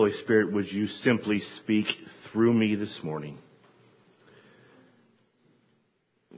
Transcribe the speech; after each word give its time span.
Holy 0.00 0.14
Spirit, 0.22 0.50
would 0.50 0.72
you 0.72 0.88
simply 1.04 1.42
speak 1.58 1.84
through 2.32 2.54
me 2.54 2.74
this 2.74 2.88
morning? 3.02 3.36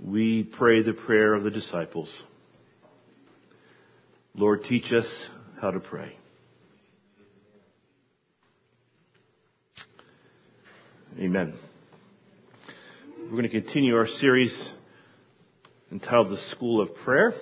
We 0.02 0.42
pray 0.42 0.82
the 0.82 0.94
prayer 0.94 1.32
of 1.32 1.44
the 1.44 1.50
disciples. 1.52 2.08
Lord, 4.34 4.64
teach 4.68 4.92
us 4.92 5.06
how 5.60 5.70
to 5.70 5.78
pray. 5.78 6.16
Amen. 11.20 11.54
We're 13.20 13.30
going 13.30 13.44
to 13.44 13.48
continue 13.48 13.94
our 13.94 14.08
series 14.20 14.52
entitled 15.92 16.32
The 16.32 16.56
School 16.56 16.82
of 16.82 16.92
Prayer. 17.04 17.32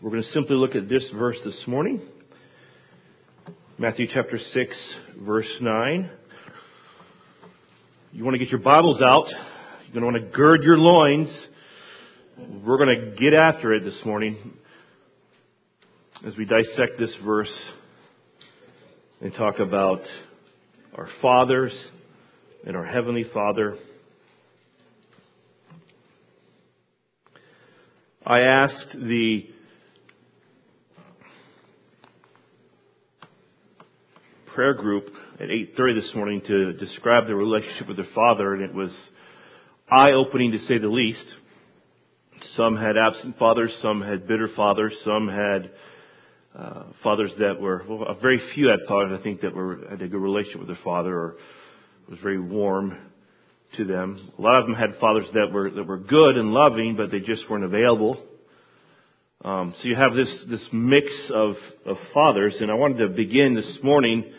We're 0.00 0.10
going 0.10 0.24
to 0.24 0.32
simply 0.32 0.56
look 0.56 0.74
at 0.74 0.88
this 0.88 1.04
verse 1.14 1.36
this 1.44 1.62
morning. 1.68 2.00
Matthew 3.82 4.06
chapter 4.14 4.38
6, 4.38 4.76
verse 5.22 5.48
9. 5.60 6.08
You 8.12 8.22
want 8.22 8.34
to 8.34 8.38
get 8.38 8.48
your 8.48 8.60
Bibles 8.60 9.02
out. 9.02 9.24
You're 9.26 10.00
going 10.00 10.14
to 10.14 10.20
want 10.20 10.32
to 10.32 10.36
gird 10.38 10.62
your 10.62 10.78
loins. 10.78 11.26
We're 12.64 12.78
going 12.78 13.10
to 13.10 13.20
get 13.20 13.34
after 13.34 13.74
it 13.74 13.82
this 13.82 13.98
morning 14.06 14.52
as 16.24 16.36
we 16.36 16.44
dissect 16.44 17.00
this 17.00 17.10
verse 17.24 17.50
and 19.20 19.34
talk 19.34 19.58
about 19.58 20.02
our 20.96 21.08
fathers 21.20 21.72
and 22.64 22.76
our 22.76 22.86
Heavenly 22.86 23.24
Father. 23.34 23.76
I 28.24 28.42
asked 28.42 28.92
the 28.92 29.48
prayer 34.54 34.74
group 34.74 35.08
at 35.40 35.48
8.30 35.48 36.02
this 36.02 36.14
morning 36.14 36.42
to 36.46 36.72
describe 36.74 37.26
their 37.26 37.36
relationship 37.36 37.88
with 37.88 37.96
their 37.96 38.06
father, 38.14 38.54
and 38.54 38.62
it 38.62 38.74
was 38.74 38.90
eye-opening 39.90 40.52
to 40.52 40.58
say 40.66 40.78
the 40.78 40.88
least. 40.88 41.24
Some 42.56 42.76
had 42.76 42.96
absent 42.96 43.38
fathers, 43.38 43.70
some 43.80 44.02
had 44.02 44.28
bitter 44.28 44.48
fathers, 44.54 44.92
some 45.04 45.28
had 45.28 45.70
uh, 46.58 46.84
fathers 47.02 47.30
that 47.38 47.60
were, 47.60 47.82
well, 47.88 48.16
very 48.20 48.40
few 48.54 48.68
had 48.68 48.80
fathers, 48.86 49.18
I 49.18 49.22
think, 49.22 49.40
that 49.40 49.54
were, 49.54 49.80
had 49.88 50.02
a 50.02 50.08
good 50.08 50.20
relationship 50.20 50.58
with 50.58 50.68
their 50.68 50.78
father 50.84 51.14
or 51.14 51.36
was 52.08 52.18
very 52.22 52.40
warm 52.40 52.96
to 53.76 53.84
them. 53.84 54.32
A 54.38 54.42
lot 54.42 54.60
of 54.60 54.66
them 54.66 54.74
had 54.74 54.98
fathers 55.00 55.26
that 55.32 55.50
were, 55.50 55.70
that 55.70 55.84
were 55.84 55.98
good 55.98 56.36
and 56.36 56.52
loving, 56.52 56.96
but 56.96 57.10
they 57.10 57.20
just 57.20 57.48
weren't 57.48 57.64
available. 57.64 58.22
Um, 59.44 59.74
so 59.76 59.88
you 59.88 59.96
have 59.96 60.14
this, 60.14 60.28
this 60.48 60.60
mix 60.72 61.06
of, 61.34 61.56
of 61.84 61.96
fathers, 62.14 62.54
and 62.60 62.70
I 62.70 62.74
wanted 62.74 62.98
to 62.98 63.08
begin 63.08 63.56
this 63.56 63.82
morning 63.82 64.32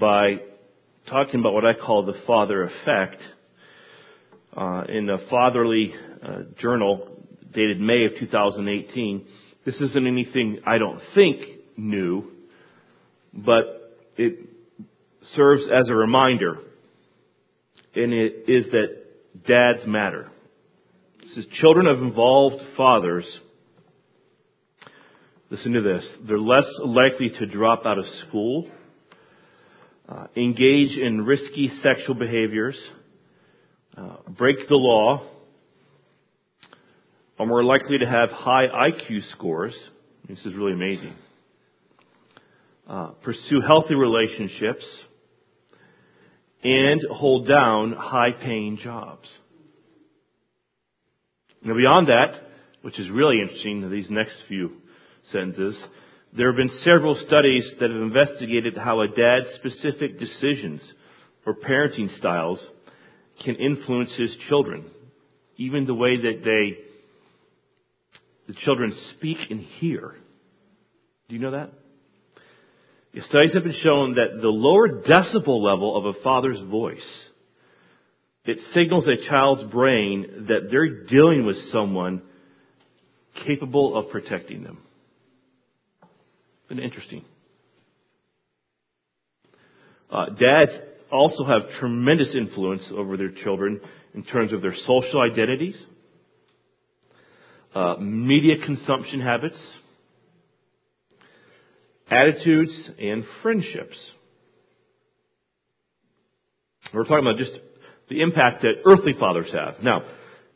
by 0.00 0.40
talking 1.08 1.38
about 1.38 1.52
what 1.52 1.64
I 1.64 1.74
call 1.74 2.04
the 2.04 2.20
father 2.26 2.64
effect. 2.64 3.22
Uh, 4.56 4.82
in 4.88 5.08
a 5.08 5.18
fatherly 5.30 5.94
uh, 6.24 6.38
journal 6.58 7.08
dated 7.54 7.80
May 7.80 8.04
of 8.04 8.18
2018, 8.18 9.26
this 9.64 9.76
isn't 9.76 10.06
anything 10.08 10.58
I 10.66 10.78
don't 10.78 11.00
think 11.14 11.42
new, 11.76 12.32
but 13.32 13.96
it 14.16 14.40
serves 15.36 15.62
as 15.72 15.88
a 15.88 15.94
reminder, 15.94 16.58
and 17.94 18.12
it 18.12 18.46
is 18.48 18.72
that 18.72 19.46
dads 19.46 19.86
matter. 19.86 20.28
It 21.22 21.28
says 21.36 21.44
children 21.60 21.86
of 21.86 22.02
involved 22.02 22.60
fathers. 22.76 23.24
Listen 25.50 25.72
to 25.72 25.82
this. 25.82 26.04
They're 26.26 26.38
less 26.38 26.66
likely 26.84 27.30
to 27.38 27.46
drop 27.46 27.84
out 27.84 27.98
of 27.98 28.04
school 28.28 28.70
uh, 30.10 30.26
engage 30.36 30.98
in 30.98 31.24
risky 31.24 31.70
sexual 31.82 32.16
behaviors, 32.16 32.76
uh, 33.96 34.16
break 34.28 34.56
the 34.68 34.74
law, 34.74 35.22
are 37.38 37.46
more 37.46 37.62
likely 37.62 37.98
to 37.98 38.06
have 38.06 38.30
high 38.30 38.66
IQ 38.66 39.20
scores. 39.32 39.72
This 40.28 40.40
is 40.40 40.54
really 40.54 40.72
amazing. 40.72 41.14
Uh, 42.88 43.10
pursue 43.22 43.60
healthy 43.64 43.94
relationships 43.94 44.84
and 46.64 47.00
hold 47.10 47.46
down 47.46 47.92
high 47.92 48.32
paying 48.32 48.78
jobs. 48.82 49.28
Now 51.62 51.74
beyond 51.74 52.08
that, 52.08 52.48
which 52.82 52.98
is 52.98 53.08
really 53.10 53.40
interesting, 53.40 53.88
these 53.90 54.10
next 54.10 54.34
few 54.48 54.72
there 55.32 56.46
have 56.46 56.56
been 56.56 56.70
several 56.84 57.16
studies 57.26 57.68
that 57.80 57.90
have 57.90 58.00
investigated 58.00 58.76
how 58.76 59.00
a 59.00 59.08
dad's 59.08 59.46
specific 59.56 60.18
decisions 60.18 60.80
or 61.44 61.54
parenting 61.54 62.16
styles 62.18 62.60
can 63.44 63.56
influence 63.56 64.12
his 64.16 64.30
children. 64.48 64.84
Even 65.56 65.86
the 65.86 65.94
way 65.94 66.16
that 66.16 66.44
they, 66.44 66.78
the 68.46 68.58
children 68.64 68.94
speak 69.16 69.38
and 69.50 69.60
hear. 69.60 70.14
Do 71.28 71.34
you 71.34 71.40
know 71.40 71.50
that? 71.52 71.72
Studies 73.28 73.52
have 73.54 73.64
been 73.64 73.80
shown 73.82 74.14
that 74.14 74.40
the 74.40 74.48
lower 74.48 75.02
decibel 75.02 75.60
level 75.62 75.96
of 75.96 76.14
a 76.14 76.22
father's 76.22 76.60
voice, 76.70 76.98
it 78.44 78.58
signals 78.72 79.06
a 79.08 79.28
child's 79.28 79.64
brain 79.72 80.46
that 80.48 80.68
they're 80.70 81.04
dealing 81.06 81.44
with 81.44 81.56
someone 81.72 82.22
capable 83.46 83.96
of 83.96 84.10
protecting 84.10 84.62
them. 84.62 84.78
Been 86.70 86.78
interesting. 86.78 87.24
Uh, 90.08 90.26
dads 90.26 90.70
also 91.10 91.44
have 91.44 91.62
tremendous 91.80 92.28
influence 92.32 92.84
over 92.96 93.16
their 93.16 93.32
children 93.42 93.80
in 94.14 94.22
terms 94.22 94.52
of 94.52 94.62
their 94.62 94.76
social 94.86 95.20
identities, 95.20 95.74
uh, 97.74 97.96
media 97.98 98.54
consumption 98.64 99.20
habits, 99.20 99.58
attitudes, 102.08 102.72
and 103.00 103.24
friendships. 103.42 103.96
We're 106.94 107.02
talking 107.02 107.26
about 107.26 107.38
just 107.38 107.58
the 108.08 108.22
impact 108.22 108.62
that 108.62 108.74
earthly 108.86 109.14
fathers 109.18 109.50
have. 109.52 109.82
Now, 109.82 110.02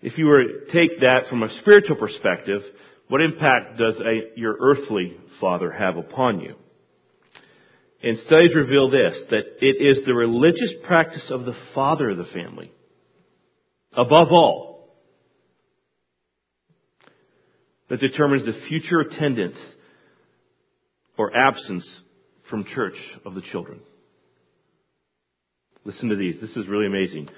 if 0.01 0.17
you 0.17 0.27
were 0.27 0.45
to 0.45 0.73
take 0.73 1.01
that 1.01 1.23
from 1.29 1.43
a 1.43 1.59
spiritual 1.59 1.97
perspective, 1.97 2.63
what 3.09 3.21
impact 3.21 3.79
does 3.79 3.97
a, 3.97 4.39
your 4.39 4.57
earthly 4.61 5.17
father 5.41 5.71
have 5.71 5.97
upon 5.97 6.41
you? 6.41 6.55
And 8.03 8.19
studies 8.27 8.55
reveal 8.55 8.91
this, 8.91 9.15
that 9.31 9.45
it 9.61 9.77
is 9.81 10.05
the 10.05 10.15
religious 10.15 10.73
practice 10.87 11.25
of 11.31 11.45
the 11.45 11.57
father 11.75 12.11
of 12.11 12.19
the 12.19 12.25
family, 12.25 12.71
above 13.93 14.29
all, 14.31 14.91
that 17.89 18.01
determines 18.01 18.45
the 18.45 18.61
future 18.69 19.01
attendance 19.01 19.57
or 21.17 21.35
absence 21.37 21.87
from 22.51 22.65
church 22.75 22.97
of 23.25 23.35
the 23.35 23.43
children. 23.53 23.81
Listen 25.85 26.09
to 26.09 26.17
these. 26.17 26.41
This 26.41 26.57
is 26.57 26.67
really 26.67 26.87
amazing. 26.87 27.29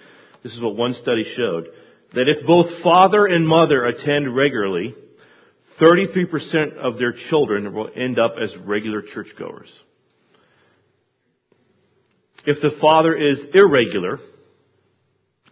This 0.42 0.52
is 0.52 0.60
what 0.60 0.76
one 0.76 0.94
study 1.02 1.24
showed. 1.36 1.66
That 2.14 2.28
if 2.28 2.46
both 2.46 2.82
father 2.82 3.26
and 3.26 3.46
mother 3.46 3.84
attend 3.84 4.34
regularly, 4.34 4.94
33% 5.80 6.76
of 6.78 6.98
their 6.98 7.14
children 7.28 7.72
will 7.74 7.90
end 7.94 8.18
up 8.18 8.34
as 8.42 8.50
regular 8.64 9.02
churchgoers. 9.02 9.68
If 12.46 12.60
the 12.62 12.78
father 12.80 13.14
is 13.16 13.38
irregular 13.52 14.20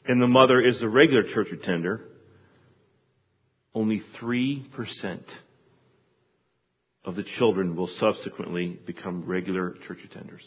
and 0.06 0.22
the 0.22 0.26
mother 0.26 0.60
is 0.60 0.80
a 0.80 0.88
regular 0.88 1.24
church 1.34 1.48
attender, 1.52 2.00
only 3.74 4.02
3% 4.22 4.64
of 7.04 7.16
the 7.16 7.24
children 7.38 7.76
will 7.76 7.90
subsequently 8.00 8.78
become 8.86 9.24
regular 9.26 9.74
church 9.86 9.98
attenders. 10.08 10.44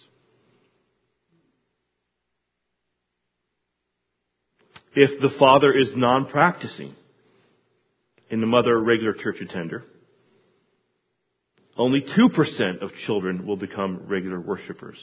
If 4.95 5.21
the 5.21 5.37
father 5.37 5.71
is 5.77 5.89
non-practicing, 5.95 6.95
and 8.29 8.41
the 8.41 8.47
mother 8.47 8.79
regular 8.79 9.13
church 9.13 9.37
attender. 9.41 9.83
Only 11.77 12.01
2% 12.01 12.81
of 12.81 12.89
children 13.05 13.45
will 13.45 13.55
become 13.55 14.01
regular 14.07 14.39
worshipers. 14.39 14.97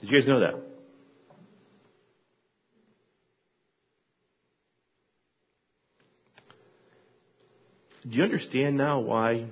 Did 0.00 0.10
you 0.10 0.20
guys 0.20 0.28
know 0.28 0.40
that? 0.40 0.54
Do 8.08 8.16
you 8.16 8.22
understand 8.22 8.76
now 8.76 9.00
why 9.00 9.46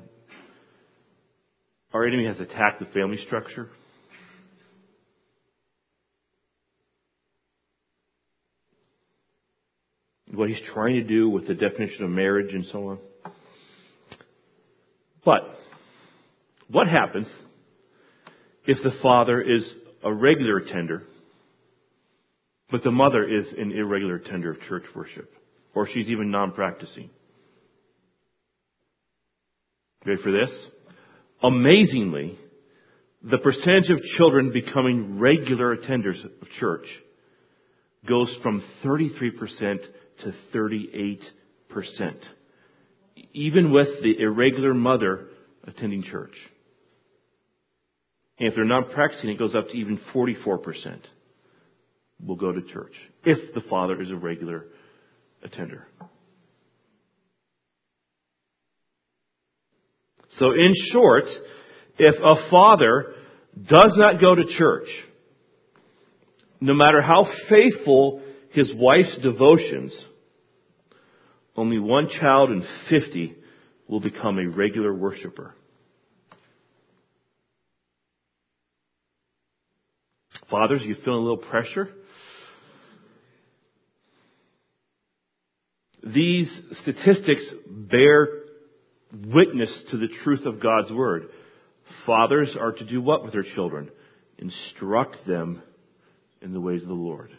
our 1.92 2.06
enemy 2.06 2.26
has 2.26 2.38
attacked 2.38 2.78
the 2.78 2.86
family 2.86 3.18
structure? 3.26 3.70
What 10.36 10.48
he's 10.48 10.60
trying 10.72 10.94
to 10.94 11.02
do 11.02 11.28
with 11.28 11.46
the 11.46 11.54
definition 11.54 12.04
of 12.04 12.10
marriage 12.10 12.52
and 12.54 12.66
so 12.72 12.88
on. 12.88 12.98
But 15.24 15.42
what 16.68 16.88
happens 16.88 17.26
if 18.66 18.82
the 18.82 18.92
father 19.02 19.40
is 19.40 19.62
a 20.02 20.12
regular 20.12 20.58
attender, 20.58 21.02
but 22.70 22.82
the 22.82 22.90
mother 22.90 23.24
is 23.24 23.46
an 23.56 23.72
irregular 23.72 24.16
attender 24.16 24.52
of 24.52 24.60
church 24.68 24.84
worship, 24.94 25.32
or 25.74 25.88
she's 25.88 26.08
even 26.08 26.30
non-practicing. 26.30 27.10
Ready 30.04 30.22
for 30.22 30.32
this? 30.32 30.50
Amazingly, 31.42 32.38
the 33.22 33.38
percentage 33.38 33.90
of 33.90 34.00
children 34.18 34.52
becoming 34.52 35.18
regular 35.18 35.76
attenders 35.76 36.22
of 36.24 36.48
church 36.60 36.86
goes 38.06 38.34
from 38.42 38.62
33% 38.84 39.78
to 40.22 40.34
38%. 40.54 41.18
Even 43.32 43.72
with 43.72 44.02
the 44.02 44.20
irregular 44.20 44.74
mother 44.74 45.28
attending 45.66 46.02
church. 46.02 46.34
And 48.38 48.48
if 48.48 48.54
they're 48.54 48.64
not 48.64 48.90
practicing, 48.90 49.30
it 49.30 49.38
goes 49.38 49.54
up 49.54 49.68
to 49.68 49.74
even 49.74 50.00
44% 50.14 51.00
will 52.24 52.36
go 52.36 52.52
to 52.52 52.62
church 52.62 52.94
if 53.24 53.54
the 53.54 53.60
father 53.68 54.00
is 54.00 54.10
a 54.10 54.16
regular 54.16 54.66
attender. 55.42 55.86
So 60.38 60.50
in 60.50 60.72
short, 60.92 61.24
if 61.98 62.14
a 62.16 62.50
father 62.50 63.14
does 63.56 63.92
not 63.96 64.20
go 64.20 64.34
to 64.34 64.44
church, 64.58 64.88
no 66.60 66.74
matter 66.74 67.00
how 67.00 67.28
faithful 67.48 68.20
his 68.54 68.70
wife's 68.74 69.18
devotions, 69.20 69.92
only 71.56 71.78
one 71.78 72.08
child 72.20 72.50
in 72.50 72.64
50 72.88 73.34
will 73.88 74.00
become 74.00 74.38
a 74.38 74.48
regular 74.48 74.94
worshiper. 74.94 75.54
Fathers, 80.50 80.82
you 80.84 80.94
feeling 81.04 81.20
a 81.20 81.22
little 81.22 81.36
pressure? 81.36 81.90
These 86.04 86.48
statistics 86.82 87.42
bear 87.66 88.28
witness 89.12 89.70
to 89.90 89.96
the 89.96 90.08
truth 90.22 90.44
of 90.46 90.60
God's 90.60 90.92
Word. 90.92 91.28
Fathers 92.06 92.50
are 92.60 92.72
to 92.72 92.84
do 92.84 93.00
what 93.00 93.24
with 93.24 93.32
their 93.32 93.46
children? 93.54 93.90
Instruct 94.38 95.26
them 95.26 95.62
in 96.40 96.52
the 96.52 96.60
ways 96.60 96.82
of 96.82 96.88
the 96.88 96.94
Lord. 96.94 97.30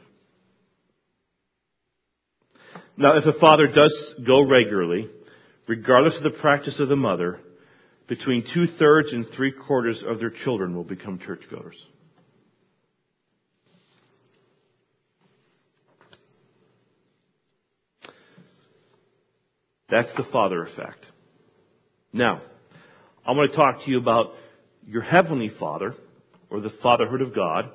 Now, 2.97 3.17
if 3.17 3.25
a 3.25 3.37
father 3.39 3.67
does 3.67 3.93
go 4.25 4.41
regularly, 4.47 5.09
regardless 5.67 6.15
of 6.17 6.23
the 6.23 6.37
practice 6.39 6.75
of 6.79 6.89
the 6.89 6.95
mother, 6.95 7.39
between 8.07 8.45
two 8.53 8.67
thirds 8.77 9.09
and 9.11 9.25
three 9.35 9.51
quarters 9.51 9.97
of 10.07 10.19
their 10.19 10.29
children 10.43 10.75
will 10.75 10.83
become 10.83 11.19
churchgoers. 11.19 11.75
That's 19.89 20.09
the 20.17 20.23
father 20.31 20.65
effect. 20.65 21.05
Now, 22.11 22.41
I 23.25 23.31
want 23.31 23.51
to 23.51 23.57
talk 23.57 23.83
to 23.85 23.91
you 23.91 23.99
about 23.99 24.33
your 24.87 25.01
heavenly 25.01 25.51
father, 25.59 25.95
or 26.49 26.59
the 26.59 26.71
fatherhood 26.81 27.21
of 27.21 27.35
God. 27.35 27.69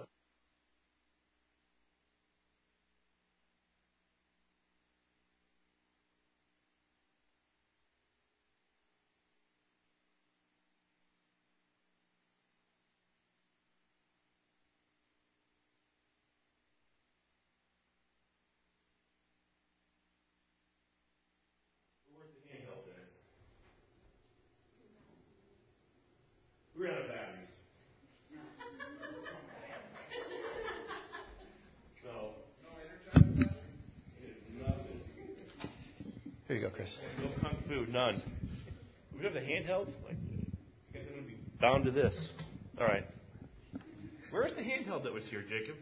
We're 26.81 26.89
out 26.89 27.03
of 27.03 27.09
batteries. 27.09 27.49
So, 32.03 32.31
Here 36.49 36.57
you 36.57 36.63
go, 36.63 36.71
Chris. 36.71 36.89
no 37.19 37.29
kung 37.43 37.57
fu, 37.69 37.85
none. 37.93 38.23
We 39.15 39.25
have 39.25 39.35
the 39.35 39.41
handheld? 39.41 39.89
Like, 40.07 40.17
I 40.17 40.95
guess 40.95 41.03
I'm 41.07 41.13
going 41.13 41.25
to 41.25 41.29
be 41.29 41.37
bound 41.61 41.80
to 41.93 42.03
this. 42.03 42.15
All 42.81 42.87
right. 42.87 43.05
Where's 44.31 44.53
the 44.55 44.63
handheld 44.63 45.03
that 45.05 45.13
was 45.13 45.25
here, 45.29 45.43
Jacob? 45.43 45.77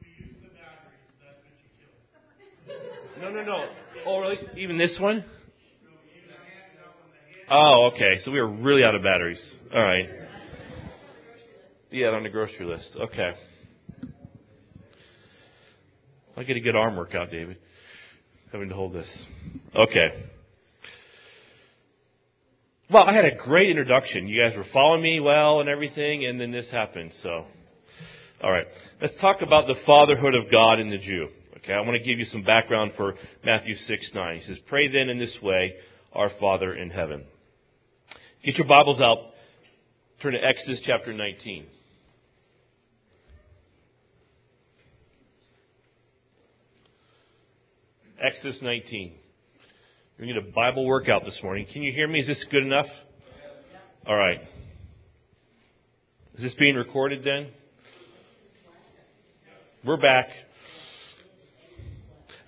We 0.00 0.24
used 0.24 0.42
the 0.42 0.48
batteries. 0.48 1.00
That's 1.20 1.38
what 1.42 1.52
you 2.66 2.84
killed. 3.18 3.22
No, 3.22 3.30
no, 3.30 3.44
no. 3.44 3.68
Oh, 4.06 4.18
really? 4.20 4.38
Even 4.56 4.76
this 4.76 4.96
one? 5.00 5.24
Oh, 7.50 7.90
okay. 7.94 8.20
So 8.24 8.30
we 8.30 8.40
were 8.40 8.48
really 8.48 8.84
out 8.84 8.94
of 8.94 9.02
batteries. 9.02 9.40
All 9.74 9.82
right. 9.82 10.08
Yeah, 11.90 12.08
on 12.08 12.22
the 12.22 12.28
grocery 12.28 12.64
list. 12.64 12.88
Okay. 12.98 13.32
I 16.36 16.42
get 16.44 16.56
a 16.56 16.60
good 16.60 16.76
arm 16.76 16.96
workout, 16.96 17.30
David. 17.30 17.58
Having 18.52 18.70
to 18.70 18.74
hold 18.74 18.94
this. 18.94 19.08
Okay. 19.74 20.24
Well, 22.92 23.04
I 23.04 23.14
had 23.14 23.24
a 23.24 23.34
great 23.34 23.70
introduction. 23.70 24.28
You 24.28 24.42
guys 24.42 24.54
were 24.54 24.66
following 24.70 25.02
me 25.02 25.18
well 25.18 25.60
and 25.60 25.68
everything, 25.70 26.26
and 26.26 26.38
then 26.38 26.52
this 26.52 26.66
happened. 26.70 27.10
So, 27.22 27.46
all 28.42 28.50
right. 28.50 28.66
Let's 29.00 29.14
talk 29.18 29.40
about 29.40 29.66
the 29.66 29.76
fatherhood 29.86 30.34
of 30.34 30.50
God 30.50 30.78
in 30.78 30.90
the 30.90 30.98
Jew. 30.98 31.28
Okay, 31.56 31.72
I 31.72 31.80
want 31.80 31.96
to 31.96 32.06
give 32.06 32.18
you 32.18 32.26
some 32.26 32.42
background 32.42 32.92
for 32.98 33.14
Matthew 33.46 33.76
6 33.86 34.10
9. 34.14 34.36
He 34.36 34.44
says, 34.44 34.58
Pray 34.66 34.88
then 34.88 35.08
in 35.08 35.18
this 35.18 35.34
way, 35.42 35.72
our 36.12 36.30
Father 36.38 36.74
in 36.74 36.90
heaven. 36.90 37.24
Get 38.44 38.58
your 38.58 38.66
Bibles 38.66 39.00
out. 39.00 39.30
Turn 40.20 40.34
to 40.34 40.44
Exodus 40.44 40.82
chapter 40.84 41.14
19. 41.14 41.64
Exodus 48.22 48.58
19. 48.60 49.14
To 50.20 50.26
get 50.26 50.36
a 50.36 50.42
Bible 50.42 50.86
workout 50.86 51.24
this 51.24 51.38
morning. 51.42 51.66
Can 51.72 51.82
you 51.82 51.90
hear 51.90 52.06
me? 52.06 52.20
Is 52.20 52.26
this 52.28 52.44
good 52.50 52.62
enough? 52.62 52.86
All 54.06 54.14
right. 54.14 54.40
Is 56.36 56.42
this 56.42 56.54
being 56.58 56.76
recorded 56.76 57.24
then? 57.24 57.48
We're 59.84 59.96
back. 59.96 60.28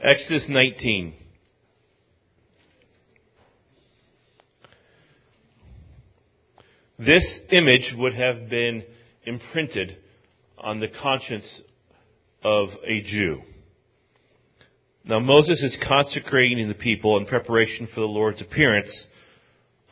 Exodus 0.00 0.44
19. 0.49 1.14
This 6.99 7.25
image 7.50 7.94
would 7.97 8.14
have 8.14 8.49
been 8.49 8.85
imprinted 9.25 9.97
on 10.59 10.78
the 10.78 10.88
conscience 11.02 11.61
of 12.44 12.68
a 12.87 13.02
Jew. 13.02 13.40
Now 15.06 15.18
Moses 15.18 15.61
is 15.61 15.76
consecrating 15.87 16.66
the 16.66 16.75
people 16.75 17.18
in 17.18 17.26
preparation 17.26 17.88
for 17.94 18.00
the 18.00 18.06
Lord's 18.06 18.40
appearance 18.40 18.88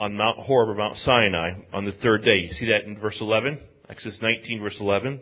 on 0.00 0.16
Mount 0.16 0.38
Horeb 0.38 0.71
or 0.71 0.75
Mount 0.75 0.97
Sinai 1.04 1.52
on 1.71 1.85
the 1.85 1.92
third 2.02 2.25
day. 2.25 2.38
You 2.38 2.52
see 2.54 2.71
that 2.71 2.85
in 2.85 2.99
verse 2.99 3.16
11? 3.21 3.59
Exodus 3.90 4.19
19 4.23 4.62
verse 4.62 4.76
11. 4.81 5.21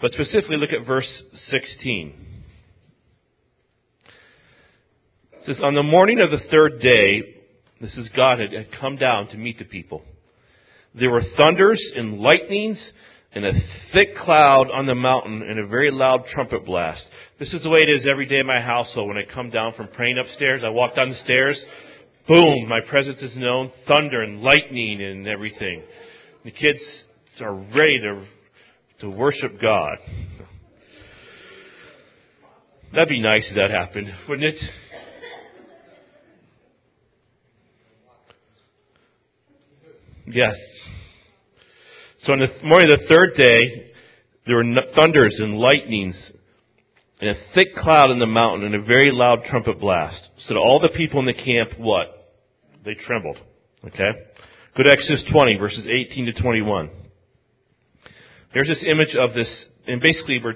But 0.00 0.12
specifically 0.12 0.56
look 0.56 0.72
at 0.72 0.86
verse 0.86 1.06
16. 1.50 2.14
It 5.34 5.46
says, 5.46 5.56
On 5.62 5.74
the 5.74 5.82
morning 5.82 6.20
of 6.20 6.30
the 6.30 6.48
third 6.50 6.80
day, 6.80 7.42
this 7.78 7.94
is 7.98 8.08
God 8.16 8.40
had, 8.40 8.54
had 8.54 8.68
come 8.80 8.96
down 8.96 9.28
to 9.28 9.36
meet 9.36 9.58
the 9.58 9.66
people. 9.66 10.02
There 10.94 11.10
were 11.10 11.22
thunders 11.36 11.82
and 11.94 12.20
lightnings 12.20 12.78
and 13.34 13.44
a 13.46 13.52
thick 13.92 14.16
cloud 14.16 14.70
on 14.70 14.86
the 14.86 14.94
mountain 14.94 15.42
and 15.42 15.58
a 15.58 15.66
very 15.66 15.90
loud 15.90 16.24
trumpet 16.32 16.66
blast. 16.66 17.02
This 17.38 17.52
is 17.52 17.62
the 17.62 17.70
way 17.70 17.80
it 17.80 17.88
is 17.88 18.06
every 18.10 18.26
day 18.26 18.38
in 18.38 18.46
my 18.46 18.60
household. 18.60 19.08
When 19.08 19.16
I 19.16 19.32
come 19.32 19.50
down 19.50 19.72
from 19.74 19.88
praying 19.88 20.18
upstairs, 20.18 20.62
I 20.64 20.68
walk 20.68 20.96
down 20.96 21.10
the 21.10 21.16
stairs, 21.24 21.62
boom, 22.28 22.68
my 22.68 22.80
presence 22.88 23.20
is 23.22 23.34
known, 23.36 23.72
thunder 23.88 24.22
and 24.22 24.42
lightning 24.42 25.02
and 25.02 25.26
everything. 25.26 25.82
The 26.44 26.50
kids 26.50 26.80
are 27.40 27.54
ready 27.54 27.98
to, 28.00 28.26
to 29.00 29.10
worship 29.10 29.60
God. 29.60 29.98
That'd 32.92 33.08
be 33.08 33.22
nice 33.22 33.46
if 33.48 33.56
that 33.56 33.70
happened, 33.70 34.12
wouldn't 34.28 34.54
it? 34.54 34.60
Yes. 40.26 40.54
So 42.24 42.32
on 42.34 42.38
the 42.38 42.64
morning 42.64 42.88
of 42.92 43.00
the 43.00 43.06
third 43.08 43.34
day, 43.36 43.90
there 44.46 44.54
were 44.54 44.64
thunders 44.94 45.34
and 45.40 45.54
lightnings 45.54 46.14
and 47.20 47.30
a 47.30 47.34
thick 47.52 47.74
cloud 47.74 48.12
in 48.12 48.20
the 48.20 48.26
mountain 48.26 48.64
and 48.64 48.76
a 48.76 48.82
very 48.82 49.10
loud 49.10 49.40
trumpet 49.50 49.80
blast. 49.80 50.20
So 50.46 50.56
all 50.56 50.78
the 50.80 50.96
people 50.96 51.18
in 51.18 51.26
the 51.26 51.34
camp, 51.34 51.70
what? 51.78 52.36
They 52.84 52.94
trembled. 52.94 53.38
Okay? 53.84 54.10
Go 54.76 54.84
to 54.84 54.92
Exodus 54.92 55.24
20, 55.32 55.56
verses 55.56 55.84
18 55.88 56.26
to 56.26 56.32
21. 56.40 56.90
There's 58.54 58.68
this 58.68 58.84
image 58.86 59.16
of 59.16 59.34
this, 59.34 59.48
and 59.88 60.00
basically 60.00 60.40
we're 60.44 60.54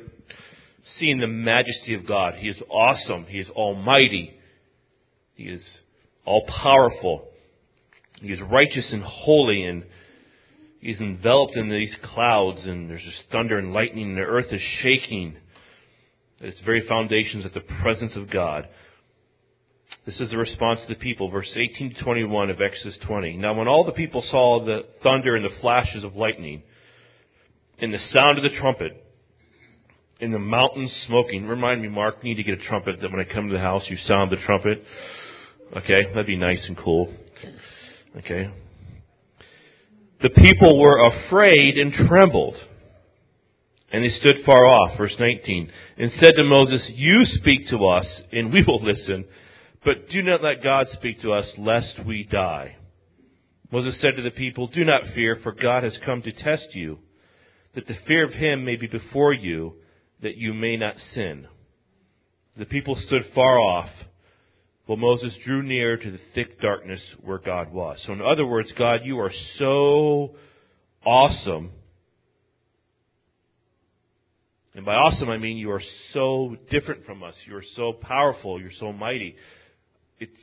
seeing 1.01 1.19
the 1.19 1.27
majesty 1.27 1.95
of 1.95 2.07
God. 2.07 2.35
He 2.35 2.49
is 2.49 2.63
awesome. 2.71 3.25
He 3.25 3.39
is 3.41 3.49
almighty. 3.51 4.39
He 5.35 5.45
is 5.45 5.63
all 6.25 6.47
powerful. 6.47 7.27
He 8.21 8.29
is 8.29 8.41
righteous 8.41 8.89
and 8.93 9.03
holy 9.03 9.65
and 9.65 9.85
he's 10.87 11.01
enveloped 11.01 11.57
in 11.57 11.69
these 11.69 11.95
clouds 12.15 12.61
and 12.65 12.89
there's 12.89 13.03
just 13.03 13.25
thunder 13.33 13.59
and 13.59 13.73
lightning 13.73 14.11
and 14.11 14.17
the 14.17 14.23
earth 14.23 14.53
is 14.53 14.61
shaking 14.83 15.37
at 16.41 16.47
its 16.47 16.61
very 16.61 16.87
foundations 16.87 17.45
at 17.45 17.53
the 17.53 17.61
presence 17.83 18.15
of 18.15 18.31
God. 18.31 18.69
This 20.05 20.21
is 20.21 20.31
the 20.31 20.39
response 20.39 20.81
of 20.83 20.89
the 20.89 20.95
people, 20.95 21.29
verse 21.29 21.51
18 21.57 21.95
to 21.95 22.05
21 22.05 22.51
of 22.51 22.61
Exodus 22.61 22.97
20. 23.05 23.37
Now 23.37 23.55
when 23.55 23.67
all 23.67 23.85
the 23.85 23.93
people 23.93 24.23
saw 24.31 24.65
the 24.65 24.85
thunder 25.03 25.35
and 25.35 25.45
the 25.45 25.61
flashes 25.61 26.05
of 26.05 26.15
lightning 26.15 26.63
and 27.81 27.93
the 27.93 27.99
sound 28.13 28.39
of 28.39 28.45
the 28.45 28.57
trumpet 28.57 29.05
and 30.21 30.33
the 30.33 30.39
mountains 30.39 30.93
smoking, 31.09 31.47
remind 31.47 31.83
me, 31.83 31.89
Mark, 31.89 32.23
we 32.23 32.29
need 32.29 32.37
to 32.37 32.45
get 32.45 32.61
a 32.61 32.69
trumpet 32.69 33.01
that 33.01 33.11
when 33.11 33.21
I 33.21 33.25
come 33.25 33.49
to 33.49 33.55
the 33.55 33.61
house 33.61 33.83
you 33.89 33.97
sound 34.07 34.31
the 34.31 34.37
trumpet. 34.37 34.85
Okay, 35.79 36.05
that'd 36.11 36.29
be 36.29 36.37
nice 36.37 36.65
and 36.69 36.77
cool. 36.77 37.13
Okay. 38.19 38.53
The 40.23 40.31
people 40.31 40.81
were 40.81 41.07
afraid 41.07 41.77
and 41.77 41.93
trembled. 41.93 42.57
And 43.93 44.03
they 44.03 44.11
stood 44.11 44.45
far 44.45 44.67
off, 44.67 44.99
verse 44.99 45.15
19, 45.19 45.71
and 45.99 46.11
said 46.19 46.35
to 46.37 46.45
Moses, 46.45 46.83
You 46.89 47.25
speak 47.25 47.69
to 47.69 47.87
us, 47.87 48.07
and 48.33 48.53
we 48.53 48.65
will 48.67 48.83
listen, 48.83 49.25
but 49.85 50.09
do 50.11 50.23
not 50.23 50.43
let 50.43 50.63
God 50.63 50.89
speak 50.93 51.23
to 51.23 51.33
us, 51.33 51.47
lest 51.57 52.05
we 52.05 52.25
die. 52.25 52.77
Moses 53.71 53.97
said 54.01 54.17
to 54.17 54.23
the 54.23 54.33
people, 54.33 54.67
Do 54.67 54.85
not 54.85 55.03
fear, 55.15 55.39
for 55.43 55.53
God 55.53 55.85
has 55.85 55.97
come 56.05 56.23
to 56.23 56.33
test 56.33 56.75
you, 56.75 56.99
that 57.75 57.87
the 57.87 57.97
fear 58.09 58.25
of 58.25 58.33
him 58.33 58.65
may 58.65 58.77
be 58.77 58.89
before 58.89 59.33
you, 59.33 59.75
that 60.23 60.37
you 60.37 60.53
may 60.53 60.77
not 60.77 60.97
sin. 61.15 61.47
The 62.57 62.65
people 62.65 62.97
stood 62.97 63.23
far 63.35 63.59
off, 63.59 63.91
well, 64.87 64.97
Moses 64.97 65.33
drew 65.45 65.63
near 65.63 65.97
to 65.97 66.11
the 66.11 66.21
thick 66.35 66.61
darkness 66.61 67.01
where 67.21 67.39
God 67.39 67.73
was. 67.73 67.99
So, 68.07 68.13
in 68.13 68.23
other 68.23 68.47
words, 68.47 68.71
God, 68.79 69.01
you 69.05 69.19
are 69.19 69.33
so 69.59 70.37
awesome. 71.05 71.71
And 74.77 74.85
by 74.85 74.95
awesome, 74.95 75.29
I 75.29 75.39
mean 75.39 75.57
you 75.57 75.71
are 75.73 75.83
so 76.13 76.57
different 76.71 77.05
from 77.05 77.23
us. 77.23 77.35
You 77.47 77.57
are 77.57 77.65
so 77.75 77.95
powerful. 77.95 78.61
You're 78.61 78.71
so 78.79 78.93
mighty. 78.93 79.35
It's, 80.21 80.39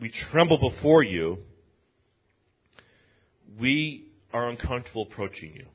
we 0.00 0.12
tremble 0.30 0.58
before 0.58 1.02
you. 1.02 1.38
We 3.58 4.08
are 4.32 4.50
uncomfortable 4.50 5.08
approaching 5.10 5.54
you. 5.54 5.66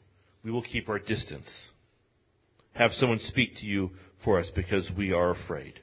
We 0.43 0.51
will 0.51 0.62
keep 0.62 0.89
our 0.89 1.00
distance. 1.00 1.48
Have 2.74 2.91
someone 3.00 3.19
speak 3.29 3.57
to 3.60 3.65
you 3.65 3.91
for 4.24 4.39
us 4.39 4.48
because 4.55 4.83
we 4.95 5.13
are 5.13 5.31
afraid. 5.31 5.79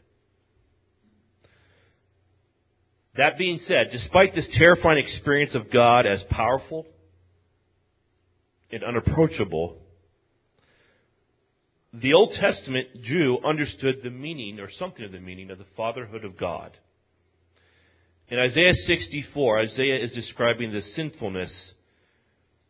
That 3.18 3.36
being 3.36 3.58
said, 3.66 3.88
despite 3.90 4.32
this 4.32 4.46
terrifying 4.56 5.04
experience 5.04 5.56
of 5.56 5.72
God 5.72 6.06
as 6.06 6.22
powerful 6.30 6.86
and 8.70 8.84
unapproachable, 8.84 9.76
the 11.92 12.14
Old 12.14 12.32
Testament 12.40 12.86
Jew 13.02 13.38
understood 13.44 13.96
the 14.04 14.10
meaning, 14.10 14.60
or 14.60 14.70
something 14.78 15.04
of 15.04 15.10
the 15.10 15.18
meaning, 15.18 15.50
of 15.50 15.58
the 15.58 15.66
fatherhood 15.76 16.24
of 16.24 16.38
God. 16.38 16.70
In 18.28 18.38
Isaiah 18.38 18.74
64, 18.86 19.62
Isaiah 19.62 19.98
is 20.00 20.12
describing 20.12 20.72
the 20.72 20.82
sinfulness 20.94 21.50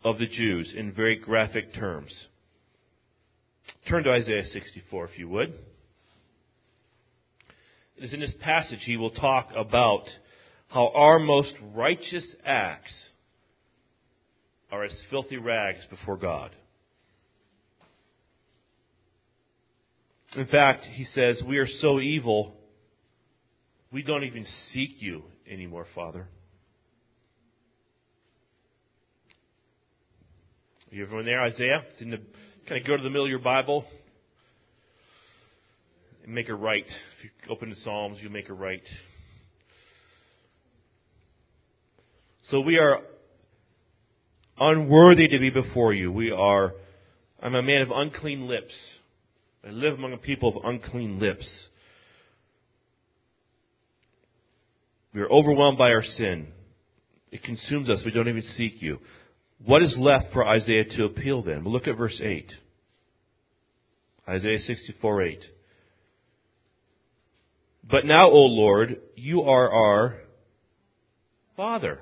of 0.02 0.16
the 0.18 0.26
Jews 0.26 0.72
in 0.74 0.92
very 0.92 1.16
graphic 1.16 1.74
terms. 1.74 2.12
Turn 3.86 4.02
to 4.04 4.12
Isaiah 4.12 4.46
64, 4.50 5.04
if 5.08 5.18
you 5.18 5.28
would. 5.28 5.52
It 7.98 8.04
is 8.04 8.14
in 8.14 8.20
this 8.20 8.32
passage 8.40 8.80
he 8.86 8.96
will 8.96 9.10
talk 9.10 9.50
about 9.54 10.04
how 10.68 10.92
our 10.94 11.18
most 11.18 11.52
righteous 11.74 12.24
acts 12.44 12.92
are 14.70 14.84
as 14.84 14.92
filthy 15.10 15.38
rags 15.38 15.80
before 15.90 16.16
God. 16.16 16.50
In 20.36 20.46
fact, 20.46 20.84
he 20.84 21.06
says, 21.14 21.40
We 21.46 21.56
are 21.58 21.68
so 21.80 22.00
evil, 22.00 22.54
we 23.90 24.02
don't 24.02 24.24
even 24.24 24.46
seek 24.72 24.96
you 24.98 25.22
anymore, 25.50 25.86
Father. 25.94 26.28
Are 30.90 30.94
you 30.94 31.02
everyone 31.02 31.24
there, 31.24 31.42
Isaiah? 31.42 31.82
It's 31.92 32.00
in 32.00 32.10
the, 32.10 32.18
kind 32.68 32.80
of 32.80 32.86
go 32.86 32.96
to 32.96 33.02
the 33.02 33.10
middle 33.10 33.24
of 33.24 33.30
your 33.30 33.38
Bible 33.38 33.84
and 36.24 36.34
make 36.34 36.48
it 36.48 36.54
right. 36.54 36.86
If 36.86 37.24
you 37.24 37.30
open 37.50 37.70
the 37.70 37.76
Psalms, 37.84 38.18
you 38.22 38.28
make 38.28 38.48
it 38.48 38.54
right. 38.54 38.82
So 42.50 42.60
we 42.60 42.78
are 42.78 43.00
unworthy 44.58 45.28
to 45.28 45.38
be 45.38 45.50
before 45.50 45.92
you. 45.92 46.10
We 46.10 46.30
are, 46.30 46.72
I'm 47.42 47.54
a 47.54 47.62
man 47.62 47.82
of 47.82 47.90
unclean 47.90 48.48
lips. 48.48 48.72
I 49.66 49.70
live 49.70 49.94
among 49.94 50.14
a 50.14 50.18
people 50.18 50.56
of 50.56 50.64
unclean 50.64 51.18
lips. 51.18 51.46
We 55.12 55.20
are 55.20 55.30
overwhelmed 55.30 55.76
by 55.76 55.90
our 55.90 56.04
sin. 56.16 56.48
It 57.30 57.42
consumes 57.42 57.90
us. 57.90 58.00
We 58.04 58.12
don't 58.12 58.28
even 58.28 58.44
seek 58.56 58.80
you. 58.80 58.98
What 59.64 59.82
is 59.82 59.94
left 59.98 60.32
for 60.32 60.46
Isaiah 60.46 60.84
to 60.96 61.04
appeal 61.04 61.42
then? 61.42 61.64
We'll 61.64 61.72
look 61.72 61.88
at 61.88 61.98
verse 61.98 62.18
8. 62.22 62.50
Isaiah 64.26 64.60
64 64.66 65.22
8. 65.22 65.40
But 67.90 68.06
now, 68.06 68.28
O 68.28 68.38
Lord, 68.38 69.00
you 69.16 69.42
are 69.42 69.70
our 69.70 70.20
Father. 71.56 72.00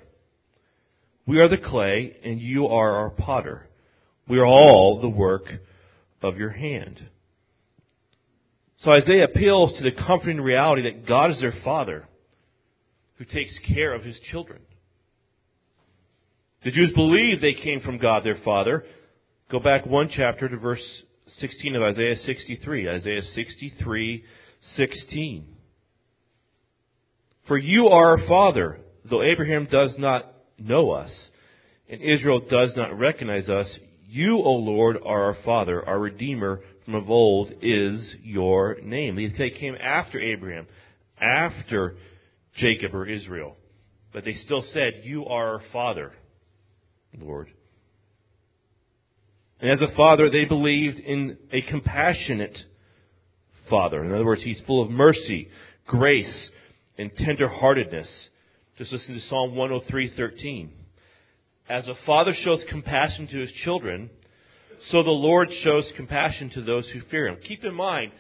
We 1.27 1.41
are 1.41 1.49
the 1.49 1.57
clay, 1.57 2.17
and 2.25 2.41
you 2.41 2.67
are 2.69 2.93
our 2.93 3.11
potter. 3.11 3.69
We 4.29 4.39
are 4.39 4.47
all 4.47 5.01
the 5.01 5.09
work 5.09 5.45
of 6.23 6.37
your 6.37 6.51
hand. 6.51 7.01
So 8.79 8.93
Isaiah 8.93 9.25
appeals 9.25 9.73
to 9.77 9.83
the 9.83 9.91
comforting 10.07 10.41
reality 10.41 10.83
that 10.83 11.07
God 11.07 11.31
is 11.31 11.41
their 11.41 11.55
Father 11.65 12.07
who 13.17 13.25
takes 13.25 13.59
care 13.67 13.95
of 13.95 14.05
his 14.05 14.19
children. 14.31 14.61
The 16.65 16.71
Jews 16.71 16.93
believed 16.95 17.43
they 17.43 17.55
came 17.55 17.81
from 17.81 17.99
God, 17.99 18.25
their 18.25 18.41
Father. 18.45 18.85
Go 19.51 19.61
back 19.61 19.87
one 19.87 20.11
chapter 20.15 20.49
to 20.49 20.57
verse 20.57 20.83
16 21.39 21.75
of 21.75 21.83
Isaiah 21.83 22.17
63. 22.17 22.89
Isaiah 22.89 23.23
63, 23.35 24.25
16. 24.77 25.47
For 27.47 27.57
you 27.57 27.89
are 27.89 28.19
our 28.19 28.29
Father, 28.29 28.81
though 29.09 29.23
Abraham 29.23 29.67
does 29.71 29.95
not 29.99 30.25
know 30.59 30.91
us, 30.91 31.11
and 31.89 32.01
Israel 32.01 32.41
does 32.41 32.73
not 32.77 32.99
recognize 32.99 33.49
us, 33.49 33.67
you, 34.09 34.39
O 34.39 34.53
Lord, 34.53 34.99
are 35.05 35.25
our 35.25 35.37
Father, 35.45 35.87
our 35.87 35.99
Redeemer 35.99 36.61
from 36.85 36.95
of 36.95 37.11
old 37.11 37.51
is 37.63 38.15
your 38.23 38.77
name. 38.83 39.17
They 39.17 39.51
came 39.51 39.75
after 39.75 40.21
Abraham, 40.21 40.67
after 41.21 41.97
Jacob 42.57 42.95
or 42.95 43.07
Israel. 43.07 43.57
But 44.13 44.25
they 44.25 44.35
still 44.45 44.65
said, 44.73 45.03
You 45.03 45.27
are 45.27 45.55
our 45.55 45.63
Father, 45.73 46.13
Lord. 47.19 47.49
And 49.61 49.71
as 49.71 49.81
a 49.81 49.95
father, 49.97 50.31
they 50.31 50.45
believed 50.45 50.99
in 50.99 51.37
a 51.53 51.63
compassionate 51.63 52.57
father. 53.69 54.05
In 54.05 54.13
other 54.13 54.25
words, 54.25 54.43
he's 54.43 54.61
full 54.67 54.83
of 54.83 54.91
mercy, 54.91 55.49
grace, 55.87 56.51
and 56.99 57.11
tenderheartedness. 57.17 58.07
Just 58.79 58.93
listen 58.93 59.15
to 59.15 59.21
Psalm 59.29 59.55
103:13. 59.55 60.71
As 61.69 61.89
a 61.89 61.95
father 62.07 62.35
shows 62.35 62.63
compassion 62.69 63.27
to 63.29 63.39
his 63.39 63.51
children, 63.65 64.11
so 64.91 65.03
the 65.03 65.11
Lord 65.11 65.49
shows 65.63 65.91
compassion 65.97 66.51
to 66.51 66.63
those 66.63 66.87
who 66.89 67.01
fear 67.11 67.27
him. 67.27 67.39
Keep 67.43 67.65
in 67.65 67.75
mind, 67.75 68.13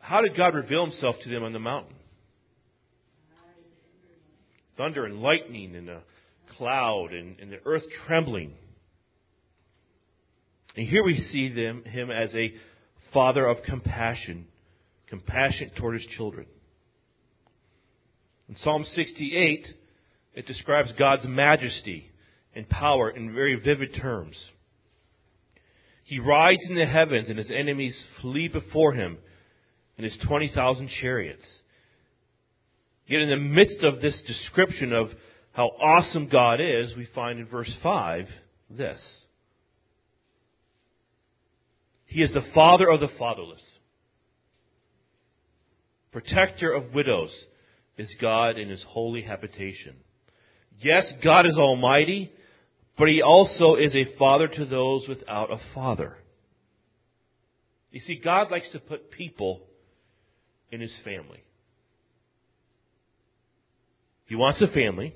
how 0.00 0.22
did 0.22 0.34
God 0.36 0.54
reveal 0.54 0.86
himself 0.86 1.16
to 1.22 1.28
them 1.28 1.44
on 1.44 1.52
the 1.52 1.58
mountain? 1.58 1.94
Thunder 4.78 5.04
and 5.04 5.20
lightning 5.20 5.76
and 5.76 5.90
a 5.90 6.02
cloud 6.56 7.12
and, 7.12 7.38
and 7.38 7.52
the 7.52 7.58
earth 7.66 7.84
trembling. 8.06 8.54
And 10.74 10.86
here 10.86 11.04
we 11.04 11.22
see 11.32 11.50
them, 11.50 11.84
him 11.84 12.10
as 12.10 12.34
a 12.34 12.54
father 13.12 13.46
of 13.46 13.62
compassion, 13.64 14.46
compassionate 15.08 15.76
toward 15.76 16.00
his 16.00 16.06
children. 16.16 16.46
In 18.48 18.56
Psalm 18.62 18.84
68, 18.94 19.66
it 20.34 20.46
describes 20.46 20.90
God's 20.98 21.26
majesty 21.26 22.10
and 22.54 22.68
power 22.68 23.10
in 23.10 23.34
very 23.34 23.56
vivid 23.56 23.94
terms. 23.94 24.36
He 26.04 26.18
rides 26.18 26.62
in 26.68 26.76
the 26.76 26.86
heavens, 26.86 27.28
and 27.28 27.38
his 27.38 27.50
enemies 27.50 27.94
flee 28.22 28.48
before 28.48 28.94
him 28.94 29.18
in 29.98 30.04
his 30.04 30.16
20,000 30.26 30.88
chariots. 31.00 31.44
Yet, 33.06 33.20
in 33.20 33.30
the 33.30 33.36
midst 33.36 33.82
of 33.82 34.00
this 34.00 34.18
description 34.26 34.92
of 34.92 35.10
how 35.52 35.66
awesome 35.66 36.28
God 36.28 36.60
is, 36.60 36.94
we 36.96 37.06
find 37.14 37.38
in 37.38 37.46
verse 37.46 37.72
5 37.82 38.28
this 38.70 39.00
He 42.06 42.22
is 42.22 42.32
the 42.32 42.44
father 42.54 42.88
of 42.88 43.00
the 43.00 43.08
fatherless. 43.18 43.62
Protector 46.12 46.72
of 46.72 46.94
widows 46.94 47.30
is 47.98 48.08
God 48.20 48.58
in 48.58 48.70
his 48.70 48.82
holy 48.88 49.22
habitation. 49.22 49.96
Yes, 50.80 51.04
God 51.22 51.46
is 51.46 51.58
almighty, 51.58 52.32
but 52.96 53.08
he 53.08 53.20
also 53.20 53.74
is 53.74 53.94
a 53.94 54.16
father 54.16 54.48
to 54.48 54.64
those 54.64 55.06
without 55.08 55.50
a 55.52 55.60
father. 55.74 56.16
You 57.90 58.00
see, 58.00 58.20
God 58.22 58.50
likes 58.50 58.68
to 58.72 58.78
put 58.78 59.10
people 59.10 59.62
in 60.70 60.80
his 60.80 60.92
family. 61.04 61.42
He 64.26 64.36
wants 64.36 64.60
a 64.62 64.68
family. 64.68 65.14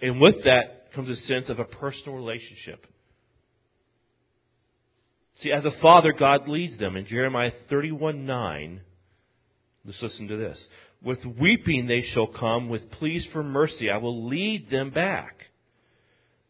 And 0.00 0.20
with 0.20 0.44
that 0.44 0.92
comes 0.94 1.08
a 1.10 1.26
sense 1.26 1.48
of 1.48 1.58
a 1.58 1.64
personal 1.64 2.16
relationship. 2.16 2.86
See, 5.42 5.52
as 5.52 5.64
a 5.64 5.72
father, 5.82 6.12
God 6.18 6.48
leads 6.48 6.78
them. 6.78 6.96
In 6.96 7.06
Jeremiah 7.06 7.52
31 7.68 8.26
9, 8.26 8.80
let's 9.84 10.02
listen 10.02 10.28
to 10.28 10.36
this. 10.36 10.58
With 11.02 11.24
weeping 11.24 11.86
they 11.86 12.04
shall 12.12 12.26
come, 12.26 12.68
with 12.68 12.90
pleas 12.92 13.26
for 13.32 13.42
mercy 13.42 13.90
I 13.90 13.98
will 13.98 14.28
lead 14.28 14.70
them 14.70 14.90
back. 14.90 15.36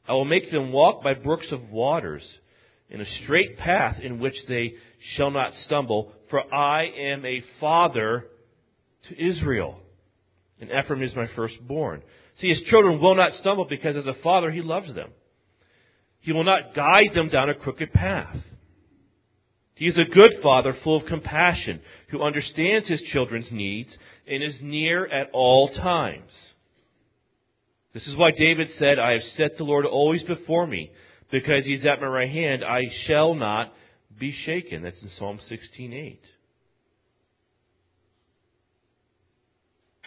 I 0.08 0.12
will 0.12 0.24
make 0.24 0.50
them 0.50 0.72
walk 0.72 1.04
by 1.04 1.14
brooks 1.14 1.46
of 1.52 1.70
waters, 1.70 2.22
in 2.88 3.00
a 3.00 3.06
straight 3.22 3.56
path 3.58 3.98
in 4.02 4.18
which 4.18 4.34
they 4.48 4.74
shall 5.14 5.30
not 5.30 5.52
stumble, 5.66 6.12
for 6.28 6.52
I 6.52 6.86
am 6.86 7.24
a 7.24 7.42
father 7.60 8.26
to 9.08 9.30
Israel. 9.30 9.78
And 10.60 10.70
Ephraim 10.70 11.02
is 11.02 11.14
my 11.14 11.26
firstborn. 11.36 12.02
See, 12.40 12.48
his 12.48 12.60
children 12.68 13.00
will 13.00 13.14
not 13.14 13.32
stumble 13.40 13.66
because 13.68 13.96
as 13.96 14.06
a 14.06 14.20
father 14.22 14.50
he 14.50 14.60
loves 14.60 14.92
them. 14.94 15.10
He 16.20 16.32
will 16.32 16.44
not 16.44 16.74
guide 16.74 17.10
them 17.14 17.28
down 17.28 17.48
a 17.48 17.54
crooked 17.54 17.92
path. 17.92 18.36
He 19.80 19.86
is 19.86 19.96
a 19.96 20.04
good 20.04 20.32
father 20.42 20.76
full 20.84 20.98
of 20.98 21.06
compassion 21.06 21.80
who 22.10 22.22
understands 22.22 22.86
his 22.86 23.00
children's 23.14 23.50
needs 23.50 23.88
and 24.28 24.42
is 24.42 24.58
near 24.60 25.06
at 25.06 25.30
all 25.32 25.70
times. 25.70 26.30
This 27.94 28.06
is 28.06 28.14
why 28.14 28.30
David 28.32 28.68
said, 28.78 28.98
I 28.98 29.12
have 29.12 29.22
set 29.38 29.56
the 29.56 29.64
Lord 29.64 29.86
always 29.86 30.22
before 30.24 30.66
me. 30.66 30.92
Because 31.32 31.64
he 31.64 31.72
is 31.72 31.86
at 31.86 31.98
my 31.98 32.08
right 32.08 32.28
hand, 32.28 32.62
I 32.62 32.82
shall 33.06 33.34
not 33.34 33.72
be 34.18 34.36
shaken. 34.44 34.82
That's 34.82 35.00
in 35.00 35.08
Psalm 35.18 35.40
16:8. 35.50 36.18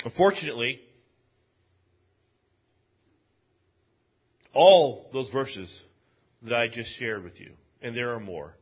Unfortunately, 0.06 0.82
all 4.54 5.10
those 5.14 5.30
verses 5.30 5.68
that 6.44 6.54
I 6.54 6.68
just 6.68 6.90
shared 7.00 7.24
with 7.24 7.40
you, 7.40 7.54
and 7.82 7.98
there 7.98 8.14
are 8.14 8.20
more, 8.20 8.56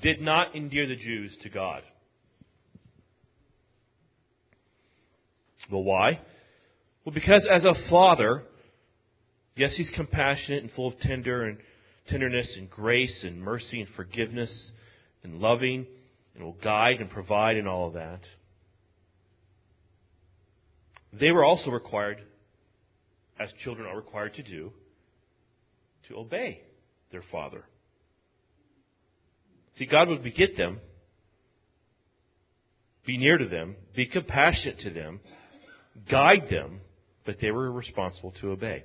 did 0.00 0.20
not 0.20 0.54
endear 0.54 0.86
the 0.86 0.96
Jews 0.96 1.36
to 1.42 1.48
God. 1.48 1.82
Well, 5.70 5.84
why? 5.84 6.20
Well, 7.04 7.14
because 7.14 7.46
as 7.50 7.64
a 7.64 7.74
father, 7.88 8.42
yes, 9.56 9.72
he's 9.76 9.90
compassionate 9.94 10.62
and 10.62 10.72
full 10.72 10.88
of 10.88 10.98
tender 11.00 11.44
and 11.44 11.58
tenderness 12.08 12.48
and 12.56 12.68
grace 12.68 13.20
and 13.22 13.40
mercy 13.40 13.80
and 13.80 13.88
forgiveness 13.96 14.52
and 15.22 15.40
loving 15.40 15.86
and 16.34 16.44
will 16.44 16.56
guide 16.62 16.96
and 17.00 17.10
provide 17.10 17.56
and 17.56 17.68
all 17.68 17.88
of 17.88 17.94
that. 17.94 18.20
They 21.12 21.30
were 21.30 21.44
also 21.44 21.70
required, 21.70 22.22
as 23.38 23.50
children 23.62 23.86
are 23.86 23.96
required 23.96 24.34
to 24.34 24.42
do, 24.42 24.72
to 26.08 26.16
obey 26.16 26.62
their 27.10 27.22
father. 27.30 27.64
See, 29.78 29.86
God 29.86 30.08
would 30.08 30.22
beget 30.22 30.56
them, 30.56 30.80
be 33.06 33.16
near 33.18 33.38
to 33.38 33.48
them, 33.48 33.76
be 33.96 34.06
compassionate 34.06 34.80
to 34.80 34.90
them, 34.90 35.20
guide 36.10 36.48
them, 36.50 36.80
but 37.24 37.36
they 37.40 37.50
were 37.50 37.70
responsible 37.70 38.32
to 38.40 38.50
obey. 38.50 38.84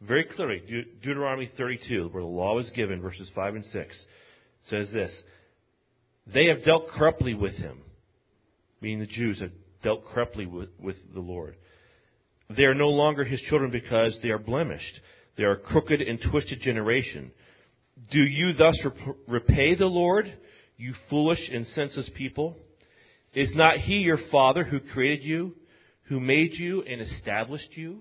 Very 0.00 0.24
clearly, 0.24 0.60
De- 0.66 1.06
Deuteronomy 1.06 1.50
32, 1.56 2.08
where 2.10 2.22
the 2.22 2.28
law 2.28 2.54
was 2.54 2.68
given, 2.70 3.00
verses 3.00 3.28
5 3.34 3.54
and 3.54 3.64
6, 3.66 3.96
says 4.70 4.88
this 4.92 5.12
They 6.32 6.46
have 6.46 6.64
dealt 6.64 6.88
corruptly 6.88 7.34
with 7.34 7.54
him, 7.54 7.78
meaning 8.80 9.00
the 9.00 9.06
Jews 9.06 9.40
have 9.40 9.52
dealt 9.82 10.04
corruptly 10.06 10.46
with, 10.46 10.70
with 10.80 10.96
the 11.12 11.20
Lord. 11.20 11.56
They 12.54 12.64
are 12.64 12.74
no 12.74 12.88
longer 12.88 13.24
his 13.24 13.40
children 13.48 13.70
because 13.70 14.18
they 14.22 14.30
are 14.30 14.38
blemished. 14.38 15.00
They 15.36 15.44
are 15.44 15.52
a 15.52 15.58
crooked 15.58 16.00
and 16.00 16.18
twisted 16.30 16.60
generation. 16.60 17.30
Do 18.10 18.20
you 18.20 18.52
thus 18.52 18.78
rep- 18.84 19.16
repay 19.28 19.74
the 19.74 19.86
Lord, 19.86 20.32
you 20.76 20.94
foolish 21.08 21.40
and 21.52 21.66
senseless 21.74 22.08
people? 22.14 22.56
Is 23.34 23.50
not 23.54 23.78
he 23.78 23.94
your 23.94 24.18
father 24.30 24.64
who 24.64 24.80
created 24.80 25.24
you, 25.24 25.54
who 26.04 26.20
made 26.20 26.54
you 26.54 26.82
and 26.82 27.00
established 27.00 27.70
you? 27.76 28.00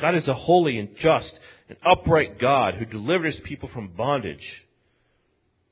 God 0.00 0.14
is 0.14 0.26
a 0.28 0.34
holy 0.34 0.78
and 0.78 0.88
just 1.00 1.32
and 1.68 1.78
upright 1.84 2.38
God 2.38 2.74
who 2.74 2.84
delivered 2.84 3.34
his 3.34 3.40
people 3.44 3.68
from 3.72 3.88
bondage. 3.88 4.44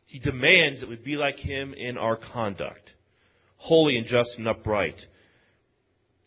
He 0.06 0.18
demands 0.18 0.80
that 0.80 0.88
we 0.88 0.96
be 0.96 1.16
like 1.16 1.36
him 1.36 1.72
in 1.74 1.96
our 1.96 2.16
conduct, 2.16 2.90
holy 3.56 3.96
and 3.96 4.06
just 4.06 4.30
and 4.36 4.48
upright. 4.48 4.96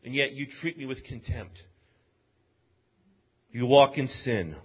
And 0.03 0.15
yet 0.15 0.31
you 0.33 0.47
treat 0.61 0.77
me 0.77 0.85
with 0.85 1.03
contempt. 1.03 1.61
You 3.51 3.65
walk 3.65 3.97
in 3.97 4.09
sin. 4.23 4.55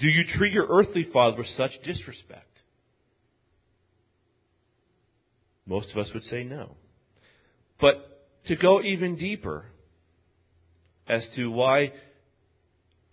Do 0.00 0.08
you 0.08 0.24
treat 0.36 0.52
your 0.52 0.66
earthly 0.68 1.06
father 1.12 1.36
with 1.36 1.46
such 1.56 1.72
disrespect? 1.84 2.46
Most 5.66 5.90
of 5.90 5.98
us 5.98 6.08
would 6.14 6.24
say 6.24 6.42
no. 6.42 6.76
But 7.80 8.26
to 8.46 8.56
go 8.56 8.82
even 8.82 9.16
deeper 9.16 9.66
as 11.06 11.22
to 11.36 11.50
why, 11.50 11.92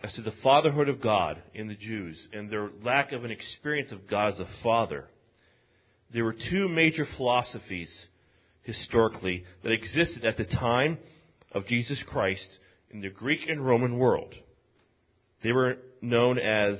as 0.02 0.13
to 0.13 0.21
the 0.21 0.34
fatherhood 0.41 0.88
of 0.88 1.02
God 1.02 1.41
in 1.54 1.67
the 1.67 1.76
Jews 1.76 2.17
and 2.32 2.50
their 2.50 2.69
lack 2.84 3.12
of 3.12 3.26
an 3.26 3.32
experience 3.32 3.91
of 3.91 4.10
God 4.10 4.34
as 4.34 4.39
a 4.39 4.47
father, 4.63 5.10
there 6.13 6.23
were 6.23 6.36
two 6.50 6.69
major 6.69 7.08
philosophies 7.17 7.89
historically 8.63 9.43
that 9.63 9.71
existed 9.71 10.23
at 10.23 10.38
the 10.38 10.45
time 10.45 10.97
of 11.52 11.67
Jesus 11.67 12.00
Christ 12.08 12.47
in 12.91 13.02
the 13.02 13.10
Greek 13.10 13.41
and 13.50 13.65
Roman 13.65 13.97
world. 13.97 14.34
They 15.43 15.52
were 15.52 15.78
known 16.01 16.39
as 16.39 16.77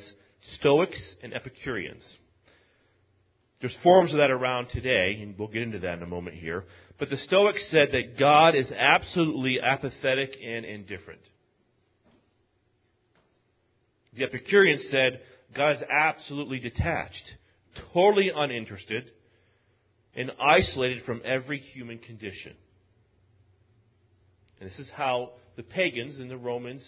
Stoics 0.60 1.00
and 1.24 1.34
Epicureans. 1.34 2.04
There's 3.60 3.76
forms 3.82 4.12
of 4.12 4.20
that 4.20 4.30
around 4.30 4.68
today, 4.70 5.20
and 5.22 5.38
we'll 5.38 5.48
get 5.48 5.64
into 5.64 5.80
that 5.80 5.94
in 5.94 6.04
a 6.04 6.08
moment 6.08 6.38
here. 6.38 6.66
But 7.00 7.10
the 7.10 7.18
Stoics 7.18 7.62
said 7.72 7.90
that 7.92 8.20
God 8.20 8.56
is 8.56 8.72
absolutely 8.72 9.60
apathetic 9.60 10.36
and 10.44 10.66
indifferent. 10.66 11.22
The 14.16 14.24
Epicureans 14.24 14.84
said 14.92 15.22
God 15.56 15.78
is 15.78 15.84
absolutely 15.90 16.60
detached, 16.60 17.24
totally 17.94 18.32
uninterested, 18.36 19.12
and 20.16 20.32
isolated 20.42 21.04
from 21.06 21.22
every 21.24 21.60
human 21.60 22.00
condition. 22.00 22.54
And 24.60 24.70
this 24.70 24.80
is 24.80 24.90
how 24.96 25.32
the 25.56 25.64
pagans 25.64 26.20
and 26.20 26.30
the 26.30 26.38
Romans, 26.38 26.84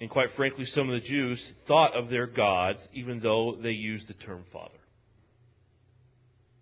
and 0.00 0.08
quite 0.08 0.28
frankly 0.36 0.64
some 0.66 0.88
of 0.88 1.00
the 1.00 1.08
Jews, 1.08 1.40
thought 1.66 1.94
of 1.94 2.08
their 2.08 2.26
gods, 2.26 2.78
even 2.92 3.20
though 3.20 3.56
they 3.60 3.70
used 3.70 4.08
the 4.08 4.14
term 4.14 4.44
Father. 4.52 4.74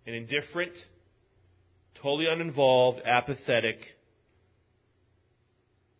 An 0.05 0.13
indifferent, 0.13 0.71
totally 2.01 2.25
uninvolved, 2.31 2.99
apathetic, 3.05 3.79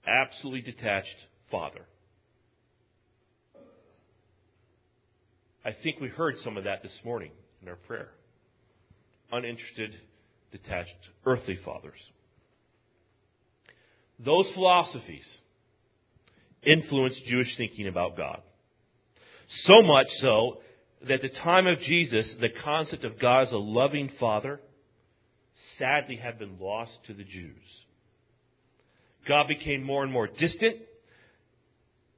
absolutely 0.07 0.61
detached 0.61 1.15
Father. 1.51 1.81
I 5.63 5.75
think 5.83 5.99
we 5.99 6.07
heard 6.07 6.35
some 6.43 6.55
of 6.57 6.63
that 6.63 6.81
this 6.81 6.97
morning 7.03 7.31
in 7.61 7.67
our 7.67 7.75
prayer 7.75 8.11
uninterested, 9.31 9.93
detached, 10.51 10.95
earthly 11.25 11.57
fathers. 11.65 11.99
Those 14.19 14.45
philosophies 14.53 15.25
influenced 16.65 17.25
Jewish 17.25 17.55
thinking 17.57 17.87
about 17.87 18.17
God. 18.17 18.41
So 19.65 19.81
much 19.81 20.07
so 20.21 20.57
that 21.07 21.21
the 21.21 21.29
time 21.29 21.67
of 21.67 21.79
Jesus, 21.79 22.27
the 22.41 22.49
concept 22.63 23.03
of 23.03 23.19
God 23.19 23.47
as 23.47 23.51
a 23.51 23.57
loving 23.57 24.11
father 24.19 24.59
sadly 25.77 26.15
had 26.15 26.39
been 26.39 26.57
lost 26.59 26.91
to 27.07 27.13
the 27.13 27.23
Jews. 27.23 27.55
God 29.27 29.47
became 29.47 29.83
more 29.83 30.03
and 30.03 30.11
more 30.11 30.27
distant. 30.27 30.77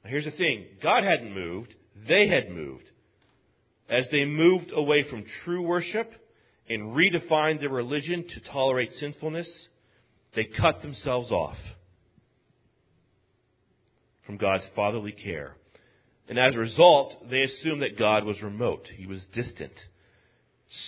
Here's 0.06 0.25
the 0.25 0.32
thing 0.32 0.65
God 0.82 1.04
hadn't 1.04 1.34
moved, 1.34 1.73
they 2.08 2.28
had 2.28 2.49
moved. 2.49 2.84
As 3.89 4.06
they 4.12 4.25
moved 4.25 4.71
away 4.73 5.04
from 5.10 5.25
true 5.43 5.63
worship 5.63 6.12
and 6.69 6.95
redefined 6.95 7.60
their 7.60 7.69
religion 7.69 8.25
to 8.28 8.52
tolerate 8.52 8.91
sinfulness, 8.99 9.49
they 10.36 10.45
cut 10.45 10.82
themselves 10.82 11.32
off 11.32 11.58
from 14.30 14.38
God's 14.38 14.63
fatherly 14.76 15.12
care. 15.12 15.56
And 16.28 16.38
as 16.38 16.54
a 16.54 16.60
result, 16.60 17.15
they 17.32 17.42
assumed 17.42 17.82
that 17.82 17.98
God 17.98 18.26
was 18.26 18.39
remote. 18.44 18.86
He 18.96 19.08
was 19.08 19.26
distant. 19.34 19.74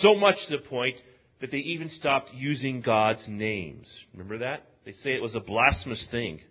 So 0.01 0.13
much 0.13 0.35
to 0.47 0.57
the 0.57 0.63
point 0.69 0.97
that 1.39 1.49
they 1.49 1.57
even 1.57 1.89
stopped 1.89 2.31
using 2.35 2.81
God's 2.81 3.23
names. 3.27 3.87
Remember 4.13 4.37
that? 4.37 4.67
They 4.85 4.91
say 4.91 5.15
it 5.15 5.23
was 5.23 5.33
a 5.33 5.39
blasphemous 5.39 6.05
thing 6.11 6.41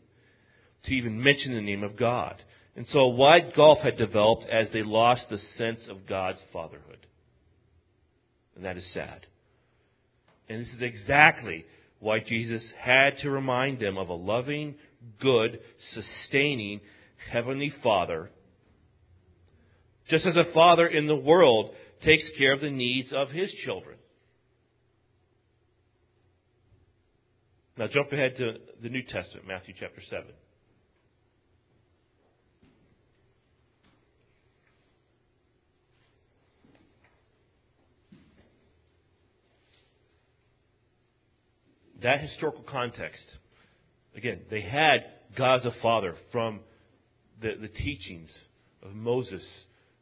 to 0.86 0.90
even 0.90 1.22
mention 1.22 1.54
the 1.54 1.60
name 1.60 1.84
of 1.84 1.96
God. 1.96 2.42
And 2.74 2.84
so 2.90 2.98
a 2.98 3.08
wide 3.08 3.52
gulf 3.54 3.78
had 3.78 3.96
developed 3.96 4.46
as 4.50 4.66
they 4.72 4.82
lost 4.82 5.26
the 5.30 5.38
sense 5.56 5.82
of 5.88 6.08
God's 6.08 6.40
fatherhood. 6.52 7.06
And 8.56 8.64
that 8.64 8.76
is 8.76 8.92
sad. 8.92 9.28
And 10.48 10.60
this 10.60 10.74
is 10.74 10.82
exactly 10.82 11.66
why 12.00 12.18
Jesus 12.18 12.64
had 12.76 13.16
to 13.18 13.30
remind 13.30 13.78
them 13.78 13.96
of 13.96 14.08
a 14.08 14.14
loving, 14.14 14.74
good, 15.20 15.60
sustaining 15.94 16.80
Heavenly 17.30 17.72
Father. 17.82 18.30
Just 20.08 20.26
as 20.26 20.36
a 20.36 20.52
father 20.52 20.86
in 20.86 21.06
the 21.06 21.14
world 21.14 21.70
takes 22.04 22.24
care 22.38 22.52
of 22.52 22.60
the 22.60 22.70
needs 22.70 23.12
of 23.12 23.30
his 23.30 23.52
children. 23.64 23.96
Now 27.76 27.86
jump 27.86 28.12
ahead 28.12 28.36
to 28.36 28.54
the 28.82 28.88
New 28.88 29.02
Testament, 29.02 29.46
Matthew 29.46 29.74
chapter 29.78 30.02
7. 30.08 30.24
that 42.02 42.20
historical 42.20 42.62
context, 42.62 43.24
again, 44.20 44.40
they 44.50 44.60
had 44.60 44.98
God 45.36 45.60
as 45.60 45.64
a 45.64 45.74
father 45.80 46.14
from 46.30 46.60
the, 47.40 47.52
the 47.58 47.68
teachings 47.68 48.30
of 48.82 48.94
Moses 48.94 49.42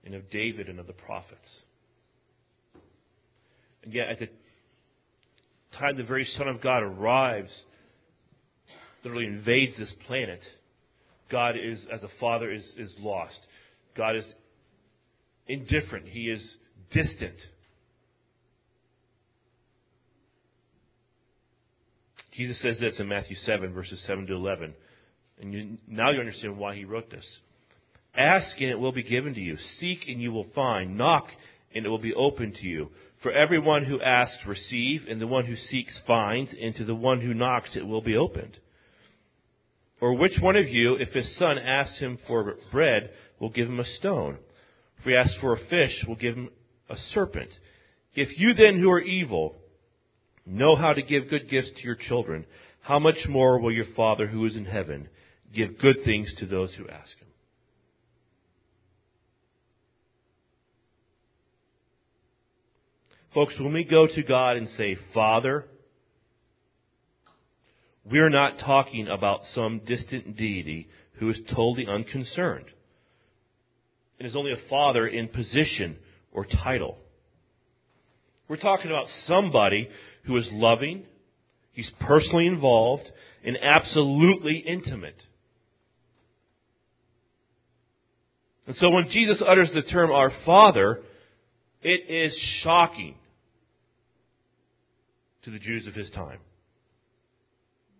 and 0.04 0.14
of 0.14 0.28
David 0.28 0.68
and 0.68 0.80
of 0.80 0.88
the 0.88 0.92
prophets. 0.92 1.48
And 3.84 3.94
yet, 3.94 4.08
at 4.08 4.18
the 4.18 4.28
time 5.78 5.96
the 5.96 6.02
very 6.02 6.26
Son 6.36 6.48
of 6.48 6.60
God 6.60 6.82
arrives, 6.82 7.52
literally 9.04 9.26
invades 9.26 9.78
this 9.78 9.92
planet, 10.08 10.40
God 11.30 11.54
is, 11.56 11.78
as 11.92 12.02
a 12.02 12.10
father, 12.18 12.50
is, 12.52 12.64
is 12.76 12.92
lost. 12.98 13.38
God 13.96 14.16
is 14.16 14.24
indifferent. 15.46 16.08
He 16.08 16.22
is 16.22 16.42
distant. 16.90 17.36
Jesus 22.38 22.56
says 22.62 22.78
this 22.78 22.94
in 23.00 23.08
Matthew 23.08 23.34
7, 23.44 23.72
verses 23.72 24.00
7 24.06 24.28
to 24.28 24.34
11. 24.34 24.72
And 25.40 25.52
you, 25.52 25.76
now 25.88 26.12
you 26.12 26.20
understand 26.20 26.56
why 26.56 26.76
he 26.76 26.84
wrote 26.84 27.10
this. 27.10 27.24
Ask 28.16 28.60
and 28.60 28.70
it 28.70 28.78
will 28.78 28.92
be 28.92 29.02
given 29.02 29.34
to 29.34 29.40
you. 29.40 29.58
Seek 29.80 30.04
and 30.06 30.22
you 30.22 30.30
will 30.30 30.46
find. 30.54 30.96
Knock 30.96 31.26
and 31.74 31.84
it 31.84 31.88
will 31.88 31.98
be 31.98 32.14
opened 32.14 32.54
to 32.54 32.64
you. 32.64 32.90
For 33.24 33.32
everyone 33.32 33.84
who 33.84 34.00
asks 34.00 34.38
receive, 34.46 35.02
and 35.08 35.20
the 35.20 35.26
one 35.26 35.46
who 35.46 35.56
seeks 35.56 35.92
finds, 36.06 36.50
and 36.62 36.76
to 36.76 36.84
the 36.84 36.94
one 36.94 37.20
who 37.20 37.34
knocks 37.34 37.70
it 37.74 37.84
will 37.84 38.02
be 38.02 38.16
opened. 38.16 38.56
Or 40.00 40.14
which 40.14 40.38
one 40.40 40.54
of 40.54 40.68
you, 40.68 40.94
if 40.94 41.08
his 41.08 41.26
son 41.38 41.58
asks 41.58 41.98
him 41.98 42.20
for 42.28 42.54
bread, 42.70 43.10
will 43.40 43.50
give 43.50 43.66
him 43.66 43.80
a 43.80 43.96
stone? 43.98 44.38
If 45.00 45.06
he 45.06 45.16
asks 45.16 45.34
for 45.40 45.54
a 45.54 45.66
fish, 45.68 46.04
will 46.06 46.14
give 46.14 46.36
him 46.36 46.50
a 46.88 46.96
serpent? 47.12 47.50
If 48.14 48.38
you 48.38 48.54
then 48.54 48.78
who 48.78 48.92
are 48.92 49.00
evil 49.00 49.56
know 50.48 50.76
how 50.76 50.92
to 50.92 51.02
give 51.02 51.30
good 51.30 51.50
gifts 51.50 51.70
to 51.76 51.84
your 51.84 51.94
children, 51.94 52.44
how 52.80 52.98
much 52.98 53.16
more 53.28 53.58
will 53.60 53.72
your 53.72 53.86
Father 53.94 54.26
who 54.26 54.46
is 54.46 54.56
in 54.56 54.64
heaven 54.64 55.08
give 55.54 55.78
good 55.78 56.04
things 56.04 56.32
to 56.38 56.46
those 56.46 56.72
who 56.74 56.88
ask 56.88 57.16
him? 57.18 57.28
Folks, 63.34 63.54
when 63.60 63.74
we 63.74 63.84
go 63.84 64.06
to 64.06 64.22
God 64.22 64.56
and 64.56 64.68
say, 64.76 64.96
Father, 65.12 65.66
we're 68.10 68.30
not 68.30 68.58
talking 68.58 69.06
about 69.06 69.40
some 69.54 69.82
distant 69.86 70.36
deity 70.36 70.88
who 71.18 71.28
is 71.28 71.38
totally 71.54 71.86
unconcerned 71.86 72.64
and 74.18 74.26
is 74.26 74.34
only 74.34 74.52
a 74.52 74.68
father 74.70 75.06
in 75.06 75.28
position 75.28 75.96
or 76.32 76.46
title. 76.46 76.96
We're 78.48 78.56
talking 78.56 78.90
about 78.90 79.06
somebody 79.26 79.88
who 80.28 80.36
is 80.36 80.46
loving, 80.52 81.04
he's 81.72 81.90
personally 82.00 82.46
involved, 82.46 83.10
and 83.44 83.58
absolutely 83.60 84.58
intimate. 84.58 85.20
And 88.66 88.76
so 88.76 88.90
when 88.90 89.08
Jesus 89.10 89.42
utters 89.44 89.70
the 89.74 89.82
term 89.82 90.10
our 90.10 90.30
Father, 90.44 91.00
it 91.82 92.10
is 92.12 92.36
shocking 92.62 93.14
to 95.44 95.50
the 95.50 95.58
Jews 95.58 95.86
of 95.86 95.94
his 95.94 96.10
time. 96.10 96.38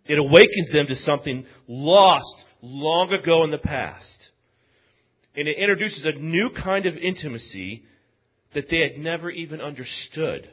It 0.05 0.19
awakens 0.19 0.71
them 0.71 0.87
to 0.89 0.97
something 1.05 1.47
lost 1.67 2.37
long 2.61 3.11
ago 3.13 3.45
in 3.45 3.51
the 3.51 3.59
past. 3.59 4.05
And 5.35 5.49
it 5.49 5.57
introduces 5.57 6.05
a 6.05 6.19
new 6.19 6.51
kind 6.63 6.85
of 6.85 6.97
intimacy 6.97 7.85
that 8.55 8.65
they 8.71 8.81
had 8.81 8.99
never 8.99 9.31
even 9.31 9.63
understood. 9.63 10.51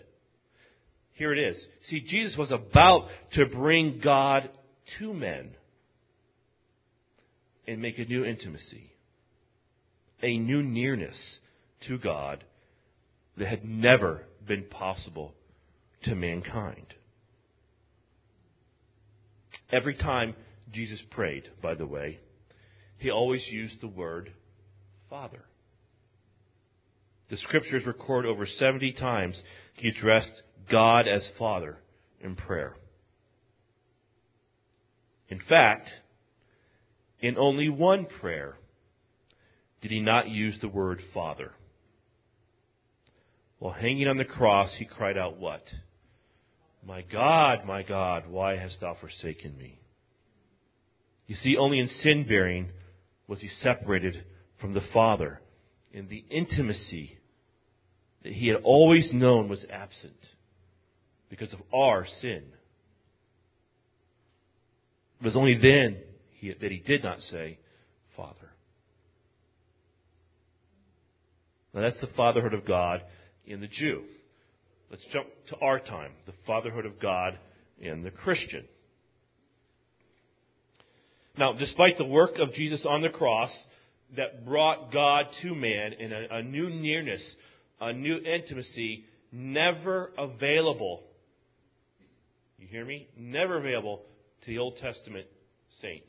Here 1.16 1.34
it 1.34 1.40
is. 1.40 1.58
See, 1.90 2.02
Jesus 2.02 2.38
was 2.38 2.52
about 2.52 3.08
to 3.34 3.46
bring 3.46 4.02
God 4.04 4.50
to 5.00 5.14
men 5.14 5.52
and 7.68 7.82
make 7.82 7.98
a 7.98 8.06
new 8.06 8.26
intimacy, 8.26 8.92
a 10.22 10.38
new 10.38 10.62
nearness 10.62 11.16
to 11.88 11.98
God 11.98 12.44
that 13.38 13.48
had 13.48 13.64
never 13.64 14.24
been 14.46 14.66
possible 14.66 15.34
to 16.04 16.16
mankind. 16.16 16.94
Every 19.72 19.96
time 19.96 20.36
Jesus 20.74 21.00
prayed, 21.12 21.44
by 21.62 21.76
the 21.76 21.88
way, 21.88 22.20
he 22.98 23.10
always 23.10 23.42
used 23.50 23.82
the 23.82 23.88
word 23.88 24.34
Father. 25.10 25.46
The 27.30 27.38
scriptures 27.38 27.86
record 27.86 28.26
over 28.26 28.46
70 28.46 28.94
times 28.94 29.40
he 29.76 29.88
addressed 29.88 30.42
God 30.70 31.08
as 31.08 31.24
Father 31.38 31.78
in 32.22 32.36
prayer. 32.36 32.76
In 35.30 35.40
fact, 35.48 35.90
in 37.20 37.38
only 37.38 37.70
one 37.70 38.06
prayer 38.20 38.58
did 39.82 39.92
he 39.92 40.00
not 40.00 40.30
use 40.30 40.56
the 40.62 40.68
word 40.68 41.02
Father. 41.14 41.52
While 43.60 43.74
hanging 43.74 44.08
on 44.08 44.18
the 44.18 44.26
cross, 44.26 44.72
he 44.78 44.86
cried 44.86 45.18
out, 45.18 45.38
What? 45.38 45.64
My 46.86 47.02
God, 47.02 47.66
my 47.66 47.82
God, 47.82 48.28
why 48.28 48.58
hast 48.58 48.80
thou 48.80 48.96
forsaken 49.00 49.58
me? 49.58 49.80
You 51.26 51.36
see, 51.36 51.58
only 51.58 51.80
in 51.80 51.90
sin 52.04 52.26
bearing 52.28 52.70
was 53.28 53.42
he 53.42 53.50
separated 53.62 54.24
from 54.62 54.74
the 54.74 54.84
Father, 54.94 55.42
and 55.94 56.08
the 56.10 56.24
intimacy 56.30 57.18
that 58.24 58.34
he 58.34 58.48
had 58.48 58.62
always 58.64 59.12
known 59.12 59.50
was 59.50 59.66
absent 59.72 60.28
because 61.38 61.54
of 61.54 61.60
our 61.74 62.08
sin. 62.22 62.44
It 65.20 65.26
was 65.26 65.36
only 65.36 65.58
then 65.58 65.98
he, 66.40 66.54
that 66.54 66.72
he 66.72 66.78
did 66.78 67.04
not 67.04 67.20
say, 67.32 67.60
Father. 68.16 68.52
Now 71.74 71.82
that's 71.82 72.00
the 72.00 72.10
fatherhood 72.16 72.54
of 72.54 72.66
God 72.66 73.02
in 73.46 73.60
the 73.60 73.68
Jew. 73.68 74.04
Let's 74.90 75.04
jump 75.12 75.28
to 75.50 75.58
our 75.58 75.80
time, 75.80 76.12
the 76.26 76.34
fatherhood 76.48 76.86
of 76.86 77.02
God 77.02 77.38
in 77.80 78.04
the 78.04 78.12
Christian. 78.12 78.64
Now, 81.38 81.52
despite 81.52 81.98
the 81.98 82.06
work 82.06 82.38
of 82.40 82.54
Jesus 82.54 82.86
on 82.88 83.02
the 83.02 83.10
cross 83.10 83.52
that 84.16 84.46
brought 84.46 84.94
God 84.94 85.26
to 85.42 85.54
man 85.54 85.94
in 86.00 86.14
a, 86.14 86.28
a 86.32 86.44
new 86.44 86.70
nearness, 86.70 87.22
a 87.82 87.92
new 87.92 88.18
intimacy, 88.20 89.04
never 89.34 90.12
available 90.18 91.04
you 92.66 92.72
hear 92.72 92.86
me? 92.86 93.08
Never 93.18 93.58
available 93.58 94.02
to 94.42 94.48
the 94.48 94.58
Old 94.58 94.78
Testament 94.82 95.28
saint. 95.82 96.04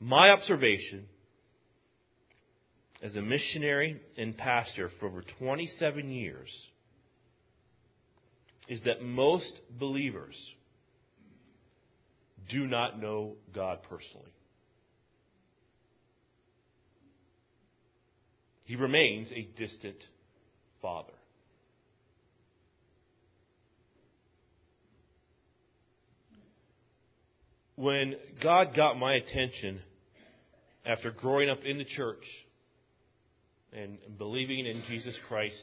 My 0.00 0.30
observation 0.30 1.06
as 3.02 3.14
a 3.16 3.22
missionary 3.22 4.00
and 4.16 4.36
pastor 4.36 4.90
for 4.98 5.06
over 5.06 5.22
27 5.38 6.10
years 6.10 6.48
is 8.68 8.80
that 8.84 9.02
most 9.02 9.50
believers 9.78 10.34
do 12.48 12.66
not 12.66 13.00
know 13.00 13.34
God 13.54 13.80
personally. 13.88 14.32
He 18.64 18.76
remains 18.76 19.28
a 19.32 19.48
distant 19.58 19.96
father. 20.80 21.17
When 27.78 28.16
God 28.42 28.74
got 28.74 28.98
my 28.98 29.14
attention 29.14 29.78
after 30.84 31.12
growing 31.12 31.48
up 31.48 31.60
in 31.64 31.78
the 31.78 31.84
church 31.84 32.24
and 33.72 33.98
believing 34.18 34.66
in 34.66 34.82
Jesus 34.88 35.14
Christ 35.28 35.62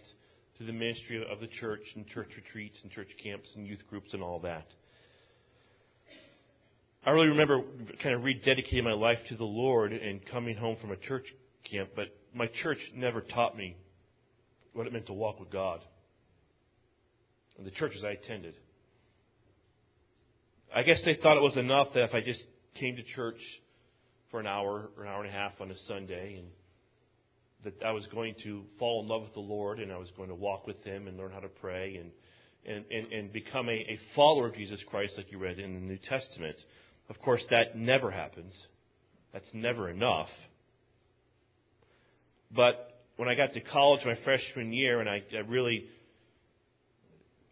through 0.57 0.67
the 0.67 0.73
ministry 0.73 1.21
of 1.29 1.41
the 1.41 1.49
church 1.59 1.81
and 1.93 2.07
church 2.07 2.29
retreats 2.37 2.77
and 2.83 2.91
church 2.93 3.09
camps 3.21 3.49
and 3.57 3.67
youth 3.67 3.81
groups 3.89 4.13
and 4.13 4.23
all 4.23 4.39
that. 4.39 4.65
I 7.05 7.09
really 7.09 7.27
remember 7.27 7.61
kind 8.01 8.15
of 8.15 8.21
rededicating 8.21 8.85
my 8.85 8.93
life 8.93 9.19
to 9.27 9.35
the 9.35 9.43
Lord 9.43 9.91
and 9.91 10.25
coming 10.31 10.55
home 10.55 10.77
from 10.79 10.91
a 10.91 10.97
church 10.97 11.25
camp, 11.69 11.89
but 11.97 12.15
my 12.33 12.47
church 12.63 12.79
never 12.95 13.19
taught 13.19 13.57
me 13.57 13.75
what 14.71 14.87
it 14.87 14.93
meant 14.93 15.07
to 15.07 15.13
walk 15.13 15.41
with 15.41 15.51
God. 15.51 15.81
And 17.57 17.67
the 17.67 17.71
churches 17.71 18.05
I 18.05 18.11
attended. 18.11 18.53
I 20.75 20.83
guess 20.83 20.99
they 21.05 21.17
thought 21.23 21.37
it 21.37 21.41
was 21.41 21.55
enough 21.55 21.87
that 21.93 22.03
if 22.03 22.13
I 22.13 22.19
just 22.19 22.43
came 22.77 22.97
to 22.97 23.03
church 23.15 23.39
for 24.29 24.41
an 24.41 24.45
hour 24.45 24.89
or 24.97 25.03
an 25.03 25.09
hour 25.09 25.23
and 25.23 25.29
a 25.29 25.33
half 25.33 25.53
on 25.61 25.71
a 25.71 25.75
Sunday 25.87 26.35
and 26.35 26.47
that 27.63 27.85
I 27.87 27.91
was 27.91 28.05
going 28.07 28.35
to 28.43 28.63
fall 28.77 29.01
in 29.01 29.07
love 29.07 29.21
with 29.21 29.33
the 29.33 29.39
Lord 29.39 29.79
and 29.79 29.89
I 29.89 29.97
was 29.97 30.09
going 30.17 30.27
to 30.27 30.35
walk 30.35 30.67
with 30.67 30.83
Him 30.83 31.07
and 31.07 31.17
learn 31.17 31.31
how 31.31 31.39
to 31.39 31.47
pray 31.47 31.95
and, 31.95 32.11
and, 32.65 32.83
and, 32.91 33.13
and 33.13 33.31
become 33.31 33.69
a, 33.69 33.71
a 33.71 33.99
follower 34.17 34.49
of 34.49 34.55
Jesus 34.55 34.79
Christ 34.89 35.13
like 35.15 35.31
you 35.31 35.37
read 35.37 35.59
in 35.59 35.73
the 35.75 35.79
New 35.79 35.97
Testament. 36.09 36.57
Of 37.09 37.19
course, 37.19 37.41
that 37.51 37.77
never 37.77 38.11
happens. 38.11 38.53
That's 39.31 39.47
never 39.53 39.89
enough. 39.89 40.29
But 42.53 42.99
when 43.15 43.29
I 43.29 43.35
got 43.35 43.53
to 43.53 43.61
college 43.61 44.01
my 44.05 44.17
freshman 44.25 44.73
year 44.73 44.99
and 44.99 45.09
I, 45.09 45.23
I 45.33 45.39
really 45.47 45.85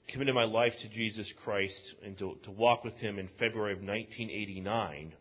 committed 0.10 0.36
my 0.36 0.44
life 0.44 0.74
to 0.82 0.89
Jesus 0.89 1.28
Christ 1.44 1.80
and 2.06 2.18
to, 2.18 2.38
to 2.44 2.52
walk 2.52 2.84
with 2.84 2.96
Him 2.96 3.20
in 3.20 3.30
February 3.39 3.74
of 3.74 3.80
1989, 3.80 5.13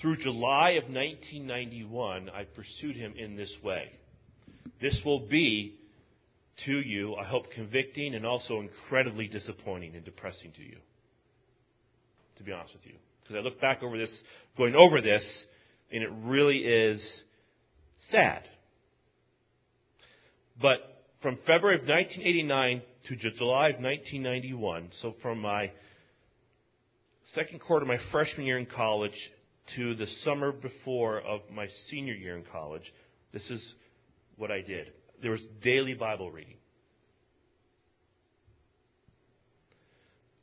through 0.00 0.16
July 0.16 0.70
of 0.70 0.84
1991, 0.84 2.30
I 2.30 2.44
pursued 2.44 2.96
Him 2.96 3.14
in 3.18 3.36
this 3.36 3.50
way. 3.62 3.92
This 4.80 4.96
will 5.04 5.28
be 5.28 5.74
to 6.64 6.72
you, 6.72 7.14
I 7.16 7.24
hope, 7.24 7.50
convicting 7.52 8.14
and 8.14 8.24
also 8.24 8.60
incredibly 8.60 9.28
disappointing 9.28 9.94
and 9.94 10.04
depressing 10.04 10.52
to 10.56 10.62
you. 10.62 10.76
To 12.38 12.42
be 12.42 12.52
honest 12.52 12.72
with 12.74 12.86
you. 12.86 12.94
Because 13.22 13.36
I 13.36 13.40
look 13.40 13.60
back 13.60 13.82
over 13.82 13.98
this, 13.98 14.10
going 14.56 14.74
over 14.74 15.00
this, 15.02 15.22
and 15.92 16.02
it 16.02 16.10
really 16.24 16.58
is 16.58 17.00
sad. 18.10 18.42
But 20.60 21.04
from 21.22 21.36
February 21.46 21.76
of 21.76 21.82
1989 21.82 22.82
to 23.08 23.16
July 23.16 23.68
of 23.68 23.80
1991, 23.80 24.90
so 25.02 25.14
from 25.22 25.40
my 25.40 25.70
second 27.34 27.60
quarter 27.60 27.84
of 27.84 27.88
my 27.88 27.98
freshman 28.10 28.46
year 28.46 28.58
in 28.58 28.66
college 28.66 29.14
to 29.76 29.94
the 29.94 30.06
summer 30.24 30.52
before 30.52 31.20
of 31.20 31.40
my 31.52 31.66
senior 31.90 32.14
year 32.14 32.36
in 32.36 32.44
college, 32.52 32.82
this 33.32 33.42
is 33.50 33.60
what 34.36 34.50
I 34.50 34.60
did. 34.60 34.88
There 35.22 35.30
was 35.30 35.40
daily 35.62 35.94
Bible 35.94 36.30
reading. 36.30 36.56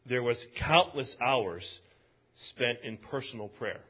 There 0.08 0.24
was 0.24 0.38
countless 0.60 1.14
hours 1.22 1.64
spent 2.52 2.80
in 2.84 2.98
personal 2.98 3.50
prayer. 3.50 3.82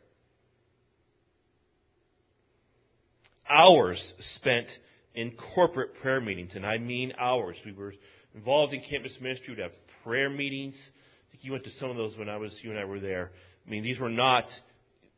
Hours 3.49 4.01
spent 4.35 4.67
in 5.13 5.31
corporate 5.55 5.91
prayer 6.01 6.19
meetings, 6.19 6.51
and 6.55 6.65
I 6.65 6.77
mean 6.79 7.13
hours. 7.19 7.55
We 7.65 7.71
were 7.71 7.93
involved 8.37 8.73
in 8.73 8.81
campus 8.89 9.11
ministry. 9.19 9.55
We'd 9.55 9.63
have 9.63 9.71
prayer 10.03 10.29
meetings. 10.29 10.75
I 10.75 11.31
think 11.31 11.43
you 11.43 11.51
went 11.51 11.63
to 11.63 11.71
some 11.79 11.89
of 11.89 11.97
those 11.97 12.15
when 12.17 12.29
I 12.29 12.37
was 12.37 12.51
you 12.61 12.69
and 12.69 12.79
I 12.79 12.85
were 12.85 12.99
there. 12.99 13.31
I 13.65 13.69
mean, 13.69 13.83
these 13.83 13.99
were 13.99 14.09
not, 14.09 14.45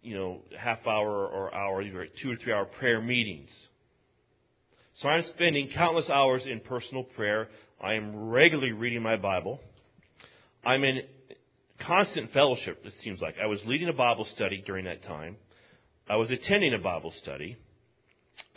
you 0.01 0.15
know, 0.15 0.41
half 0.57 0.79
hour 0.87 1.27
or 1.27 1.53
hour. 1.53 1.83
These 1.83 1.93
were 1.93 2.07
two 2.21 2.31
or 2.31 2.35
three 2.37 2.53
hour 2.53 2.65
prayer 2.65 3.01
meetings. 3.01 3.49
So 5.01 5.09
I'm 5.09 5.23
spending 5.35 5.69
countless 5.75 6.09
hours 6.09 6.43
in 6.45 6.61
personal 6.61 7.03
prayer. 7.03 7.49
I 7.81 7.93
am 7.93 8.29
regularly 8.29 8.71
reading 8.71 9.01
my 9.01 9.17
Bible. 9.17 9.59
I'm 10.65 10.83
in 10.83 11.01
constant 11.85 12.33
fellowship, 12.33 12.81
it 12.85 12.93
seems 13.03 13.21
like. 13.21 13.35
I 13.41 13.45
was 13.45 13.59
leading 13.65 13.89
a 13.89 13.93
Bible 13.93 14.27
study 14.35 14.63
during 14.65 14.85
that 14.85 15.03
time. 15.03 15.37
I 16.09 16.15
was 16.15 16.31
attending 16.31 16.73
a 16.73 16.79
Bible 16.79 17.13
study. 17.21 17.57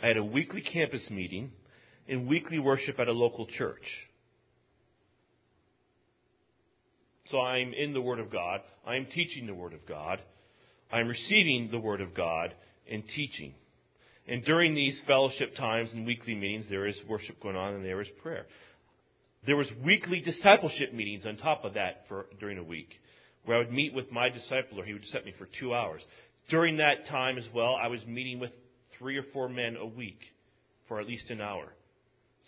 I 0.01 0.07
had 0.07 0.17
a 0.17 0.23
weekly 0.23 0.61
campus 0.61 1.03
meeting 1.09 1.51
and 2.07 2.27
weekly 2.27 2.59
worship 2.59 2.99
at 2.99 3.07
a 3.07 3.13
local 3.13 3.45
church. 3.57 3.83
So 7.33 7.41
I'm 7.41 7.73
in 7.73 7.93
the 7.93 8.01
Word 8.01 8.19
of 8.19 8.31
God. 8.31 8.61
I'm 8.85 9.07
teaching 9.07 9.47
the 9.47 9.55
Word 9.55 9.73
of 9.73 9.87
God. 9.87 10.21
I'm 10.91 11.07
receiving 11.07 11.69
the 11.71 11.79
Word 11.79 11.99
of 11.99 12.13
God 12.13 12.53
and 12.87 13.01
teaching. 13.15 13.55
And 14.27 14.45
during 14.45 14.75
these 14.75 15.01
fellowship 15.07 15.55
times 15.55 15.89
and 15.93 16.05
weekly 16.05 16.35
meetings, 16.35 16.65
there 16.69 16.85
is 16.85 16.95
worship 17.09 17.41
going 17.41 17.55
on 17.55 17.73
and 17.73 17.83
there 17.83 17.99
is 18.01 18.07
prayer. 18.21 18.45
There 19.47 19.55
was 19.55 19.65
weekly 19.83 20.19
discipleship 20.19 20.93
meetings 20.93 21.25
on 21.25 21.37
top 21.37 21.65
of 21.65 21.73
that 21.73 22.05
for 22.07 22.27
during 22.39 22.59
a 22.59 22.63
week, 22.63 22.89
where 23.45 23.57
I 23.57 23.61
would 23.61 23.73
meet 23.73 23.95
with 23.95 24.11
my 24.11 24.29
discipler. 24.29 24.85
He 24.85 24.93
would 24.93 25.07
set 25.11 25.25
me 25.25 25.33
for 25.39 25.47
two 25.59 25.73
hours. 25.73 26.03
During 26.51 26.77
that 26.77 27.07
time 27.09 27.39
as 27.39 27.45
well, 27.51 27.75
I 27.83 27.87
was 27.87 28.05
meeting 28.05 28.39
with 28.39 28.51
three 28.99 29.17
or 29.17 29.23
four 29.33 29.49
men 29.49 29.75
a 29.75 29.87
week 29.87 30.19
for 30.87 30.99
at 30.99 31.07
least 31.07 31.31
an 31.31 31.41
hour. 31.41 31.65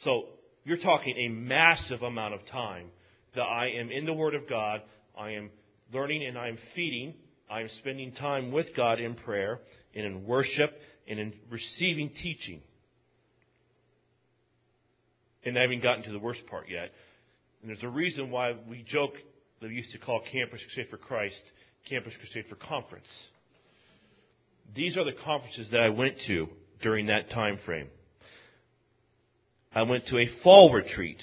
So 0.03 0.25
you're 0.63 0.77
talking 0.77 1.15
a 1.17 1.29
massive 1.29 2.03
amount 2.03 2.35
of 2.35 2.41
time 2.51 2.91
that 3.35 3.43
I 3.43 3.67
am 3.69 3.91
in 3.91 4.05
the 4.05 4.13
Word 4.13 4.35
of 4.35 4.49
God. 4.49 4.81
I 5.17 5.31
am 5.31 5.49
learning 5.93 6.25
and 6.25 6.37
I 6.37 6.47
am 6.47 6.57
feeding. 6.75 7.13
I 7.49 7.61
am 7.61 7.69
spending 7.79 8.11
time 8.13 8.51
with 8.51 8.67
God 8.75 8.99
in 8.99 9.15
prayer 9.15 9.59
and 9.93 10.05
in 10.05 10.25
worship 10.25 10.79
and 11.07 11.19
in 11.19 11.33
receiving 11.49 12.09
teaching. 12.21 12.61
And 15.43 15.57
I 15.57 15.61
haven't 15.61 15.83
gotten 15.83 16.03
to 16.05 16.11
the 16.11 16.19
worst 16.19 16.45
part 16.47 16.67
yet. 16.69 16.91
And 17.61 17.69
there's 17.69 17.83
a 17.83 17.89
reason 17.89 18.31
why 18.31 18.53
we 18.67 18.83
joke 18.87 19.13
that 19.61 19.67
we 19.67 19.75
used 19.75 19.91
to 19.91 19.99
call 19.99 20.21
Campus 20.31 20.59
Crusade 20.73 20.89
for 20.89 20.97
Christ 20.97 21.41
Campus 21.89 22.13
Crusade 22.19 22.45
for 22.49 22.55
Conference. 22.55 23.07
These 24.75 24.97
are 24.97 25.05
the 25.05 25.17
conferences 25.23 25.67
that 25.71 25.79
I 25.79 25.89
went 25.89 26.15
to 26.27 26.47
during 26.81 27.07
that 27.07 27.29
time 27.29 27.59
frame. 27.63 27.87
I 29.73 29.83
went 29.83 30.07
to 30.07 30.17
a 30.17 30.29
fall 30.43 30.73
retreat 30.73 31.21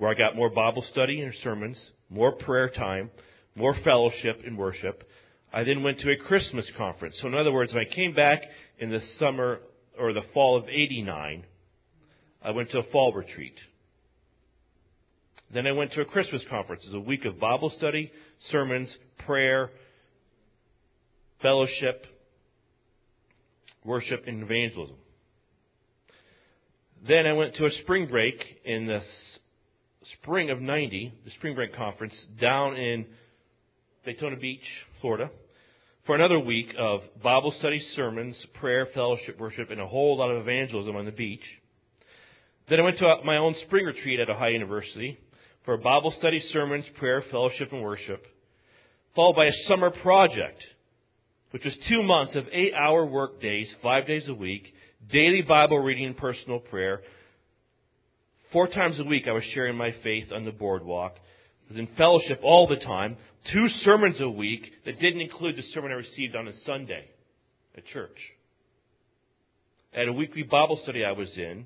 where 0.00 0.10
I 0.10 0.14
got 0.14 0.34
more 0.34 0.48
Bible 0.48 0.82
study 0.92 1.20
and 1.20 1.32
sermons, 1.44 1.78
more 2.08 2.32
prayer 2.32 2.70
time, 2.70 3.10
more 3.54 3.76
fellowship 3.84 4.40
and 4.46 4.56
worship. 4.56 5.06
I 5.52 5.62
then 5.62 5.82
went 5.82 6.00
to 6.00 6.10
a 6.10 6.16
Christmas 6.16 6.64
conference. 6.78 7.18
So 7.20 7.28
in 7.28 7.34
other 7.34 7.52
words, 7.52 7.74
when 7.74 7.84
I 7.86 7.94
came 7.94 8.14
back 8.14 8.40
in 8.78 8.90
the 8.90 9.02
summer 9.18 9.60
or 9.98 10.14
the 10.14 10.22
fall 10.32 10.56
of 10.56 10.70
89, 10.70 11.44
I 12.42 12.50
went 12.50 12.70
to 12.70 12.78
a 12.78 12.82
fall 12.84 13.12
retreat. 13.12 13.52
Then 15.52 15.66
I 15.66 15.72
went 15.72 15.92
to 15.92 16.00
a 16.00 16.06
Christmas 16.06 16.42
conference. 16.48 16.82
It 16.84 16.94
was 16.94 17.04
a 17.04 17.06
week 17.06 17.26
of 17.26 17.38
Bible 17.38 17.70
study, 17.76 18.10
sermons, 18.50 18.88
prayer, 19.26 19.70
fellowship, 21.42 22.06
worship, 23.84 24.24
and 24.26 24.44
evangelism. 24.44 24.96
Then 27.06 27.26
I 27.26 27.34
went 27.34 27.54
to 27.56 27.66
a 27.66 27.70
spring 27.82 28.06
break 28.06 28.42
in 28.64 28.86
the 28.86 29.02
spring 30.22 30.50
of 30.50 30.60
90, 30.60 31.12
the 31.24 31.30
spring 31.32 31.54
break 31.54 31.74
conference, 31.74 32.14
down 32.40 32.76
in 32.76 33.06
Daytona 34.04 34.36
Beach, 34.36 34.64
Florida, 35.00 35.30
for 36.06 36.14
another 36.14 36.38
week 36.38 36.74
of 36.78 37.00
Bible 37.22 37.54
study, 37.58 37.82
sermons, 37.94 38.36
prayer, 38.54 38.86
fellowship, 38.94 39.38
worship, 39.38 39.70
and 39.70 39.80
a 39.80 39.86
whole 39.86 40.16
lot 40.16 40.30
of 40.30 40.40
evangelism 40.40 40.96
on 40.96 41.04
the 41.04 41.12
beach. 41.12 41.44
Then 42.68 42.80
I 42.80 42.82
went 42.82 42.98
to 42.98 43.16
my 43.24 43.36
own 43.36 43.54
spring 43.66 43.84
retreat 43.84 44.20
at 44.20 44.30
Ohio 44.30 44.50
University 44.50 45.18
for 45.64 45.76
Bible 45.76 46.14
study, 46.18 46.42
sermons, 46.52 46.84
prayer, 46.98 47.22
fellowship, 47.30 47.72
and 47.72 47.82
worship, 47.82 48.24
followed 49.14 49.36
by 49.36 49.46
a 49.46 49.52
summer 49.68 49.90
project 49.90 50.62
which 51.50 51.64
was 51.64 51.76
two 51.88 52.02
months 52.02 52.36
of 52.36 52.44
eight 52.52 52.72
hour 52.74 53.04
work 53.04 53.40
days, 53.40 53.68
five 53.82 54.06
days 54.06 54.28
a 54.28 54.34
week, 54.34 54.72
daily 55.12 55.42
Bible 55.42 55.78
reading 55.78 56.06
and 56.06 56.16
personal 56.16 56.60
prayer. 56.60 57.00
Four 58.52 58.66
times 58.66 58.98
a 58.98 59.04
week 59.04 59.28
I 59.28 59.32
was 59.32 59.44
sharing 59.54 59.76
my 59.76 59.94
faith 60.02 60.32
on 60.34 60.44
the 60.44 60.50
boardwalk. 60.50 61.14
I 61.16 61.72
was 61.72 61.78
in 61.78 61.86
fellowship 61.96 62.40
all 62.42 62.66
the 62.66 62.76
time. 62.76 63.16
Two 63.52 63.68
sermons 63.84 64.20
a 64.20 64.28
week 64.28 64.72
that 64.84 64.98
didn't 64.98 65.20
include 65.20 65.56
the 65.56 65.62
sermon 65.72 65.92
I 65.92 65.94
received 65.94 66.34
on 66.34 66.48
a 66.48 66.52
Sunday 66.66 67.04
at 67.76 67.86
church. 67.86 68.16
At 69.94 70.08
a 70.08 70.12
weekly 70.12 70.42
Bible 70.42 70.80
study 70.82 71.04
I 71.04 71.12
was 71.12 71.28
in, 71.36 71.64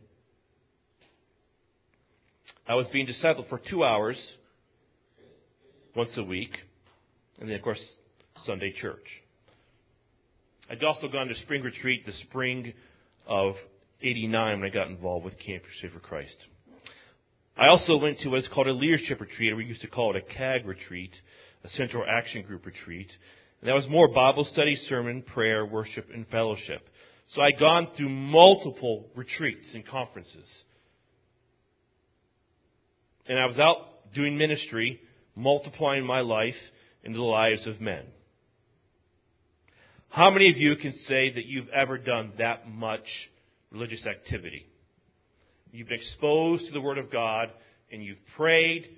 I 2.68 2.74
was 2.74 2.86
being 2.92 3.06
discipled 3.06 3.48
for 3.48 3.60
two 3.70 3.82
hours 3.82 4.16
once 5.96 6.10
a 6.16 6.22
week, 6.22 6.54
and 7.40 7.48
then, 7.48 7.56
of 7.56 7.62
course, 7.62 7.80
Sunday 8.44 8.74
church. 8.80 9.06
I'd 10.70 10.82
also 10.84 11.08
gone 11.08 11.28
to 11.28 11.34
spring 11.42 11.62
retreat 11.62 12.04
the 12.04 12.12
spring 12.28 12.74
of 13.26 13.54
89 14.02 14.60
when 14.60 14.70
I 14.70 14.72
got 14.72 14.88
involved 14.88 15.24
with 15.24 15.34
Camp 15.38 15.62
Crusade 15.62 15.92
for 15.92 16.00
Christ. 16.00 16.36
I 17.56 17.68
also 17.68 17.96
went 17.96 18.18
to 18.20 18.30
what's 18.30 18.48
called 18.48 18.66
a 18.66 18.72
leadership 18.72 19.20
retreat, 19.20 19.52
or 19.52 19.56
we 19.56 19.64
used 19.64 19.82
to 19.82 19.86
call 19.86 20.14
it 20.14 20.22
a 20.22 20.34
CAG 20.34 20.66
retreat, 20.66 21.12
a 21.62 21.70
Central 21.70 22.04
Action 22.08 22.42
Group 22.42 22.66
retreat. 22.66 23.10
And 23.60 23.68
that 23.68 23.74
was 23.74 23.88
more 23.88 24.08
Bible 24.08 24.46
study, 24.52 24.76
sermon, 24.88 25.22
prayer, 25.22 25.64
worship, 25.64 26.08
and 26.12 26.26
fellowship. 26.28 26.88
So 27.34 27.42
I'd 27.42 27.58
gone 27.58 27.88
through 27.96 28.08
multiple 28.08 29.06
retreats 29.14 29.66
and 29.72 29.86
conferences. 29.86 30.46
And 33.26 33.38
I 33.38 33.46
was 33.46 33.58
out 33.58 34.12
doing 34.14 34.36
ministry, 34.36 35.00
multiplying 35.36 36.04
my 36.04 36.20
life 36.20 36.54
into 37.04 37.18
the 37.18 37.24
lives 37.24 37.66
of 37.66 37.80
men. 37.80 38.04
How 40.08 40.30
many 40.30 40.50
of 40.50 40.56
you 40.56 40.76
can 40.76 40.92
say 41.08 41.32
that 41.34 41.46
you've 41.46 41.68
ever 41.68 41.98
done 41.98 42.32
that 42.38 42.68
much 42.68 43.04
religious 43.70 44.06
activity? 44.06 44.66
You've 45.74 45.88
been 45.88 45.98
exposed 45.98 46.66
to 46.66 46.72
the 46.72 46.80
Word 46.80 46.98
of 46.98 47.10
God, 47.10 47.50
and 47.90 48.00
you've 48.00 48.24
prayed, 48.36 48.90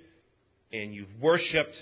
and 0.71 0.93
you've 0.93 1.09
worshiped, 1.19 1.75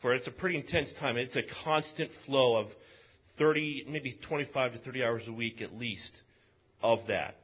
for 0.00 0.14
it's 0.14 0.28
a 0.28 0.30
pretty 0.30 0.58
intense 0.58 0.90
time. 1.00 1.16
It's 1.16 1.34
a 1.34 1.42
constant 1.64 2.08
flow 2.24 2.56
of 2.56 2.68
30, 3.40 3.86
maybe 3.88 4.16
25 4.28 4.74
to 4.74 4.78
30 4.78 5.02
hours 5.02 5.22
a 5.26 5.32
week 5.32 5.60
at 5.60 5.76
least 5.76 6.12
of 6.84 7.00
that. 7.08 7.34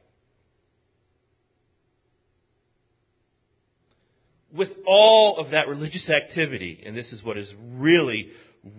With 4.53 4.69
all 4.87 5.35
of 5.37 5.51
that 5.51 5.67
religious 5.67 6.09
activity, 6.09 6.81
and 6.85 6.95
this 6.95 7.11
is 7.11 7.21
what 7.23 7.37
is 7.37 7.49
really, 7.73 8.29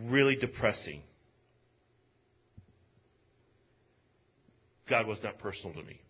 really 0.07 0.37
depressing, 0.37 1.03
God 4.89 5.07
was 5.07 5.19
not 5.23 5.39
personal 5.39 5.75
to 5.75 5.83
me. 5.83 6.01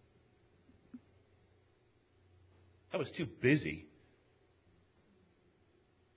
I 2.92 2.96
was 2.96 3.08
too 3.16 3.26
busy 3.40 3.86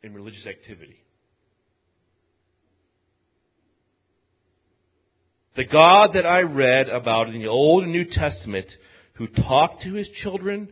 in 0.02 0.14
religious 0.14 0.46
activity. 0.48 1.04
The 5.56 5.66
God 5.66 6.12
that 6.16 6.26
I 6.26 6.42
read 6.42 6.90
about 6.90 7.30
in 7.30 7.40
the 7.40 7.48
Old 7.48 7.84
and 7.84 7.92
New 7.92 8.06
Testament 8.06 8.66
who 9.14 9.28
talked 9.28 9.84
to 9.84 9.94
his 9.94 10.08
children 10.24 10.70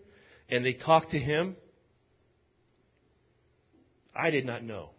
and 0.49 0.65
they 0.65 0.73
talked 0.73 1.11
to 1.11 1.19
him, 1.19 1.55
I 4.15 4.31
did 4.31 4.45
not 4.45 4.63
know. 4.63 4.89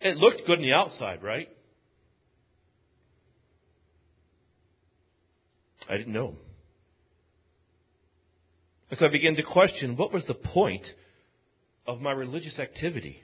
It 0.00 0.16
looked 0.16 0.46
good 0.46 0.58
on 0.58 0.62
the 0.62 0.72
outside, 0.72 1.22
right? 1.22 1.48
I 5.88 5.96
didn't 5.96 6.12
know. 6.12 6.36
And 8.90 8.98
so 8.98 9.06
I 9.06 9.10
began 9.10 9.34
to 9.36 9.42
question 9.42 9.96
what 9.96 10.12
was 10.12 10.24
the 10.26 10.34
point 10.34 10.86
of 11.86 12.00
my 12.00 12.12
religious 12.12 12.58
activity? 12.58 13.22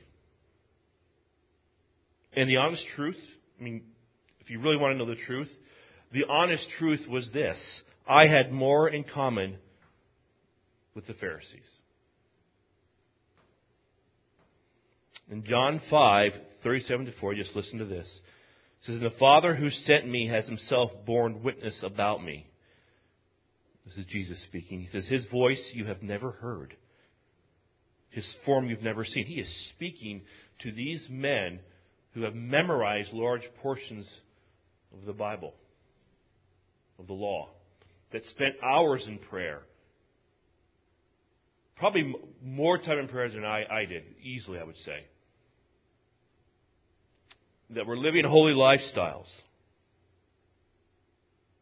And 2.34 2.48
the 2.48 2.56
honest 2.56 2.82
truth, 2.96 3.18
I 3.60 3.62
mean, 3.62 3.82
if 4.40 4.50
you 4.50 4.60
really 4.60 4.76
want 4.76 4.94
to 4.94 4.98
know 4.98 5.06
the 5.06 5.20
truth, 5.26 5.50
the 6.12 6.24
honest 6.28 6.64
truth 6.78 7.06
was 7.08 7.28
this 7.32 7.58
I 8.08 8.26
had 8.26 8.52
more 8.52 8.88
in 8.88 9.04
common 9.04 9.58
with 10.94 11.06
the 11.06 11.14
Pharisees. 11.14 11.60
In 15.30 15.44
John 15.44 15.80
5, 15.88 16.32
37 16.62 17.06
to 17.06 17.12
4, 17.20 17.34
just 17.34 17.56
listen 17.56 17.78
to 17.78 17.84
this. 17.84 18.06
It 18.06 18.86
says, 18.86 18.96
And 18.96 19.06
The 19.06 19.18
Father 19.18 19.54
who 19.54 19.70
sent 19.70 20.06
me 20.06 20.26
has 20.28 20.44
himself 20.46 20.90
borne 21.06 21.42
witness 21.42 21.76
about 21.82 22.22
me. 22.22 22.46
This 23.84 23.96
is 23.96 24.04
Jesus 24.06 24.38
speaking. 24.44 24.80
He 24.80 24.88
says, 24.92 25.06
His 25.06 25.24
voice 25.26 25.62
you 25.72 25.86
have 25.86 26.02
never 26.02 26.32
heard, 26.32 26.74
His 28.10 28.26
form 28.44 28.68
you've 28.68 28.82
never 28.82 29.04
seen. 29.04 29.26
He 29.26 29.40
is 29.40 29.48
speaking 29.74 30.22
to 30.62 30.72
these 30.72 31.06
men 31.10 31.60
who 32.14 32.22
have 32.22 32.34
memorized 32.34 33.12
large 33.12 33.42
portions 33.62 34.06
of 34.92 35.06
the 35.06 35.12
Bible, 35.12 35.54
of 36.98 37.06
the 37.06 37.12
law, 37.12 37.48
that 38.12 38.22
spent 38.30 38.54
hours 38.62 39.02
in 39.06 39.18
prayer. 39.18 39.62
Probably 41.76 42.14
more 42.44 42.78
time 42.78 42.98
in 42.98 43.08
prayer 43.08 43.30
than 43.30 43.44
I, 43.44 43.64
I 43.68 43.84
did, 43.86 44.04
easily, 44.22 44.58
I 44.58 44.64
would 44.64 44.76
say. 44.84 45.06
That 47.70 47.86
were 47.86 47.96
living 47.96 48.24
holy 48.24 48.52
lifestyles 48.52 49.26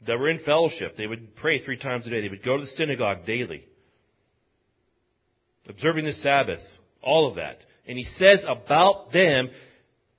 that 0.06 0.18
were 0.18 0.30
in 0.30 0.40
fellowship. 0.40 0.96
They 0.96 1.06
would 1.06 1.36
pray 1.36 1.64
three 1.64 1.76
times 1.76 2.06
a 2.06 2.10
day. 2.10 2.22
They 2.22 2.28
would 2.28 2.44
go 2.44 2.56
to 2.56 2.64
the 2.64 2.70
synagogue 2.76 3.26
daily. 3.26 3.64
Observing 5.68 6.06
the 6.06 6.14
Sabbath. 6.22 6.62
All 7.02 7.28
of 7.28 7.36
that. 7.36 7.58
And 7.86 7.98
he 7.98 8.06
says 8.18 8.40
about 8.48 9.12
them, 9.12 9.50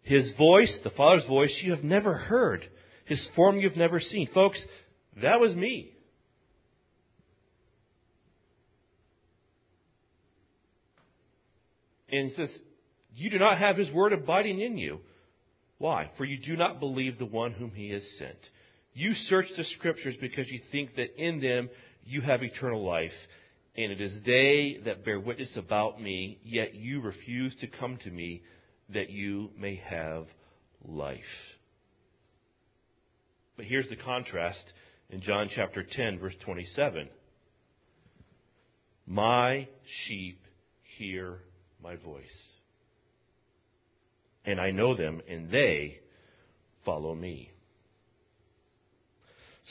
his 0.03 0.31
voice, 0.37 0.71
the 0.83 0.89
Father's 0.91 1.25
voice, 1.25 1.53
you 1.61 1.71
have 1.71 1.83
never 1.83 2.15
heard. 2.15 2.67
His 3.05 3.25
form 3.35 3.59
you've 3.59 3.77
never 3.77 3.99
seen. 3.99 4.29
Folks, 4.33 4.59
that 5.21 5.39
was 5.39 5.55
me. 5.55 5.93
And 12.11 12.29
he 12.29 12.35
says, 12.35 12.49
You 13.15 13.29
do 13.29 13.39
not 13.39 13.57
have 13.57 13.77
his 13.77 13.89
word 13.91 14.13
abiding 14.13 14.59
in 14.59 14.77
you. 14.77 14.99
Why? 15.77 16.11
For 16.17 16.25
you 16.25 16.37
do 16.37 16.55
not 16.55 16.79
believe 16.79 17.17
the 17.17 17.25
one 17.25 17.53
whom 17.53 17.71
he 17.71 17.89
has 17.91 18.03
sent. 18.19 18.37
You 18.93 19.13
search 19.29 19.47
the 19.55 19.63
scriptures 19.77 20.15
because 20.19 20.49
you 20.49 20.61
think 20.71 20.95
that 20.95 21.15
in 21.17 21.39
them 21.39 21.69
you 22.05 22.21
have 22.21 22.43
eternal 22.43 22.85
life, 22.85 23.11
and 23.77 23.91
it 23.91 24.01
is 24.01 24.13
they 24.25 24.79
that 24.85 25.05
bear 25.05 25.19
witness 25.19 25.55
about 25.55 26.01
me, 26.01 26.39
yet 26.43 26.75
you 26.75 27.01
refuse 27.01 27.55
to 27.61 27.67
come 27.67 27.97
to 28.03 28.09
me 28.09 28.41
that 28.89 29.09
you 29.09 29.51
may 29.57 29.75
have 29.85 30.25
life. 30.85 31.19
But 33.55 33.65
here's 33.65 33.87
the 33.89 33.95
contrast 33.95 34.63
in 35.09 35.21
John 35.21 35.49
chapter 35.55 35.83
10, 35.83 36.19
verse 36.19 36.33
27. 36.43 37.07
My 39.07 39.67
sheep 40.05 40.41
hear 40.97 41.39
my 41.81 41.95
voice, 41.95 42.23
and 44.45 44.59
I 44.59 44.71
know 44.71 44.95
them, 44.95 45.21
and 45.29 45.49
they 45.49 45.99
follow 46.85 47.15
me. 47.15 47.51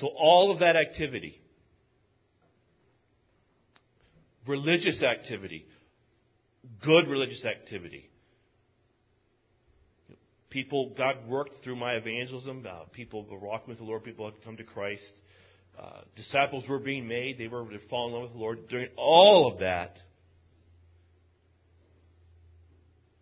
So 0.00 0.06
all 0.06 0.50
of 0.50 0.60
that 0.60 0.76
activity, 0.76 1.40
religious 4.46 5.02
activity, 5.02 5.66
good 6.82 7.06
religious 7.06 7.44
activity, 7.44 8.08
people, 10.48 10.94
God 10.96 11.28
worked 11.28 11.62
through 11.62 11.76
my 11.76 11.92
evangelism. 11.92 12.66
Uh, 12.66 12.84
people 12.92 13.26
were 13.30 13.38
walking 13.38 13.68
with 13.68 13.78
the 13.78 13.84
Lord. 13.84 14.04
People 14.04 14.24
had 14.24 14.42
come 14.42 14.56
to 14.56 14.64
Christ. 14.64 15.02
Uh, 15.78 16.00
disciples 16.16 16.64
were 16.66 16.78
being 16.78 17.06
made. 17.06 17.36
They 17.38 17.48
were 17.48 17.66
falling 17.90 18.14
in 18.14 18.20
love 18.20 18.30
with 18.30 18.32
the 18.32 18.38
Lord. 18.38 18.68
During 18.68 18.88
all 18.96 19.52
of 19.52 19.60
that, 19.60 19.96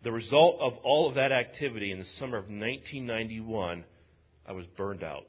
the 0.03 0.11
result 0.13 0.59
of 0.61 0.73
all 0.83 1.09
of 1.09 1.15
that 1.15 1.33
activity 1.33 1.91
in 1.91 1.99
the 1.99 2.05
summer 2.19 2.37
of 2.37 2.45
1991, 2.45 3.83
I 4.47 4.53
was 4.53 4.65
burned 4.77 5.03
out. 5.03 5.25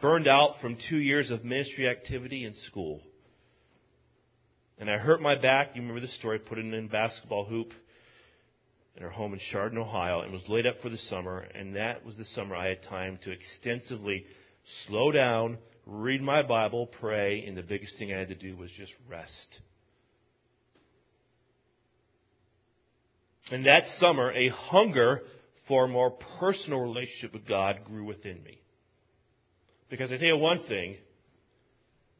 Burned 0.00 0.28
out 0.28 0.56
from 0.60 0.76
two 0.88 0.98
years 0.98 1.30
of 1.30 1.44
ministry 1.44 1.88
activity 1.88 2.44
in 2.44 2.54
school. 2.68 3.00
And 4.78 4.88
I 4.88 4.96
hurt 4.96 5.20
my 5.20 5.34
back. 5.34 5.70
You 5.74 5.82
remember 5.82 6.00
the 6.00 6.12
story. 6.18 6.38
Put 6.38 6.58
it 6.58 6.64
in 6.64 6.74
a 6.74 6.88
basketball 6.88 7.44
hoop 7.44 7.72
in 8.96 9.04
our 9.04 9.10
home 9.10 9.32
in 9.32 9.40
Chardon, 9.52 9.78
Ohio, 9.78 10.20
and 10.20 10.32
was 10.32 10.42
laid 10.48 10.66
up 10.66 10.80
for 10.82 10.88
the 10.88 10.98
summer. 11.08 11.38
And 11.38 11.76
that 11.76 12.04
was 12.04 12.16
the 12.16 12.24
summer 12.34 12.56
I 12.56 12.68
had 12.68 12.82
time 12.84 13.18
to 13.24 13.30
extensively 13.30 14.24
slow 14.86 15.12
down, 15.12 15.58
read 15.86 16.20
my 16.20 16.42
Bible, 16.42 16.86
pray, 17.00 17.44
and 17.46 17.56
the 17.56 17.62
biggest 17.62 17.96
thing 17.98 18.12
I 18.12 18.18
had 18.18 18.28
to 18.28 18.34
do 18.34 18.56
was 18.56 18.70
just 18.76 18.92
rest. 19.08 19.60
And 23.50 23.66
that 23.66 23.82
summer, 23.98 24.30
a 24.32 24.48
hunger 24.48 25.22
for 25.66 25.84
a 25.84 25.88
more 25.88 26.10
personal 26.38 26.80
relationship 26.80 27.32
with 27.32 27.46
God 27.46 27.84
grew 27.84 28.04
within 28.04 28.42
me. 28.42 28.60
Because 29.90 30.10
I 30.12 30.16
tell 30.16 30.26
you 30.26 30.36
one 30.36 30.60
thing, 30.68 30.96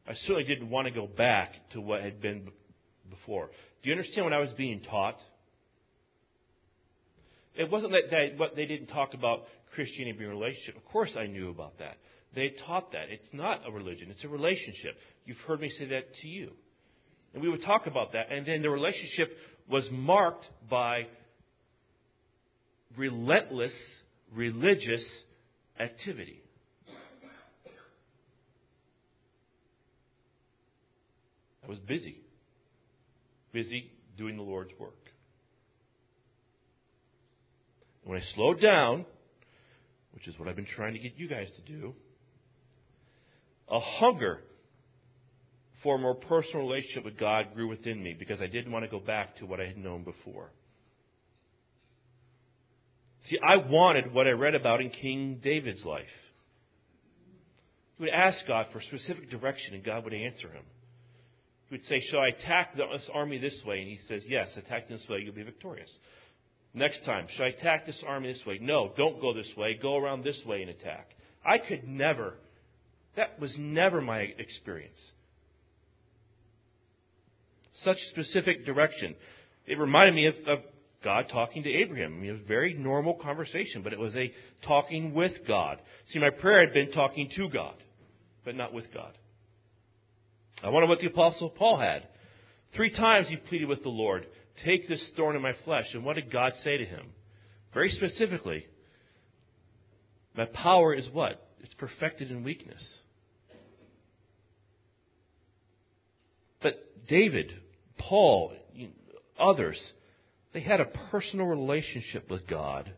I 0.07 0.13
certainly 0.21 0.43
didn't 0.43 0.69
want 0.69 0.87
to 0.87 0.93
go 0.93 1.05
back 1.05 1.53
to 1.73 1.81
what 1.81 2.01
had 2.01 2.21
been 2.21 2.49
before. 3.09 3.49
Do 3.83 3.89
you 3.89 3.95
understand 3.95 4.25
what 4.25 4.33
I 4.33 4.39
was 4.39 4.49
being 4.57 4.81
taught? 4.81 5.17
It 7.55 7.69
wasn't 7.69 7.91
that 7.91 8.09
they, 8.09 8.33
what 8.37 8.55
they 8.55 8.65
didn't 8.65 8.87
talk 8.87 9.13
about 9.13 9.43
Christianity 9.75 10.17
being 10.17 10.31
a 10.31 10.33
relationship. 10.33 10.77
Of 10.77 10.85
course, 10.85 11.11
I 11.17 11.27
knew 11.27 11.49
about 11.49 11.77
that. 11.79 11.97
They 12.35 12.53
taught 12.65 12.91
that 12.91 13.09
it's 13.09 13.33
not 13.33 13.61
a 13.67 13.71
religion; 13.71 14.09
it's 14.11 14.23
a 14.23 14.27
relationship. 14.27 14.97
You've 15.25 15.37
heard 15.47 15.59
me 15.59 15.69
say 15.77 15.85
that 15.87 16.03
to 16.21 16.27
you, 16.27 16.51
and 17.33 17.41
we 17.41 17.49
would 17.49 17.63
talk 17.63 17.87
about 17.87 18.13
that. 18.13 18.31
And 18.31 18.45
then 18.45 18.61
the 18.61 18.69
relationship 18.69 19.35
was 19.67 19.83
marked 19.91 20.45
by 20.69 21.07
relentless 22.97 23.73
religious 24.33 25.03
activity. 25.79 26.43
Was 31.69 31.77
busy. 31.79 32.17
Busy 33.53 33.91
doing 34.17 34.35
the 34.35 34.43
Lord's 34.43 34.71
work. 34.79 34.97
When 38.03 38.17
I 38.19 38.23
slowed 38.33 38.59
down, 38.59 39.05
which 40.13 40.27
is 40.27 40.37
what 40.39 40.49
I've 40.49 40.55
been 40.55 40.65
trying 40.75 40.93
to 40.93 40.99
get 40.99 41.13
you 41.17 41.29
guys 41.29 41.47
to 41.55 41.61
do, 41.61 41.93
a 43.69 43.79
hunger 43.79 44.39
for 45.83 45.95
a 45.95 45.99
more 45.99 46.15
personal 46.15 46.67
relationship 46.67 47.05
with 47.05 47.17
God 47.19 47.53
grew 47.53 47.67
within 47.67 48.01
me 48.01 48.15
because 48.17 48.41
I 48.41 48.47
didn't 48.47 48.71
want 48.71 48.83
to 48.83 48.89
go 48.89 48.99
back 48.99 49.37
to 49.37 49.45
what 49.45 49.61
I 49.61 49.67
had 49.67 49.77
known 49.77 50.03
before. 50.03 50.49
See, 53.29 53.37
I 53.47 53.57
wanted 53.57 54.11
what 54.11 54.25
I 54.25 54.31
read 54.31 54.55
about 54.55 54.81
in 54.81 54.89
King 54.89 55.39
David's 55.43 55.85
life. 55.85 56.05
He 57.97 58.05
would 58.05 58.13
ask 58.13 58.39
God 58.47 58.67
for 58.73 58.81
specific 58.81 59.29
direction, 59.29 59.75
and 59.75 59.83
God 59.83 60.03
would 60.03 60.13
answer 60.13 60.49
him. 60.49 60.63
He 61.69 61.75
would 61.75 61.85
say, 61.85 62.01
Shall 62.09 62.21
I 62.21 62.29
attack 62.29 62.75
this 62.75 63.09
army 63.13 63.37
this 63.37 63.55
way? 63.65 63.79
And 63.79 63.87
he 63.87 63.99
says, 64.07 64.23
Yes, 64.27 64.47
attack 64.57 64.89
this 64.89 65.01
way, 65.09 65.19
you'll 65.23 65.35
be 65.35 65.43
victorious. 65.43 65.89
Next 66.73 67.03
time, 67.05 67.27
shall 67.35 67.45
I 67.45 67.49
attack 67.49 67.85
this 67.85 68.01
army 68.07 68.31
this 68.31 68.45
way? 68.45 68.59
No, 68.61 68.91
don't 68.95 69.19
go 69.21 69.33
this 69.33 69.49
way. 69.57 69.77
Go 69.81 69.97
around 69.97 70.23
this 70.23 70.39
way 70.45 70.61
and 70.61 70.69
attack. 70.69 71.09
I 71.45 71.57
could 71.57 71.87
never, 71.87 72.35
that 73.15 73.39
was 73.39 73.51
never 73.57 74.01
my 74.01 74.19
experience. 74.19 74.99
Such 77.83 77.97
specific 78.11 78.65
direction. 78.65 79.15
It 79.65 79.79
reminded 79.79 80.15
me 80.15 80.27
of, 80.27 80.35
of 80.47 80.59
God 81.03 81.27
talking 81.31 81.63
to 81.63 81.71
Abraham. 81.71 82.13
I 82.13 82.17
mean, 82.17 82.29
it 82.29 82.33
was 82.33 82.41
a 82.41 82.47
very 82.47 82.73
normal 82.73 83.13
conversation, 83.15 83.81
but 83.83 83.93
it 83.93 83.99
was 83.99 84.15
a 84.15 84.31
talking 84.67 85.13
with 85.13 85.31
God. 85.47 85.79
See, 86.11 86.19
my 86.19 86.29
prayer 86.29 86.65
had 86.65 86.73
been 86.73 86.91
talking 86.91 87.29
to 87.35 87.49
God, 87.49 87.75
but 88.43 88.55
not 88.55 88.73
with 88.73 88.93
God. 88.93 89.17
I 90.63 90.69
wonder 90.69 90.87
what 90.87 90.99
the 90.99 91.07
Apostle 91.07 91.49
Paul 91.49 91.77
had. 91.77 92.03
Three 92.75 92.91
times 92.91 93.27
he 93.27 93.37
pleaded 93.37 93.67
with 93.67 93.83
the 93.83 93.89
Lord, 93.89 94.25
Take 94.65 94.89
this 94.89 95.01
thorn 95.15 95.35
in 95.35 95.41
my 95.41 95.53
flesh. 95.63 95.85
And 95.93 96.03
what 96.03 96.15
did 96.15 96.31
God 96.31 96.53
say 96.63 96.77
to 96.77 96.85
him? 96.85 97.07
Very 97.73 97.91
specifically, 97.91 98.65
My 100.35 100.45
power 100.45 100.93
is 100.93 101.07
what? 101.11 101.49
It's 101.61 101.73
perfected 101.73 102.31
in 102.31 102.43
weakness. 102.43 102.81
But 106.61 107.07
David, 107.07 107.53
Paul, 107.97 108.53
others, 109.39 109.77
they 110.53 110.61
had 110.61 110.81
a 110.81 110.85
personal 111.11 111.45
relationship 111.45 112.29
with 112.29 112.47
God. 112.47 112.91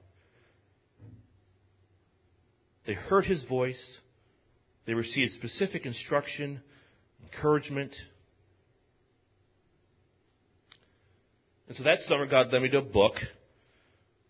They 2.87 2.93
heard 2.93 3.25
his 3.25 3.43
voice. 3.43 3.81
They 4.87 4.93
received 4.93 5.33
specific 5.33 5.85
instruction, 5.85 6.61
encouragement. 7.33 7.91
And 11.67 11.77
so 11.77 11.83
that 11.83 11.99
summer, 12.07 12.25
God 12.25 12.51
led 12.51 12.61
me 12.61 12.69
to 12.69 12.79
a 12.79 12.81
book 12.81 13.13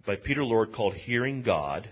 by 0.05 0.15
Peter 0.15 0.43
Lord 0.43 0.73
called 0.73 0.93
Hearing 0.93 1.43
God. 1.43 1.89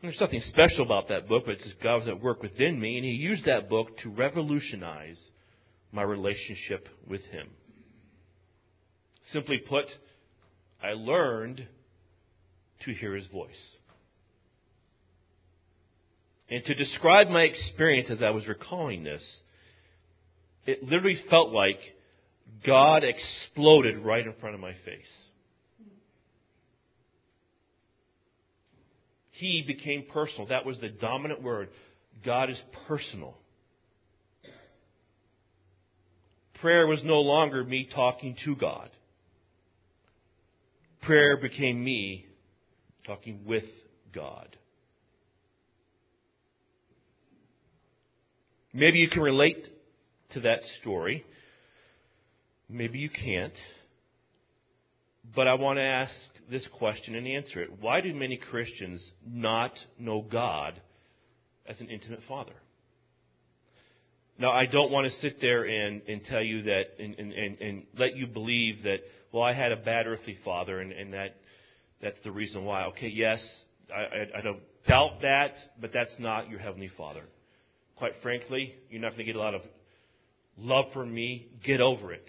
And 0.00 0.10
there's 0.10 0.20
nothing 0.20 0.42
special 0.48 0.84
about 0.84 1.08
that 1.08 1.28
book, 1.28 1.44
but 1.46 1.52
it's 1.52 1.64
just 1.64 1.80
God 1.80 1.96
was 1.98 2.08
at 2.08 2.20
work 2.20 2.42
within 2.42 2.78
me, 2.78 2.96
and 2.96 3.04
He 3.04 3.12
used 3.12 3.44
that 3.46 3.68
book 3.68 3.98
to 4.02 4.10
revolutionize 4.10 5.18
my 5.92 6.02
relationship 6.02 6.88
with 7.06 7.22
Him. 7.26 7.48
Simply 9.32 9.58
put, 9.58 9.86
I 10.82 10.92
learned 10.92 11.66
to 12.84 12.94
hear 12.94 13.14
his 13.14 13.26
voice. 13.26 13.50
And 16.50 16.64
to 16.64 16.74
describe 16.74 17.28
my 17.28 17.42
experience 17.42 18.08
as 18.10 18.22
I 18.22 18.30
was 18.30 18.46
recalling 18.46 19.04
this, 19.04 19.22
it 20.66 20.82
literally 20.82 21.20
felt 21.28 21.52
like 21.52 21.78
God 22.66 23.02
exploded 23.04 23.98
right 23.98 24.26
in 24.26 24.32
front 24.40 24.54
of 24.54 24.60
my 24.60 24.72
face. 24.84 25.12
He 29.32 29.62
became 29.66 30.04
personal. 30.12 30.48
That 30.48 30.66
was 30.66 30.78
the 30.80 30.88
dominant 30.88 31.42
word. 31.42 31.68
God 32.24 32.50
is 32.50 32.58
personal. 32.88 33.36
Prayer 36.60 36.86
was 36.88 37.00
no 37.04 37.20
longer 37.20 37.62
me 37.62 37.88
talking 37.94 38.36
to 38.44 38.56
God 38.56 38.90
prayer 41.08 41.38
became 41.38 41.82
me 41.82 42.26
talking 43.06 43.40
with 43.46 43.64
God. 44.14 44.57
Maybe 48.78 48.98
you 48.98 49.10
can 49.10 49.22
relate 49.22 49.66
to 50.34 50.40
that 50.40 50.60
story. 50.80 51.24
Maybe 52.68 53.00
you 53.00 53.10
can't. 53.10 53.52
But 55.34 55.48
I 55.48 55.54
want 55.54 55.78
to 55.78 55.82
ask 55.82 56.12
this 56.48 56.62
question 56.78 57.16
and 57.16 57.26
answer 57.26 57.60
it. 57.60 57.70
Why 57.80 58.00
do 58.00 58.14
many 58.14 58.36
Christians 58.36 59.02
not 59.26 59.72
know 59.98 60.22
God 60.22 60.80
as 61.66 61.80
an 61.80 61.88
intimate 61.88 62.20
father? 62.28 62.52
Now, 64.38 64.52
I 64.52 64.66
don't 64.66 64.92
want 64.92 65.12
to 65.12 65.20
sit 65.20 65.40
there 65.40 65.64
and, 65.64 66.00
and 66.06 66.20
tell 66.26 66.42
you 66.42 66.62
that 66.62 66.82
and, 67.00 67.16
and, 67.18 67.60
and 67.60 67.82
let 67.98 68.16
you 68.16 68.28
believe 68.28 68.84
that 68.84 68.98
well, 69.32 69.42
I 69.42 69.54
had 69.54 69.72
a 69.72 69.76
bad 69.76 70.06
earthly 70.06 70.38
father, 70.44 70.80
and, 70.80 70.92
and 70.92 71.12
that 71.12 71.34
that's 72.00 72.16
the 72.22 72.30
reason 72.30 72.64
why. 72.64 72.84
Okay, 72.84 73.08
yes, 73.08 73.40
I, 73.94 74.00
I, 74.00 74.38
I 74.38 74.40
don't 74.40 74.60
doubt 74.86 75.20
that, 75.22 75.54
but 75.80 75.90
that's 75.92 76.12
not 76.20 76.48
your 76.48 76.60
heavenly 76.60 76.90
Father. 76.96 77.24
Quite 77.98 78.12
frankly, 78.22 78.76
you're 78.90 79.00
not 79.00 79.08
going 79.10 79.18
to 79.18 79.24
get 79.24 79.34
a 79.34 79.40
lot 79.40 79.54
of 79.54 79.62
love 80.56 80.84
from 80.92 81.12
me. 81.12 81.48
Get 81.64 81.80
over 81.80 82.12
it. 82.12 82.24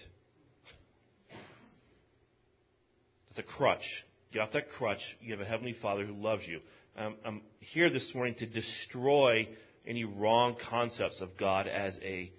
It's 3.30 3.38
a 3.38 3.44
crutch. 3.44 3.84
Get 4.32 4.42
off 4.42 4.52
that 4.52 4.72
crutch. 4.76 4.98
You 5.20 5.30
have 5.30 5.40
a 5.40 5.48
heavenly 5.48 5.76
Father 5.80 6.04
who 6.04 6.20
loves 6.20 6.42
you. 6.44 6.58
Um, 6.98 7.14
I'm 7.24 7.42
here 7.60 7.88
this 7.88 8.04
morning 8.16 8.34
to 8.40 8.46
destroy 8.46 9.46
any 9.86 10.04
wrong 10.04 10.56
concepts 10.68 11.20
of 11.20 11.36
God 11.38 11.68
as 11.68 11.94
a 12.02 12.32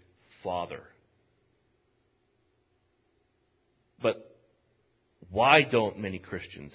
Father. 0.43 0.81
But 4.01 4.35
why 5.29 5.61
don't 5.63 5.97
many 5.99 6.19
Christians, 6.19 6.73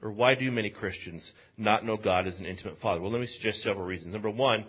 or 0.00 0.12
why 0.12 0.36
do 0.36 0.48
many 0.52 0.70
Christians 0.70 1.28
not 1.56 1.84
know 1.84 1.96
God 1.96 2.28
as 2.28 2.38
an 2.38 2.46
intimate 2.46 2.80
Father? 2.80 3.00
Well, 3.00 3.10
let 3.10 3.20
me 3.20 3.28
suggest 3.36 3.64
several 3.64 3.84
reasons. 3.84 4.12
Number 4.12 4.30
one 4.30 4.64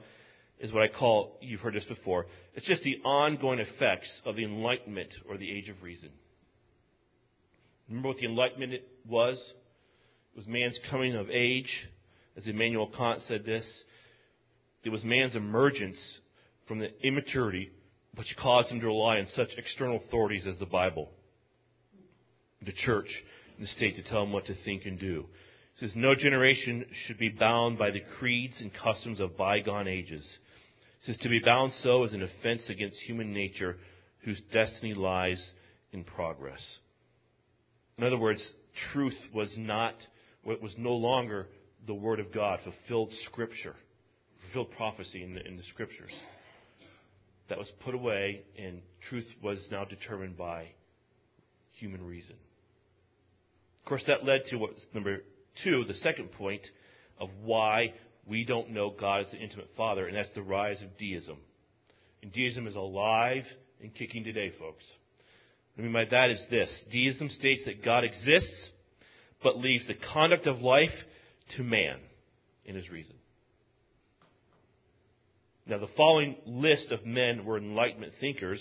is 0.60 0.74
what 0.74 0.84
I 0.84 0.88
call, 0.88 1.38
you've 1.42 1.62
heard 1.62 1.76
this 1.76 1.86
before, 1.86 2.26
it's 2.54 2.66
just 2.66 2.84
the 2.84 2.98
ongoing 3.06 3.60
effects 3.60 4.10
of 4.26 4.36
the 4.36 4.44
Enlightenment 4.44 5.10
or 5.30 5.38
the 5.38 5.50
Age 5.50 5.70
of 5.70 5.82
Reason. 5.82 6.10
Remember 7.88 8.10
what 8.10 8.18
the 8.18 8.26
Enlightenment 8.26 8.82
was? 9.08 9.38
It 9.38 10.38
was 10.38 10.48
man's 10.48 10.78
coming 10.92 11.16
of 11.16 11.30
age. 11.30 11.70
As 12.38 12.46
Immanuel 12.46 12.92
Kant 12.96 13.22
said 13.28 13.46
this, 13.46 13.66
it 14.84 14.90
was 14.90 15.04
man's 15.04 15.36
emergence 15.36 15.98
from 16.68 16.80
the 16.80 16.90
immaturity 17.06 17.72
which 18.16 18.28
caused 18.42 18.70
him 18.70 18.80
to 18.80 18.88
rely 18.88 19.18
on 19.18 19.28
such 19.36 19.50
external 19.58 19.98
authorities 19.98 20.46
as 20.48 20.58
the 20.60 20.66
Bible 20.66 21.10
the 22.66 22.74
church 22.86 23.08
and 23.58 23.66
the 23.66 23.72
state 23.72 23.96
to 23.96 24.04
tell 24.04 24.24
him 24.24 24.32
what 24.32 24.46
to 24.46 24.56
think 24.66 24.86
and 24.86 25.00
do. 25.00 25.26
It 25.76 25.80
says, 25.80 25.92
No 25.96 26.16
generation 26.16 26.86
should 27.06 27.18
be 27.18 27.30
bound 27.30 27.78
by 27.78 27.92
the 27.92 28.02
creeds 28.18 28.56
and 28.60 28.72
customs 28.74 29.20
of 29.20 29.38
bygone 29.38 29.88
ages. 29.88 30.24
Says, 31.06 31.18
To 31.22 31.30
be 31.30 31.40
bound 31.40 31.72
so 31.82 32.04
is 32.04 32.14
an 32.14 32.24
offense 32.24 32.64
against 32.70 32.98
human 33.06 33.34
nature 33.34 33.78
whose 34.24 34.40
destiny 34.52 34.94
lies 34.94 35.42
in 35.92 36.04
progress. 36.04 36.62
In 37.98 38.04
other 38.04 38.18
words, 38.18 38.42
truth 38.94 39.18
was 39.34 39.50
not, 39.58 39.96
what 40.44 40.62
was 40.62 40.74
no 40.78 40.94
longer 40.94 41.48
the 41.88 41.94
Word 41.94 42.20
of 42.20 42.34
God, 42.34 42.60
fulfilled 42.64 43.12
Scripture, 43.26 43.76
fulfilled 44.42 44.72
prophecy 44.76 45.24
in 45.24 45.34
the, 45.34 45.46
in 45.46 45.56
the 45.58 45.64
Scriptures. 45.74 46.12
That 47.50 47.58
was 47.58 47.68
put 47.80 47.96
away, 47.96 48.44
and 48.58 48.82
truth 49.10 49.26
was 49.42 49.58
now 49.72 49.86
determined 49.86 50.38
by 50.38 50.68
human 51.72 52.06
reason. 52.06 52.36
Of 53.80 53.86
course, 53.86 54.04
that 54.08 54.26
led 54.26 54.42
to 54.50 54.58
what's 54.58 54.82
number 54.94 55.24
two, 55.64 55.86
the 55.86 55.96
second 55.96 56.32
point 56.34 56.62
of 57.20 57.30
why 57.42 57.94
we 58.28 58.44
don't 58.44 58.72
know 58.72 58.94
God 58.98 59.22
as 59.22 59.32
the 59.32 59.38
intimate 59.38 59.70
Father, 59.76 60.08
and 60.08 60.16
that's 60.16 60.30
the 60.36 60.42
rise 60.42 60.82
of 60.82 60.98
deism. 60.98 61.38
And 62.22 62.32
deism 62.34 62.68
is 62.68 62.76
alive 62.76 63.44
and 63.82 63.94
kicking 63.94 64.24
today, 64.24 64.52
folks. 64.60 64.84
What 65.76 65.84
I 65.84 65.86
mean 65.86 65.94
by 65.94 66.06
that 66.12 66.30
is 66.30 66.40
this 66.50 66.70
deism 66.92 67.30
states 67.30 67.62
that 67.66 67.84
God 67.84 68.04
exists, 68.04 68.70
but 69.42 69.58
leaves 69.58 69.88
the 69.88 69.96
conduct 70.14 70.48
of 70.48 70.62
life 70.62 70.90
to 71.56 71.64
man 71.64 71.98
in 72.66 72.76
his 72.76 72.90
reason. 72.90 73.16
Now, 75.66 75.78
the 75.78 75.88
following 75.96 76.36
list 76.46 76.92
of 76.92 77.06
men 77.06 77.46
were 77.46 77.58
Enlightenment 77.58 78.14
thinkers 78.20 78.60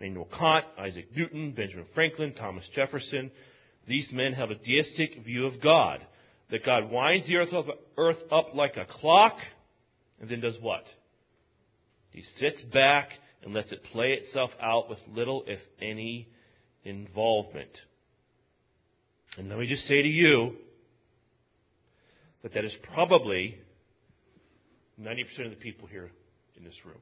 Immanuel 0.00 0.28
Kant, 0.36 0.64
Isaac 0.78 1.08
Newton, 1.14 1.52
Benjamin 1.52 1.86
Franklin, 1.94 2.32
Thomas 2.34 2.64
Jefferson, 2.74 3.30
these 3.86 4.06
men 4.12 4.32
have 4.32 4.50
a 4.50 4.54
deistic 4.54 5.24
view 5.24 5.46
of 5.46 5.60
God. 5.60 6.00
That 6.50 6.64
God 6.64 6.90
winds 6.90 7.26
the 7.26 7.36
earth 7.36 7.52
up, 7.52 7.66
earth 7.96 8.18
up 8.32 8.54
like 8.54 8.76
a 8.76 8.84
clock 8.84 9.36
and 10.20 10.28
then 10.28 10.40
does 10.40 10.56
what? 10.60 10.84
He 12.10 12.22
sits 12.38 12.60
back 12.72 13.10
and 13.42 13.54
lets 13.54 13.72
it 13.72 13.82
play 13.92 14.12
itself 14.12 14.50
out 14.60 14.90
with 14.90 14.98
little, 15.08 15.44
if 15.46 15.60
any, 15.80 16.28
involvement. 16.84 17.70
And 19.38 19.48
let 19.48 19.58
me 19.58 19.66
just 19.66 19.86
say 19.86 20.02
to 20.02 20.08
you 20.08 20.56
that 22.42 22.52
that 22.54 22.64
is 22.64 22.72
probably 22.92 23.58
90% 25.00 25.44
of 25.44 25.50
the 25.50 25.56
people 25.56 25.88
here 25.88 26.10
in 26.56 26.64
this 26.64 26.74
room. 26.84 26.98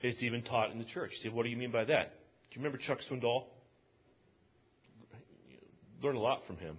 It's 0.00 0.22
even 0.22 0.42
taught 0.42 0.70
in 0.70 0.78
the 0.78 0.84
church. 0.84 1.10
Say, 1.22 1.30
what 1.30 1.42
do 1.42 1.48
you 1.48 1.56
mean 1.56 1.72
by 1.72 1.84
that? 1.84 2.14
You 2.56 2.62
remember 2.62 2.78
Chuck 2.86 3.00
Swindoll? 3.10 3.44
Learn 6.02 6.16
a 6.16 6.20
lot 6.20 6.46
from 6.46 6.56
him. 6.56 6.78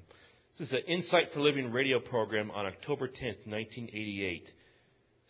This 0.57 0.69
is 0.69 0.73
an 0.73 0.81
Insight 0.87 1.31
for 1.35 1.39
Living 1.39 1.71
radio 1.71 1.99
program 1.99 2.49
on 2.49 2.65
October 2.65 3.07
10th, 3.07 3.45
1988. 3.45 4.43
It 4.47 4.53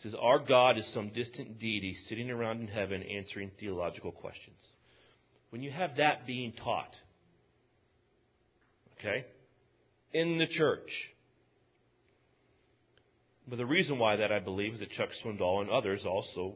says, 0.02 0.14
Our 0.18 0.38
God 0.38 0.78
is 0.78 0.86
some 0.94 1.10
distant 1.10 1.58
deity 1.58 1.94
sitting 2.08 2.30
around 2.30 2.62
in 2.62 2.66
heaven 2.66 3.02
answering 3.02 3.50
theological 3.60 4.10
questions. 4.10 4.56
When 5.50 5.62
you 5.62 5.70
have 5.70 5.96
that 5.98 6.26
being 6.26 6.54
taught, 6.54 6.94
okay, 8.98 9.26
in 10.14 10.38
the 10.38 10.46
church, 10.46 10.88
but 13.46 13.58
the 13.58 13.66
reason 13.66 13.98
why 13.98 14.16
that 14.16 14.32
I 14.32 14.38
believe 14.38 14.72
is 14.72 14.80
that 14.80 14.92
Chuck 14.92 15.10
Swindoll 15.22 15.60
and 15.60 15.68
others 15.68 16.06
also 16.06 16.54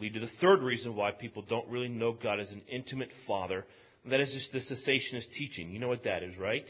lead 0.00 0.14
to 0.14 0.20
the 0.20 0.30
third 0.40 0.62
reason 0.62 0.96
why 0.96 1.10
people 1.10 1.42
don't 1.48 1.68
really 1.68 1.88
know 1.88 2.12
God 2.12 2.40
as 2.40 2.50
an 2.50 2.62
intimate 2.70 3.10
Father. 3.26 3.64
And 4.04 4.12
that 4.12 4.20
is 4.20 4.32
just 4.32 4.52
the 4.52 4.74
cessationist 4.74 5.30
teaching. 5.38 5.70
You 5.70 5.78
know 5.78 5.88
what 5.88 6.04
that 6.04 6.22
is, 6.22 6.36
right? 6.38 6.64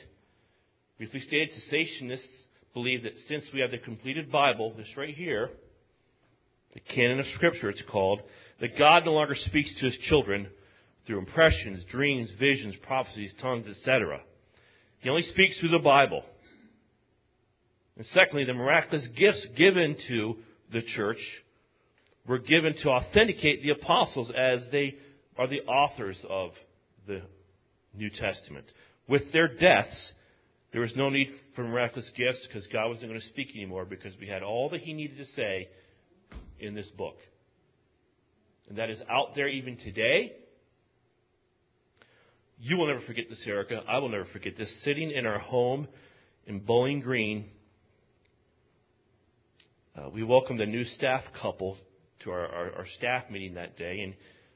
Briefly 0.98 1.20
stated, 1.20 1.50
cessationists 1.72 2.20
believe 2.74 3.02
that 3.04 3.14
since 3.28 3.44
we 3.52 3.60
have 3.60 3.70
the 3.70 3.78
completed 3.78 4.30
Bible, 4.30 4.74
this 4.76 4.88
right 4.96 5.14
here, 5.14 5.50
the 6.74 6.80
canon 6.80 7.20
of 7.20 7.26
Scripture 7.34 7.70
it's 7.70 7.82
called, 7.90 8.20
that 8.60 8.78
God 8.78 9.04
no 9.04 9.12
longer 9.12 9.34
speaks 9.34 9.70
to 9.80 9.86
his 9.86 9.96
children 10.08 10.48
through 11.06 11.18
impressions, 11.18 11.84
dreams, 11.90 12.30
visions, 12.38 12.74
prophecies, 12.82 13.32
tongues, 13.40 13.66
etc. 13.66 14.20
He 15.00 15.08
only 15.08 15.22
speaks 15.22 15.58
through 15.58 15.70
the 15.70 15.78
Bible. 15.78 16.22
And 17.96 18.06
secondly, 18.14 18.44
the 18.44 18.54
miraculous 18.54 19.06
gifts 19.16 19.44
given 19.56 19.96
to 20.08 20.36
the 20.72 20.82
church 20.94 21.18
were 22.26 22.38
given 22.38 22.74
to 22.82 22.88
authenticate 22.88 23.62
the 23.62 23.70
apostles 23.70 24.30
as 24.36 24.60
they 24.70 24.94
are 25.36 25.46
the 25.46 25.60
authors 25.62 26.18
of 26.28 26.50
the 27.06 27.22
New 27.94 28.10
Testament. 28.10 28.66
With 29.08 29.32
their 29.32 29.48
deaths, 29.48 30.12
there 30.72 30.80
was 30.80 30.94
no 30.96 31.10
need 31.10 31.28
for 31.54 31.64
miraculous 31.64 32.08
gifts 32.16 32.46
because 32.46 32.66
God 32.72 32.88
wasn't 32.88 33.08
going 33.08 33.20
to 33.20 33.28
speak 33.28 33.48
anymore 33.54 33.84
because 33.84 34.12
we 34.20 34.28
had 34.28 34.42
all 34.42 34.70
that 34.70 34.80
He 34.80 34.92
needed 34.92 35.18
to 35.18 35.26
say 35.36 35.68
in 36.60 36.74
this 36.74 36.86
book. 36.96 37.16
And 38.68 38.78
that 38.78 38.88
is 38.88 38.98
out 39.10 39.34
there 39.34 39.48
even 39.48 39.76
today. 39.78 40.32
You 42.58 42.76
will 42.76 42.86
never 42.86 43.04
forget 43.06 43.24
this, 43.28 43.40
Erica. 43.44 43.82
I 43.88 43.98
will 43.98 44.08
never 44.08 44.26
forget 44.32 44.56
this. 44.56 44.68
Sitting 44.84 45.10
in 45.10 45.26
our 45.26 45.40
home 45.40 45.88
in 46.46 46.60
Bowling 46.60 47.00
Green, 47.00 47.50
uh, 49.96 50.08
we 50.10 50.22
welcomed 50.22 50.60
a 50.60 50.66
new 50.66 50.84
staff 50.96 51.22
couple 51.40 51.76
to 52.24 52.30
our, 52.30 52.46
our, 52.46 52.72
our 52.78 52.86
staff 52.98 53.24
meeting 53.30 53.54
that 53.54 53.76
day, 53.76 54.00
and 54.00 54.14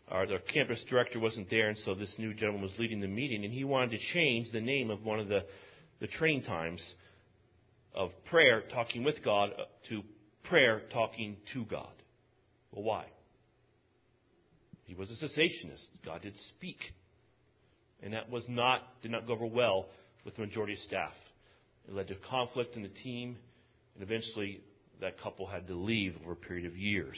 our, 0.08 0.20
our 0.32 0.38
campus 0.52 0.78
director 0.88 1.18
wasn't 1.18 1.48
there, 1.50 1.68
and 1.68 1.78
so 1.84 1.94
this 1.94 2.12
new 2.18 2.32
gentleman 2.34 2.62
was 2.62 2.72
leading 2.78 3.00
the 3.00 3.08
meeting, 3.08 3.44
and 3.44 3.52
he 3.52 3.64
wanted 3.64 3.90
to 3.90 3.98
change 4.14 4.50
the 4.52 4.60
name 4.60 4.90
of 4.90 5.04
one 5.04 5.18
of 5.18 5.28
the, 5.28 5.44
the 6.00 6.06
train 6.06 6.42
times 6.44 6.80
of 7.94 8.10
prayer, 8.26 8.62
talking 8.72 9.02
with 9.04 9.22
God, 9.24 9.50
uh, 9.58 9.64
to 9.88 10.02
prayer, 10.44 10.82
talking 10.92 11.36
to 11.54 11.64
God. 11.64 11.92
Well, 12.70 12.84
why? 12.84 13.06
He 14.84 14.94
was 14.94 15.10
a 15.10 15.14
cessationist. 15.14 15.86
God 16.04 16.22
did 16.22 16.34
speak. 16.56 16.78
And 18.02 18.12
that 18.12 18.30
was 18.30 18.44
not, 18.48 18.82
did 19.02 19.10
not 19.10 19.26
go 19.26 19.32
over 19.32 19.46
well 19.46 19.86
with 20.24 20.36
the 20.36 20.42
majority 20.42 20.74
of 20.74 20.78
staff. 20.80 21.14
It 21.88 21.94
led 21.94 22.08
to 22.08 22.14
conflict 22.30 22.76
in 22.76 22.82
the 22.82 22.88
team, 22.88 23.36
and 23.94 24.02
eventually 24.02 24.60
that 25.00 25.20
couple 25.20 25.46
had 25.46 25.66
to 25.68 25.74
leave 25.74 26.14
over 26.22 26.32
a 26.32 26.36
period 26.36 26.66
of 26.66 26.76
years. 26.76 27.16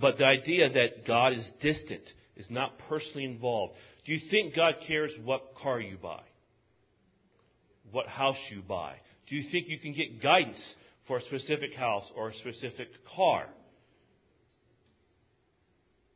But 0.00 0.18
the 0.18 0.24
idea 0.24 0.70
that 0.72 1.06
God 1.06 1.32
is 1.32 1.44
distant, 1.60 2.02
is 2.36 2.46
not 2.48 2.78
personally 2.88 3.24
involved. 3.24 3.74
Do 4.06 4.12
you 4.12 4.20
think 4.30 4.56
God 4.56 4.74
cares 4.86 5.10
what 5.22 5.54
car 5.62 5.80
you 5.80 5.96
buy? 5.96 6.22
What 7.90 8.06
house 8.06 8.36
you 8.50 8.62
buy? 8.62 8.94
Do 9.28 9.36
you 9.36 9.50
think 9.50 9.68
you 9.68 9.78
can 9.78 9.92
get 9.92 10.22
guidance 10.22 10.58
for 11.06 11.18
a 11.18 11.22
specific 11.22 11.74
house 11.74 12.04
or 12.16 12.30
a 12.30 12.34
specific 12.36 12.88
car? 13.14 13.46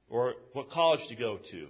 Or 0.08 0.34
what 0.52 0.70
college 0.70 1.00
to 1.08 1.16
go 1.16 1.38
to? 1.50 1.66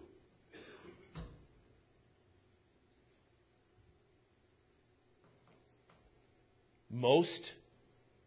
Most 6.91 7.31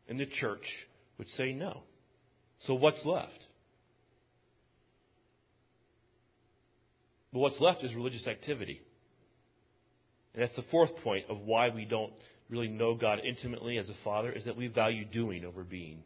in 0.08 0.18
the 0.18 0.26
church 0.26 0.66
would 1.18 1.28
say 1.38 1.54
no. 1.54 1.84
So 2.68 2.74
what's 2.74 3.04
left? 3.06 3.46
But 7.32 7.40
what's 7.40 7.60
left 7.60 7.84
is 7.84 7.94
religious 7.94 8.28
activity. 8.28 8.82
And 10.34 10.44
that's 10.44 10.56
the 10.56 10.66
fourth 10.72 10.96
point 11.04 11.26
of 11.30 11.40
why 11.40 11.70
we 11.70 11.86
don't 11.86 12.14
really 12.50 12.68
know 12.68 12.96
God 12.96 13.20
intimately 13.24 13.78
as 13.78 13.90
a 13.90 13.96
father, 14.04 14.32
is 14.32 14.46
that 14.46 14.58
we 14.58 14.68
value 14.68 15.06
doing 15.06 15.46
over 15.46 15.64
being. 15.64 16.04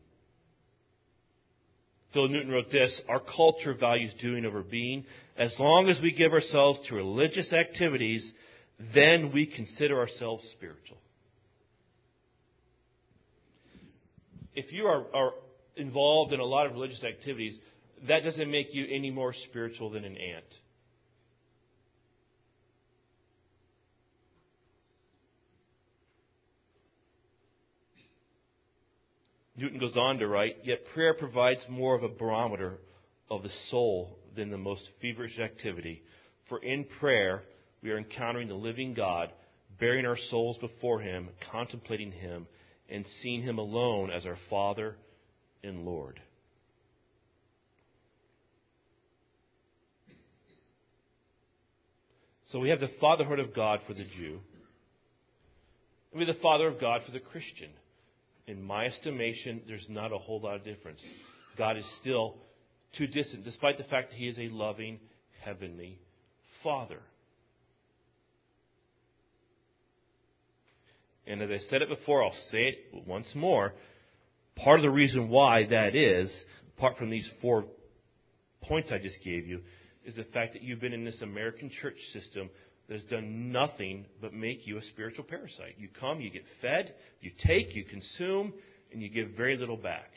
Phil 2.13 2.27
Newton 2.27 2.51
wrote 2.51 2.71
this 2.71 2.99
Our 3.09 3.19
culture 3.19 3.73
values 3.73 4.11
doing 4.21 4.45
over 4.45 4.61
being. 4.61 5.05
As 5.37 5.51
long 5.57 5.89
as 5.89 5.99
we 6.01 6.11
give 6.11 6.31
ourselves 6.31 6.79
to 6.87 6.95
religious 6.95 7.51
activities, 7.51 8.23
then 8.93 9.31
we 9.33 9.45
consider 9.45 9.99
ourselves 9.99 10.45
spiritual. 10.55 10.97
If 14.55 14.71
you 14.71 14.85
are, 14.85 15.05
are 15.15 15.31
involved 15.75 16.33
in 16.33 16.39
a 16.39 16.45
lot 16.45 16.67
of 16.67 16.73
religious 16.73 17.03
activities, 17.03 17.57
that 18.07 18.23
doesn't 18.23 18.51
make 18.51 18.67
you 18.73 18.85
any 18.91 19.09
more 19.09 19.33
spiritual 19.49 19.89
than 19.89 20.05
an 20.05 20.15
ant. 20.15 20.45
Newton 29.63 29.79
goes 29.79 29.95
on 29.95 30.17
to 30.19 30.27
write, 30.27 30.57
yet 30.65 30.83
prayer 30.93 31.13
provides 31.13 31.61
more 31.69 31.95
of 31.95 32.03
a 32.03 32.09
barometer 32.09 32.79
of 33.31 33.43
the 33.43 33.51
soul 33.71 34.19
than 34.35 34.51
the 34.51 34.57
most 34.57 34.81
feverish 35.01 35.39
activity. 35.39 36.03
For 36.49 36.61
in 36.61 36.83
prayer, 36.99 37.43
we 37.81 37.89
are 37.91 37.97
encountering 37.97 38.49
the 38.49 38.55
living 38.55 38.93
God, 38.93 39.31
baring 39.79 40.05
our 40.05 40.17
souls 40.29 40.57
before 40.59 40.99
Him, 40.99 41.29
contemplating 41.49 42.11
Him, 42.11 42.45
and 42.89 43.05
seeing 43.21 43.41
Him 43.41 43.57
alone 43.57 44.11
as 44.11 44.25
our 44.25 44.37
Father 44.49 44.97
and 45.63 45.85
Lord. 45.85 46.19
So 52.51 52.59
we 52.59 52.67
have 52.67 52.81
the 52.81 52.91
fatherhood 52.99 53.39
of 53.39 53.55
God 53.55 53.79
for 53.87 53.93
the 53.93 54.03
Jew, 54.03 54.41
and 56.11 56.19
we 56.19 56.25
have 56.25 56.35
the 56.35 56.41
father 56.41 56.67
of 56.67 56.81
God 56.81 57.03
for 57.05 57.13
the 57.13 57.21
Christian 57.21 57.69
in 58.47 58.61
my 58.61 58.85
estimation, 58.85 59.61
there's 59.67 59.85
not 59.89 60.11
a 60.11 60.17
whole 60.17 60.41
lot 60.41 60.55
of 60.55 60.63
difference. 60.63 60.99
God 61.57 61.77
is 61.77 61.85
still 62.01 62.35
too 62.97 63.07
distant, 63.07 63.43
despite 63.43 63.77
the 63.77 63.83
fact 63.85 64.11
that 64.11 64.17
He 64.17 64.27
is 64.27 64.37
a 64.37 64.49
loving, 64.49 64.99
heavenly 65.43 65.99
Father. 66.63 66.99
And 71.25 71.41
as 71.41 71.49
I 71.49 71.59
said 71.69 71.81
it 71.81 71.89
before, 71.89 72.23
I'll 72.23 72.35
say 72.51 72.63
it 72.63 73.07
once 73.07 73.27
more. 73.33 73.73
Part 74.57 74.79
of 74.79 74.83
the 74.83 74.89
reason 74.89 75.29
why 75.29 75.65
that 75.69 75.95
is, 75.95 76.29
apart 76.77 76.97
from 76.97 77.09
these 77.09 77.27
four 77.41 77.65
points 78.61 78.89
I 78.91 78.97
just 78.97 79.23
gave 79.23 79.47
you, 79.47 79.61
is 80.05 80.15
the 80.15 80.25
fact 80.25 80.53
that 80.53 80.61
you've 80.61 80.81
been 80.81 80.93
in 80.93 81.05
this 81.05 81.21
American 81.21 81.71
church 81.81 81.97
system 82.11 82.49
that 82.87 82.95
has 82.95 83.03
done 83.05 83.51
nothing 83.51 84.05
but 84.21 84.33
make 84.33 84.67
you 84.67 84.77
a 84.77 84.81
spiritual 84.91 85.23
parasite. 85.23 85.75
You 85.77 85.87
come, 85.99 86.19
you 86.19 86.29
get 86.29 86.43
fed, 86.61 86.93
you 87.21 87.31
take, 87.45 87.75
you 87.75 87.85
consume, 87.85 88.53
and 88.91 89.01
you 89.01 89.09
give 89.09 89.29
very 89.37 89.57
little 89.57 89.77
back. 89.77 90.09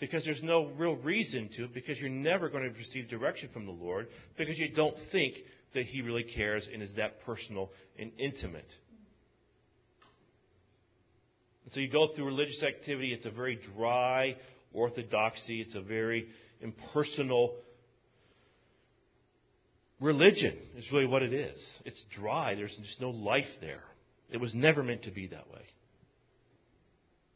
Because 0.00 0.24
there's 0.24 0.42
no 0.42 0.66
real 0.76 0.96
reason 0.96 1.48
to, 1.56 1.68
because 1.68 1.98
you're 1.98 2.10
never 2.10 2.48
going 2.48 2.64
to 2.64 2.78
receive 2.78 3.08
direction 3.08 3.48
from 3.52 3.66
the 3.66 3.72
Lord, 3.72 4.08
because 4.36 4.58
you 4.58 4.70
don't 4.74 4.96
think 5.12 5.34
that 5.74 5.84
He 5.86 6.02
really 6.02 6.24
cares 6.24 6.66
and 6.72 6.82
is 6.82 6.90
that 6.96 7.24
personal 7.24 7.70
and 7.98 8.10
intimate. 8.18 8.68
And 11.64 11.74
so 11.74 11.80
you 11.80 11.90
go 11.90 12.08
through 12.14 12.26
religious 12.26 12.62
activity, 12.62 13.12
it's 13.12 13.26
a 13.26 13.30
very 13.30 13.58
dry 13.76 14.36
orthodoxy, 14.72 15.62
it's 15.62 15.74
a 15.74 15.80
very 15.80 16.28
impersonal 16.60 17.54
religion 20.00 20.54
is 20.76 20.84
really 20.92 21.06
what 21.06 21.22
it 21.22 21.32
is. 21.32 21.58
It's 21.84 22.02
dry. 22.18 22.54
There's 22.54 22.74
just 22.82 23.00
no 23.00 23.10
life 23.10 23.44
there. 23.60 23.82
It 24.30 24.38
was 24.38 24.54
never 24.54 24.82
meant 24.82 25.04
to 25.04 25.10
be 25.10 25.28
that 25.28 25.48
way. 25.50 25.62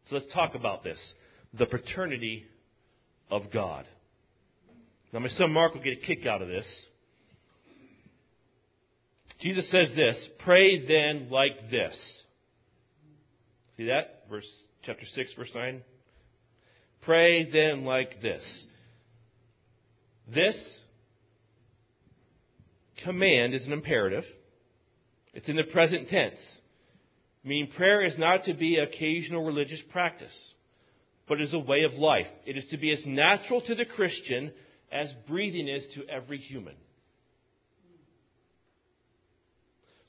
So 0.09 0.17
let's 0.17 0.33
talk 0.35 0.55
about 0.55 0.83
this 0.83 0.99
the 1.59 1.67
paternity 1.67 2.47
of 3.31 3.51
God. 3.53 3.87
Now, 5.13 5.19
my 5.21 5.29
son 5.31 5.53
Mark 5.53 5.75
will 5.75 5.83
get 5.83 5.95
a 6.03 6.07
kick 6.07 6.27
out 6.27 6.43
of 6.43 6.49
this. 6.49 6.67
Jesus 9.41 9.69
says 9.71 9.89
this 9.97 10.17
Pray 10.41 10.87
then 10.87 11.29
like 11.31 11.71
this. 11.71 11.97
See 13.77 13.87
that? 13.87 14.25
Verse 14.29 14.47
chapter 14.85 15.07
6, 15.15 15.33
verse 15.37 15.51
9. 15.55 15.83
Pray 17.03 17.51
then 17.51 17.85
like 17.85 18.21
this. 18.21 18.43
This 20.33 20.55
command 23.05 23.55
is 23.55 23.67
an 23.67 23.73
imperative. 23.73 24.25
It's 25.33 25.49
in 25.49 25.57
the 25.57 25.65
present 25.65 26.09
tense. 26.09 26.39
Meaning 27.43 27.73
prayer 27.77 28.05
is 28.05 28.19
not 28.19 28.45
to 28.45 28.55
be 28.55 28.77
occasional 28.77 29.45
religious 29.45 29.81
practice, 29.91 30.33
but 31.27 31.41
is 31.41 31.53
a 31.53 31.59
way 31.59 31.85
of 31.85 31.95
life. 31.95 32.27
It 32.45 32.57
is 32.57 32.65
to 32.71 32.77
be 32.77 32.93
as 32.93 33.01
natural 33.07 33.63
to 33.63 33.75
the 33.75 33.87
Christian 33.87 34.53
as 34.93 35.09
breathing 35.27 35.69
is 35.69 35.85
to 35.95 36.03
every 36.09 36.39
human. 36.39 36.75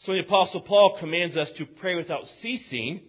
So 0.05 0.13
the 0.13 0.19
Apostle 0.19 0.61
Paul 0.61 0.97
commands 0.99 1.37
us 1.37 1.49
to 1.57 1.65
pray 1.65 1.95
without 1.95 2.23
ceasing. 2.41 3.01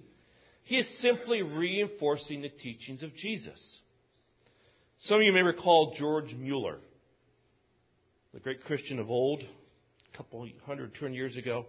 He 0.65 0.77
is 0.77 0.87
simply 1.01 1.43
reinforcing 1.43 2.43
the 2.43 2.51
teachings 2.51 3.03
of 3.03 3.17
Jesus. 3.17 3.59
Some 5.07 5.17
of 5.17 5.23
you 5.23 5.33
may 5.33 5.41
recall 5.41 5.95
George 5.99 6.33
Mueller, 6.35 6.79
the 8.35 8.41
great 8.41 8.63
Christian 8.65 8.99
of 8.99 9.11
old, 9.11 9.43
a 10.13 10.17
couple 10.17 10.47
hundred, 10.67 10.93
two 10.95 11.01
hundred 11.01 11.15
years 11.15 11.37
ago. 11.37 11.67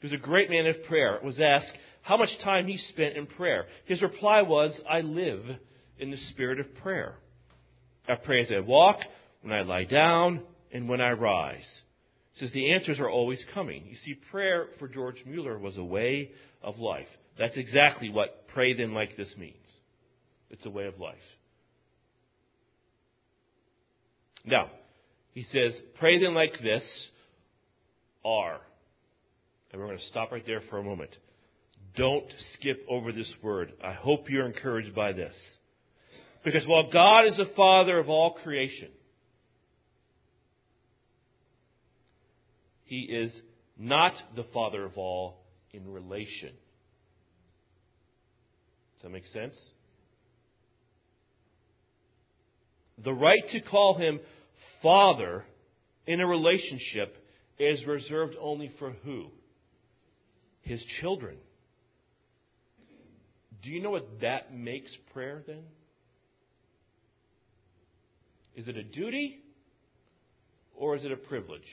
He 0.00 0.06
was 0.06 0.12
a 0.12 0.22
great 0.22 0.50
man 0.50 0.66
of 0.66 0.84
prayer. 0.84 1.18
Was 1.24 1.40
asked 1.40 1.72
how 2.02 2.16
much 2.16 2.30
time 2.44 2.66
he 2.66 2.78
spent 2.92 3.16
in 3.16 3.26
prayer. 3.26 3.66
His 3.86 4.02
reply 4.02 4.42
was, 4.42 4.72
I 4.88 5.00
live 5.00 5.44
in 5.98 6.10
the 6.10 6.18
spirit 6.30 6.60
of 6.60 6.74
prayer. 6.76 7.16
I 8.08 8.14
pray 8.14 8.42
as 8.42 8.52
I 8.54 8.60
walk, 8.60 8.98
when 9.42 9.52
I 9.52 9.62
lie 9.62 9.84
down, 9.84 10.42
and 10.72 10.88
when 10.88 11.00
I 11.00 11.12
rise. 11.12 11.64
He 12.34 12.40
says 12.40 12.52
the 12.52 12.72
answers 12.72 12.98
are 12.98 13.08
always 13.08 13.42
coming. 13.54 13.86
You 13.88 13.96
see, 14.04 14.14
prayer 14.30 14.66
for 14.78 14.88
George 14.88 15.16
Mueller 15.26 15.58
was 15.58 15.76
a 15.78 15.84
way 15.84 16.32
of 16.62 16.78
life. 16.78 17.08
That's 17.38 17.56
exactly 17.56 18.10
what 18.10 18.46
pray 18.48 18.76
then 18.76 18.92
like 18.92 19.16
this 19.16 19.28
means. 19.38 19.56
It's 20.50 20.66
a 20.66 20.70
way 20.70 20.86
of 20.86 21.00
life. 21.00 21.16
Now, 24.44 24.70
he 25.34 25.44
says, 25.52 25.72
pray 25.98 26.20
then 26.20 26.34
like 26.34 26.52
this, 26.62 26.82
are. 28.26 28.60
And 29.70 29.80
we're 29.80 29.86
going 29.86 29.98
to 29.98 30.06
stop 30.06 30.32
right 30.32 30.44
there 30.46 30.62
for 30.68 30.78
a 30.78 30.82
moment. 30.82 31.10
Don't 31.96 32.26
skip 32.54 32.84
over 32.88 33.12
this 33.12 33.30
word. 33.42 33.72
I 33.82 33.92
hope 33.92 34.28
you're 34.28 34.46
encouraged 34.46 34.94
by 34.94 35.12
this. 35.12 35.34
Because 36.44 36.66
while 36.66 36.90
God 36.92 37.26
is 37.26 37.36
the 37.36 37.50
Father 37.56 37.98
of 37.98 38.08
all 38.08 38.34
creation, 38.42 38.88
He 42.84 43.00
is 43.00 43.32
not 43.78 44.12
the 44.36 44.44
Father 44.54 44.84
of 44.84 44.96
all 44.96 45.42
in 45.72 45.90
relation. 45.90 46.50
Does 48.94 49.02
that 49.02 49.10
make 49.10 49.26
sense? 49.32 49.54
The 53.02 53.12
right 53.12 53.42
to 53.52 53.60
call 53.60 53.98
Him 53.98 54.20
Father 54.82 55.44
in 56.06 56.20
a 56.20 56.26
relationship 56.26 57.16
is 57.58 57.84
reserved 57.86 58.36
only 58.40 58.72
for 58.78 58.92
who? 59.04 59.26
His 60.62 60.82
children. 61.00 61.36
Do 63.62 63.70
you 63.70 63.82
know 63.82 63.90
what 63.90 64.20
that 64.20 64.54
makes 64.54 64.90
prayer 65.12 65.42
then? 65.46 65.62
Is 68.54 68.68
it 68.68 68.76
a 68.76 68.82
duty 68.82 69.40
or 70.74 70.96
is 70.96 71.04
it 71.04 71.12
a 71.12 71.16
privilege? 71.16 71.66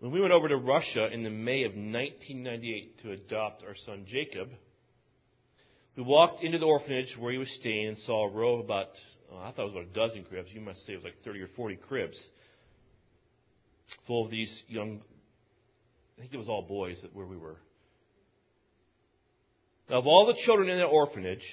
When 0.00 0.12
we 0.12 0.20
went 0.20 0.32
over 0.32 0.48
to 0.48 0.56
Russia 0.56 1.08
in 1.12 1.24
the 1.24 1.30
May 1.30 1.64
of 1.64 1.72
1998 1.72 3.02
to 3.02 3.12
adopt 3.12 3.64
our 3.64 3.74
son 3.84 4.06
Jacob, 4.08 4.48
we 5.96 6.04
walked 6.04 6.44
into 6.44 6.58
the 6.58 6.64
orphanage 6.64 7.08
where 7.18 7.32
he 7.32 7.38
was 7.38 7.48
staying 7.58 7.88
and 7.88 7.98
saw 8.06 8.26
a 8.26 8.30
row 8.30 8.54
of 8.54 8.60
about, 8.60 8.90
oh, 9.32 9.38
I 9.38 9.52
thought 9.52 9.62
it 9.62 9.74
was 9.74 9.84
about 9.92 10.04
a 10.04 10.08
dozen 10.08 10.24
cribs. 10.24 10.48
You 10.52 10.60
must 10.60 10.84
say 10.86 10.92
it 10.94 10.96
was 10.96 11.04
like 11.04 11.22
30 11.24 11.40
or 11.40 11.48
40 11.56 11.76
cribs 11.76 12.16
full 14.06 14.24
of 14.24 14.30
these 14.30 14.50
young, 14.68 15.00
I 16.16 16.20
think 16.20 16.34
it 16.34 16.38
was 16.38 16.48
all 16.48 16.62
boys 16.62 16.98
that 17.02 17.14
where 17.14 17.26
we 17.26 17.36
were. 17.36 17.56
Now, 19.88 19.98
of 19.98 20.06
all 20.06 20.26
the 20.26 20.40
children 20.44 20.68
in 20.68 20.78
the 20.78 20.84
orphanage, 20.84 21.44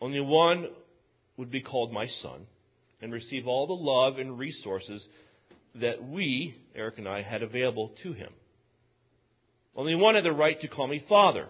only 0.00 0.20
one 0.20 0.68
would 1.36 1.50
be 1.50 1.62
called 1.62 1.92
my 1.92 2.06
son 2.22 2.46
and 3.00 3.12
receive 3.12 3.46
all 3.46 3.66
the 3.66 3.72
love 3.72 4.18
and 4.18 4.38
resources 4.38 5.02
that 5.76 6.02
we, 6.06 6.54
Eric 6.74 6.98
and 6.98 7.08
I, 7.08 7.22
had 7.22 7.42
available 7.42 7.92
to 8.02 8.12
him. 8.12 8.32
Only 9.74 9.94
one 9.94 10.14
had 10.14 10.24
the 10.24 10.32
right 10.32 10.58
to 10.60 10.68
call 10.68 10.86
me 10.86 11.04
father. 11.08 11.48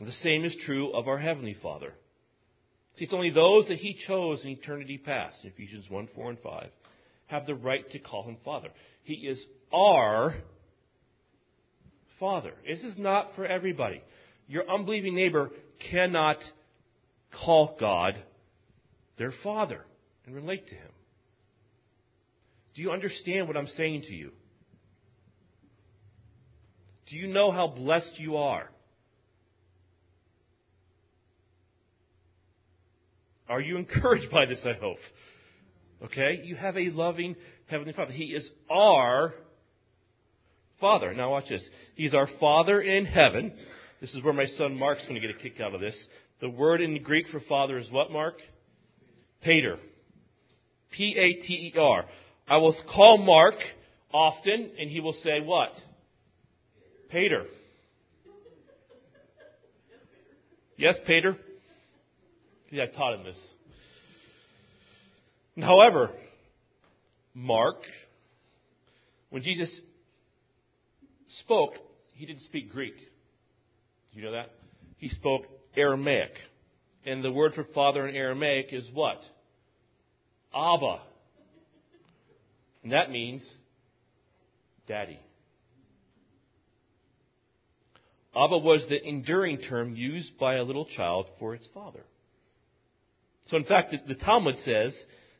The 0.00 0.12
same 0.22 0.44
is 0.44 0.54
true 0.64 0.92
of 0.92 1.08
our 1.08 1.18
Heavenly 1.18 1.56
Father. 1.60 1.92
See, 2.96 3.04
it's 3.04 3.14
only 3.14 3.30
those 3.30 3.66
that 3.68 3.78
He 3.78 3.96
chose 4.06 4.40
in 4.42 4.50
eternity 4.50 4.96
past, 4.96 5.36
Ephesians 5.42 5.86
1, 5.88 6.08
4, 6.14 6.30
and 6.30 6.38
5, 6.38 6.68
have 7.26 7.46
the 7.46 7.54
right 7.54 7.88
to 7.90 7.98
call 7.98 8.24
Him 8.24 8.36
Father. 8.44 8.68
He 9.02 9.14
is 9.14 9.38
our 9.72 10.36
Father. 12.20 12.54
This 12.66 12.80
is 12.80 12.96
not 12.96 13.32
for 13.34 13.44
everybody. 13.44 14.02
Your 14.46 14.70
unbelieving 14.70 15.14
neighbor 15.14 15.50
cannot 15.90 16.38
call 17.44 17.76
God 17.78 18.14
their 19.18 19.32
Father 19.42 19.84
and 20.26 20.34
relate 20.34 20.68
to 20.68 20.74
Him. 20.74 20.90
Do 22.74 22.82
you 22.82 22.92
understand 22.92 23.48
what 23.48 23.56
I'm 23.56 23.68
saying 23.76 24.02
to 24.02 24.14
you? 24.14 24.30
Do 27.10 27.16
you 27.16 27.26
know 27.26 27.50
how 27.50 27.66
blessed 27.66 28.12
you 28.18 28.36
are? 28.36 28.70
Are 33.48 33.60
you 33.60 33.76
encouraged 33.76 34.30
by 34.30 34.46
this, 34.46 34.58
I 34.64 34.74
hope? 34.80 34.98
Okay? 36.04 36.40
You 36.44 36.56
have 36.56 36.76
a 36.76 36.90
loving 36.90 37.34
Heavenly 37.66 37.92
Father. 37.92 38.12
He 38.12 38.24
is 38.24 38.48
our 38.70 39.34
Father. 40.80 41.14
Now 41.14 41.30
watch 41.30 41.48
this. 41.48 41.62
He's 41.94 42.14
our 42.14 42.28
Father 42.38 42.80
in 42.80 43.04
heaven. 43.06 43.52
This 44.00 44.14
is 44.14 44.22
where 44.22 44.32
my 44.32 44.46
son 44.56 44.78
Mark's 44.78 45.02
going 45.02 45.14
to 45.14 45.20
get 45.20 45.34
a 45.34 45.38
kick 45.38 45.60
out 45.60 45.74
of 45.74 45.80
this. 45.80 45.96
The 46.40 46.48
word 46.48 46.80
in 46.80 47.02
Greek 47.02 47.26
for 47.32 47.40
Father 47.48 47.78
is 47.78 47.90
what, 47.90 48.12
Mark? 48.12 48.36
Pater. 49.42 49.78
P 50.92 51.16
A 51.18 51.46
T 51.46 51.72
E 51.74 51.78
R. 51.78 52.04
I 52.48 52.58
will 52.58 52.76
call 52.94 53.18
Mark 53.18 53.56
often, 54.12 54.70
and 54.78 54.90
he 54.90 55.00
will 55.00 55.16
say 55.24 55.40
what? 55.42 55.72
Pater. 57.10 57.44
Yes, 60.76 60.94
Pater? 61.06 61.36
Yeah, 62.70 62.84
I 62.84 62.86
taught 62.96 63.14
him 63.14 63.24
this. 63.24 63.36
However, 65.64 66.10
Mark, 67.34 67.76
when 69.30 69.42
Jesus 69.42 69.70
spoke, 71.40 71.72
he 72.14 72.26
didn't 72.26 72.42
speak 72.42 72.70
Greek. 72.72 72.96
Do 72.96 74.18
you 74.18 74.24
know 74.24 74.32
that? 74.32 74.50
He 74.98 75.08
spoke 75.08 75.42
Aramaic. 75.76 76.32
And 77.06 77.24
the 77.24 77.32
word 77.32 77.54
for 77.54 77.64
father 77.74 78.06
in 78.06 78.14
Aramaic 78.14 78.68
is 78.72 78.84
what? 78.92 79.20
Abba. 80.54 81.00
And 82.82 82.92
that 82.92 83.10
means 83.10 83.42
daddy. 84.86 85.18
Abba 88.36 88.58
was 88.58 88.84
the 88.88 89.02
enduring 89.02 89.58
term 89.58 89.96
used 89.96 90.38
by 90.38 90.56
a 90.56 90.62
little 90.62 90.86
child 90.96 91.26
for 91.38 91.54
its 91.54 91.66
father. 91.72 92.04
So, 93.50 93.56
in 93.56 93.64
fact, 93.64 93.92
the, 93.92 94.14
the 94.14 94.20
Talmud 94.20 94.56
says, 94.64 94.92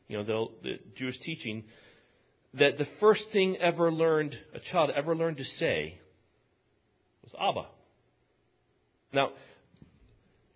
you 0.09 0.16
know, 0.16 0.24
the, 0.24 0.46
the 0.62 0.78
Jewish 0.96 1.18
teaching, 1.20 1.64
that 2.54 2.78
the 2.78 2.86
first 3.00 3.22
thing 3.32 3.56
ever 3.56 3.92
learned, 3.92 4.34
a 4.54 4.61
child 4.72 4.90
ever 4.94 5.14
learned 5.14 5.36
to 5.36 5.44
say, 5.59 6.00
was 7.22 7.32
Abba. 7.38 7.66
Now, 9.12 9.30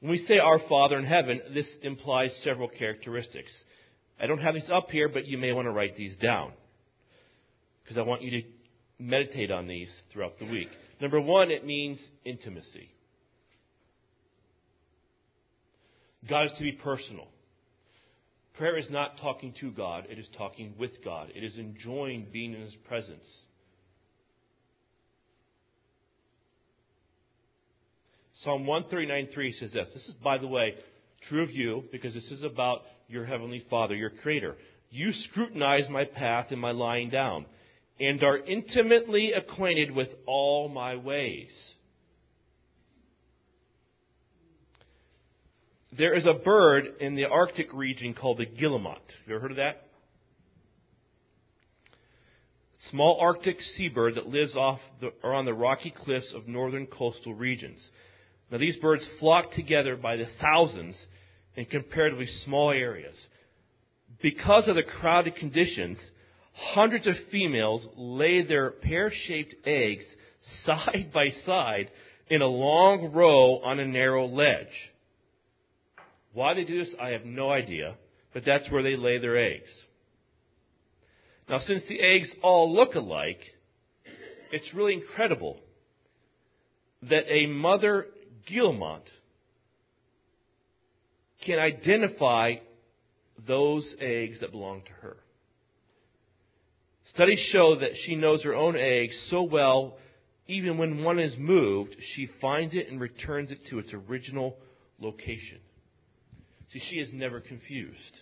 when 0.00 0.10
we 0.10 0.26
say 0.26 0.38
our 0.38 0.58
Father 0.68 0.98
in 0.98 1.04
heaven, 1.04 1.40
this 1.54 1.66
implies 1.82 2.30
several 2.42 2.68
characteristics. 2.68 3.52
I 4.20 4.26
don't 4.26 4.38
have 4.38 4.54
these 4.54 4.70
up 4.72 4.90
here, 4.90 5.08
but 5.08 5.26
you 5.26 5.38
may 5.38 5.52
want 5.52 5.66
to 5.66 5.72
write 5.72 5.96
these 5.96 6.16
down. 6.16 6.52
Because 7.82 7.98
I 7.98 8.02
want 8.02 8.22
you 8.22 8.30
to 8.42 8.42
meditate 8.98 9.50
on 9.50 9.66
these 9.66 9.88
throughout 10.12 10.38
the 10.38 10.46
week. 10.46 10.68
Number 11.00 11.20
one, 11.20 11.50
it 11.50 11.66
means 11.66 11.98
intimacy. 12.24 12.90
God 16.28 16.46
is 16.46 16.52
to 16.56 16.62
be 16.62 16.72
personal. 16.72 17.26
Prayer 18.54 18.76
is 18.76 18.90
not 18.90 19.18
talking 19.20 19.54
to 19.60 19.70
God, 19.70 20.06
it 20.10 20.18
is 20.18 20.26
talking 20.36 20.74
with 20.78 21.02
God. 21.04 21.30
It 21.34 21.42
is 21.42 21.56
enjoying 21.56 22.26
being 22.32 22.54
in 22.54 22.60
His 22.60 22.74
presence. 22.86 23.24
Psalm 28.44 28.64
139.3 28.64 29.58
says 29.60 29.72
this. 29.72 29.88
This 29.94 30.02
is, 30.08 30.14
by 30.22 30.36
the 30.36 30.48
way, 30.48 30.74
true 31.28 31.42
of 31.42 31.50
you 31.50 31.84
because 31.92 32.12
this 32.12 32.30
is 32.30 32.42
about 32.42 32.82
your 33.08 33.24
heavenly 33.24 33.64
Father, 33.70 33.94
your 33.94 34.10
Creator. 34.10 34.56
You 34.90 35.12
scrutinize 35.30 35.88
my 35.88 36.04
path 36.04 36.46
and 36.50 36.60
my 36.60 36.72
lying 36.72 37.08
down 37.08 37.46
and 38.00 38.22
are 38.24 38.38
intimately 38.38 39.32
acquainted 39.32 39.92
with 39.92 40.08
all 40.26 40.68
my 40.68 40.96
ways. 40.96 41.50
There 45.96 46.14
is 46.14 46.24
a 46.24 46.32
bird 46.32 46.86
in 47.00 47.16
the 47.16 47.26
Arctic 47.26 47.72
region 47.74 48.14
called 48.14 48.38
the 48.38 48.46
guillemot. 48.46 49.02
You 49.26 49.34
ever 49.34 49.42
heard 49.42 49.50
of 49.50 49.56
that? 49.58 49.88
Small 52.90 53.18
Arctic 53.20 53.58
seabird 53.76 54.14
that 54.14 54.26
lives 54.26 54.56
off 54.56 54.80
the, 55.00 55.12
or 55.22 55.34
on 55.34 55.44
the 55.44 55.52
rocky 55.52 55.92
cliffs 55.94 56.32
of 56.34 56.48
northern 56.48 56.86
coastal 56.86 57.34
regions. 57.34 57.78
Now 58.50 58.56
these 58.56 58.76
birds 58.76 59.04
flock 59.20 59.52
together 59.52 59.96
by 59.96 60.16
the 60.16 60.26
thousands 60.40 60.96
in 61.56 61.66
comparatively 61.66 62.28
small 62.44 62.70
areas. 62.70 63.14
Because 64.22 64.68
of 64.68 64.76
the 64.76 64.82
crowded 64.82 65.36
conditions, 65.36 65.98
hundreds 66.54 67.06
of 67.06 67.14
females 67.30 67.86
lay 67.96 68.42
their 68.42 68.70
pear-shaped 68.70 69.54
eggs 69.66 70.04
side 70.66 71.10
by 71.12 71.28
side 71.44 71.90
in 72.30 72.40
a 72.40 72.46
long 72.46 73.12
row 73.12 73.60
on 73.62 73.78
a 73.78 73.86
narrow 73.86 74.26
ledge. 74.26 74.66
Why 76.32 76.54
they 76.54 76.64
do 76.64 76.78
this, 76.84 76.94
I 77.00 77.10
have 77.10 77.24
no 77.24 77.50
idea, 77.50 77.94
but 78.32 78.44
that's 78.44 78.70
where 78.70 78.82
they 78.82 78.96
lay 78.96 79.18
their 79.18 79.36
eggs. 79.36 79.70
Now, 81.48 81.60
since 81.66 81.82
the 81.88 82.00
eggs 82.00 82.28
all 82.42 82.74
look 82.74 82.94
alike, 82.94 83.40
it's 84.50 84.72
really 84.74 84.94
incredible 84.94 85.58
that 87.02 87.24
a 87.28 87.46
mother 87.46 88.06
guillemot 88.46 89.02
can 91.44 91.58
identify 91.58 92.54
those 93.46 93.84
eggs 94.00 94.38
that 94.40 94.52
belong 94.52 94.82
to 94.82 94.92
her. 95.02 95.16
Studies 97.14 97.40
show 97.50 97.76
that 97.80 97.90
she 98.06 98.14
knows 98.14 98.42
her 98.42 98.54
own 98.54 98.76
eggs 98.76 99.14
so 99.28 99.42
well, 99.42 99.98
even 100.46 100.78
when 100.78 101.02
one 101.02 101.18
is 101.18 101.32
moved, 101.36 101.94
she 102.14 102.28
finds 102.40 102.74
it 102.74 102.88
and 102.88 103.00
returns 103.00 103.50
it 103.50 103.58
to 103.68 103.78
its 103.78 103.90
original 103.92 104.56
location. 105.00 105.58
See, 106.72 106.82
she 106.90 106.96
is 106.96 107.10
never 107.12 107.40
confused. 107.40 108.18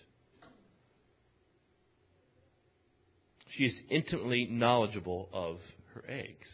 She 3.57 3.63
is 3.65 3.73
intimately 3.89 4.47
knowledgeable 4.49 5.29
of 5.33 5.57
her 5.93 6.03
eggs. 6.07 6.47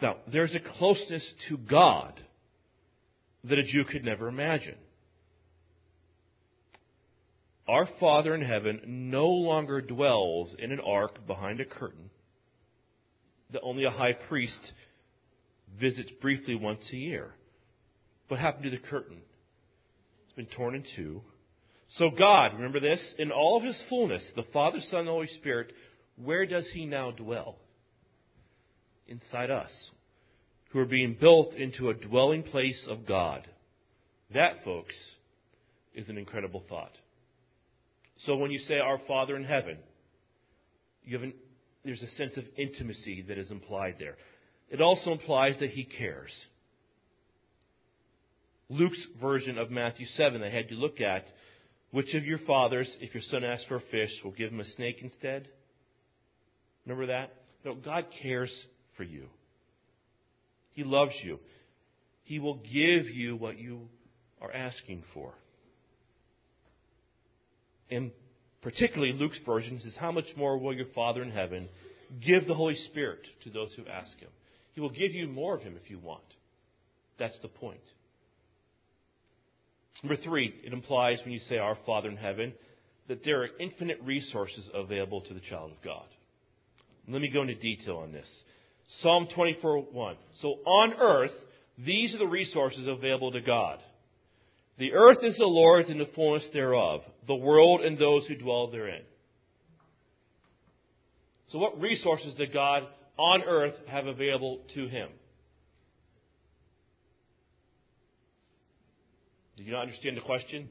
Now, 0.00 0.16
there's 0.30 0.54
a 0.54 0.78
closeness 0.78 1.24
to 1.48 1.56
God 1.56 2.20
that 3.44 3.58
a 3.58 3.62
Jew 3.62 3.84
could 3.84 4.04
never 4.04 4.28
imagine. 4.28 4.76
Our 7.68 7.88
Father 7.98 8.34
in 8.34 8.42
heaven 8.42 9.10
no 9.10 9.28
longer 9.28 9.80
dwells 9.80 10.54
in 10.58 10.72
an 10.72 10.80
ark 10.80 11.26
behind 11.26 11.60
a 11.60 11.64
curtain 11.64 12.10
that 13.52 13.62
only 13.62 13.84
a 13.84 13.90
high 13.90 14.12
priest 14.12 14.72
visits 15.78 16.10
briefly 16.20 16.54
once 16.54 16.84
a 16.92 16.96
year. 16.96 17.34
What 18.28 18.40
happened 18.40 18.64
to 18.64 18.70
the 18.70 18.78
curtain? 18.78 19.18
Been 20.36 20.46
torn 20.46 20.74
in 20.74 20.84
two. 20.94 21.22
So 21.98 22.10
God, 22.10 22.54
remember 22.54 22.80
this, 22.80 23.00
in 23.18 23.30
all 23.30 23.56
of 23.56 23.62
his 23.62 23.80
fullness, 23.88 24.22
the 24.34 24.44
Father, 24.52 24.78
Son, 24.90 25.00
and 25.00 25.08
Holy 25.08 25.28
Spirit, 25.38 25.72
where 26.16 26.46
does 26.46 26.66
he 26.72 26.84
now 26.84 27.10
dwell? 27.10 27.56
Inside 29.06 29.50
us, 29.50 29.70
who 30.70 30.80
are 30.80 30.86
being 30.86 31.16
built 31.18 31.54
into 31.54 31.88
a 31.88 31.94
dwelling 31.94 32.42
place 32.42 32.86
of 32.88 33.06
God. 33.06 33.46
That, 34.34 34.64
folks, 34.64 34.94
is 35.94 36.08
an 36.08 36.18
incredible 36.18 36.64
thought. 36.68 36.92
So 38.26 38.36
when 38.36 38.50
you 38.50 38.58
say 38.66 38.78
our 38.78 38.98
Father 39.06 39.36
in 39.36 39.44
heaven, 39.44 39.78
you 41.04 41.16
have 41.16 41.22
an, 41.22 41.34
there's 41.84 42.02
a 42.02 42.16
sense 42.16 42.36
of 42.36 42.44
intimacy 42.58 43.24
that 43.28 43.38
is 43.38 43.50
implied 43.50 43.96
there. 43.98 44.16
It 44.68 44.80
also 44.80 45.12
implies 45.12 45.54
that 45.60 45.70
he 45.70 45.84
cares. 45.84 46.32
Luke's 48.68 48.98
version 49.20 49.58
of 49.58 49.70
Matthew 49.70 50.06
7 50.16 50.42
I 50.42 50.50
had 50.50 50.70
you 50.70 50.76
look 50.76 51.00
at, 51.00 51.26
which 51.92 52.14
of 52.14 52.24
your 52.24 52.38
fathers, 52.38 52.88
if 53.00 53.14
your 53.14 53.22
son 53.30 53.44
asks 53.44 53.64
for 53.66 53.76
a 53.76 53.80
fish, 53.92 54.10
will 54.24 54.32
give 54.32 54.50
him 54.50 54.60
a 54.60 54.64
snake 54.76 54.98
instead? 55.00 55.48
Remember 56.84 57.06
that? 57.06 57.32
No, 57.64 57.74
God 57.74 58.06
cares 58.22 58.50
for 58.96 59.04
you. 59.04 59.26
He 60.72 60.84
loves 60.84 61.14
you. 61.22 61.38
He 62.24 62.38
will 62.38 62.56
give 62.56 63.08
you 63.08 63.36
what 63.36 63.58
you 63.58 63.88
are 64.40 64.52
asking 64.52 65.04
for. 65.14 65.32
And 67.90 68.10
particularly 68.62 69.12
Luke's 69.12 69.38
version 69.46 69.80
says, 69.82 69.92
How 69.98 70.10
much 70.10 70.26
more 70.36 70.58
will 70.58 70.74
your 70.74 70.86
Father 70.94 71.22
in 71.22 71.30
heaven 71.30 71.68
give 72.24 72.46
the 72.46 72.54
Holy 72.54 72.76
Spirit 72.90 73.20
to 73.44 73.50
those 73.50 73.70
who 73.76 73.86
ask 73.86 74.18
him? 74.18 74.30
He 74.74 74.80
will 74.80 74.90
give 74.90 75.12
you 75.12 75.28
more 75.28 75.56
of 75.56 75.62
him 75.62 75.78
if 75.82 75.88
you 75.88 75.98
want. 75.98 76.24
That's 77.18 77.38
the 77.42 77.48
point. 77.48 77.80
Number 80.02 80.22
three, 80.22 80.54
it 80.64 80.72
implies 80.72 81.18
when 81.24 81.32
you 81.32 81.40
say 81.48 81.58
our 81.58 81.78
Father 81.86 82.08
in 82.08 82.16
heaven 82.16 82.52
that 83.08 83.24
there 83.24 83.42
are 83.42 83.48
infinite 83.60 83.98
resources 84.02 84.64
available 84.74 85.20
to 85.22 85.34
the 85.34 85.40
child 85.40 85.72
of 85.72 85.82
God. 85.82 86.06
Let 87.08 87.22
me 87.22 87.30
go 87.32 87.42
into 87.42 87.54
detail 87.54 87.98
on 87.98 88.12
this. 88.12 88.28
Psalm 89.00 89.26
24:1. 89.28 90.16
So 90.40 90.48
on 90.64 90.94
earth, 90.94 91.32
these 91.78 92.14
are 92.14 92.18
the 92.18 92.26
resources 92.26 92.86
available 92.86 93.32
to 93.32 93.40
God. 93.40 93.80
The 94.78 94.92
earth 94.92 95.18
is 95.22 95.36
the 95.36 95.46
Lord's 95.46 95.88
and 95.88 96.00
the 96.00 96.06
fullness 96.14 96.46
thereof, 96.52 97.02
the 97.26 97.34
world 97.34 97.82
and 97.82 97.96
those 97.96 98.26
who 98.26 98.34
dwell 98.34 98.68
therein. 98.70 99.02
So, 101.48 101.58
what 101.58 101.80
resources 101.80 102.34
did 102.34 102.52
God 102.52 102.82
on 103.16 103.42
earth 103.42 103.74
have 103.86 104.06
available 104.06 104.64
to 104.74 104.88
him? 104.88 105.08
Do 109.56 109.62
you 109.62 109.72
not 109.72 109.82
understand 109.82 110.16
the 110.16 110.22
question? 110.22 110.68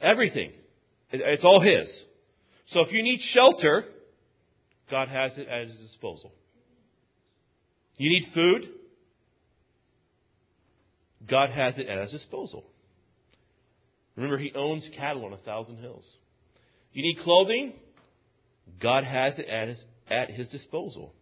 Everything. 0.00 0.52
It's 1.12 1.44
all 1.44 1.60
His. 1.60 1.88
So 2.72 2.80
if 2.80 2.92
you 2.92 3.02
need 3.02 3.20
shelter, 3.32 3.84
God 4.90 5.08
has 5.08 5.32
it 5.36 5.48
at 5.48 5.68
His 5.68 5.78
disposal. 5.78 6.32
You 7.98 8.10
need 8.10 8.28
food, 8.34 8.68
God 11.28 11.50
has 11.50 11.74
it 11.78 11.86
at 11.86 12.02
His 12.02 12.12
disposal. 12.12 12.64
Remember, 14.16 14.38
He 14.38 14.52
owns 14.54 14.88
cattle 14.96 15.24
on 15.24 15.32
a 15.32 15.38
thousand 15.38 15.78
hills. 15.78 16.04
You 16.92 17.02
need 17.02 17.18
clothing, 17.22 17.74
God 18.80 19.04
has 19.04 19.34
it 19.38 19.48
at 19.48 19.68
His, 19.68 19.78
at 20.10 20.30
his 20.30 20.48
disposal. 20.48 21.12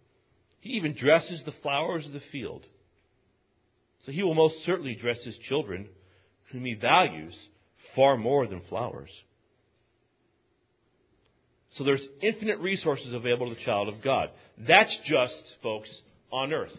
He 0.61 0.71
even 0.71 0.95
dresses 0.95 1.43
the 1.45 1.55
flowers 1.63 2.07
of 2.07 2.13
the 2.13 2.23
field. 2.33 2.65
So 4.07 4.13
He 4.13 4.23
will 4.23 4.35
most 4.35 4.55
certainly 4.65 4.95
dress 4.95 5.19
His 5.25 5.37
children 5.49 5.89
whom 6.55 6.65
he 6.65 6.75
values 6.75 7.35
far 7.97 8.17
more 8.17 8.47
than 8.47 8.63
flowers. 8.69 9.11
So 11.77 11.83
there's 11.83 12.07
infinite 12.23 12.61
resources 12.61 13.13
available 13.13 13.49
to 13.49 13.57
the 13.57 13.65
child 13.65 13.89
of 13.89 14.01
God. 14.03 14.31
That's 14.57 14.97
just, 15.05 15.35
folks, 15.65 15.89
on 16.31 16.53
earth. 16.53 16.71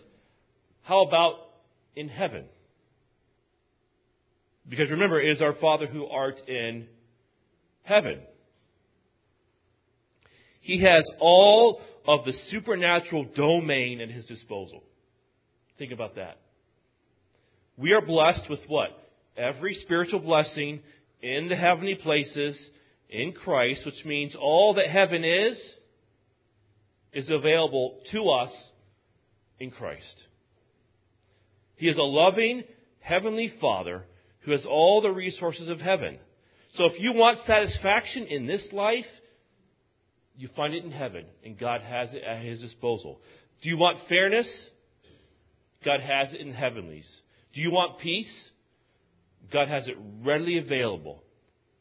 How 0.84 1.06
about 1.06 1.34
in 1.94 2.08
heaven? 2.08 2.46
Because 4.68 4.90
remember, 4.90 5.20
it 5.20 5.30
is 5.30 5.42
our 5.42 5.56
Father 5.56 5.88
who 5.88 6.06
art 6.06 6.40
in 6.48 6.88
heaven. 7.84 8.20
He 10.62 10.84
has 10.84 11.04
all 11.20 11.82
of 12.08 12.24
the 12.24 12.34
supernatural 12.50 13.26
domain 13.36 14.00
at 14.00 14.10
his 14.10 14.24
disposal. 14.26 14.84
Think 15.78 15.92
about 15.92 16.16
that. 16.16 16.38
We 17.76 17.92
are 17.92 18.02
blessed 18.02 18.50
with 18.50 18.62
what? 18.68 19.05
Every 19.38 19.78
spiritual 19.84 20.20
blessing 20.20 20.82
in 21.22 21.48
the 21.50 21.56
heavenly 21.56 21.96
places 21.96 22.58
in 23.10 23.34
Christ, 23.34 23.86
which 23.86 24.06
means 24.06 24.36
all 24.40 24.76
that 24.76 24.88
heaven 24.88 25.24
is, 25.24 25.58
is 27.14 27.30
available 27.30 28.00
to 28.12 28.30
us 28.30 28.52
in 29.60 29.72
Christ. 29.72 30.24
He 31.78 31.88
is 31.88 31.98
a 31.98 32.02
loving 32.02 32.64
heavenly 33.00 33.54
Father 33.60 34.04
who 34.42 34.52
has 34.52 34.66
all 34.66 35.02
the 35.02 35.10
resources 35.10 35.70
of 35.70 35.80
heaven. 35.80 36.18
So 36.78 36.86
if 36.86 37.00
you 37.00 37.14
want 37.14 37.40
satisfaction 37.48 38.26
in 38.26 38.48
this 38.48 38.64
life, 38.72 39.06
you 40.38 40.50
find 40.56 40.74
it 40.74 40.84
in 40.84 40.92
heaven, 40.92 41.26
and 41.44 41.58
God 41.58 41.82
has 41.82 42.10
it 42.14 42.24
at 42.24 42.44
His 42.44 42.60
disposal. 42.60 43.22
Do 43.62 43.70
you 43.70 43.78
want 43.78 44.00
fairness? 44.10 44.48
God 45.86 46.02
has 46.02 46.34
it 46.34 46.42
in 46.42 46.52
heavenlies. 46.52 47.08
Do 47.54 47.62
you 47.62 47.72
want 47.72 48.00
peace? 48.00 48.28
God 49.52 49.68
has 49.68 49.88
it 49.88 49.98
readily 50.24 50.58
available. 50.58 51.24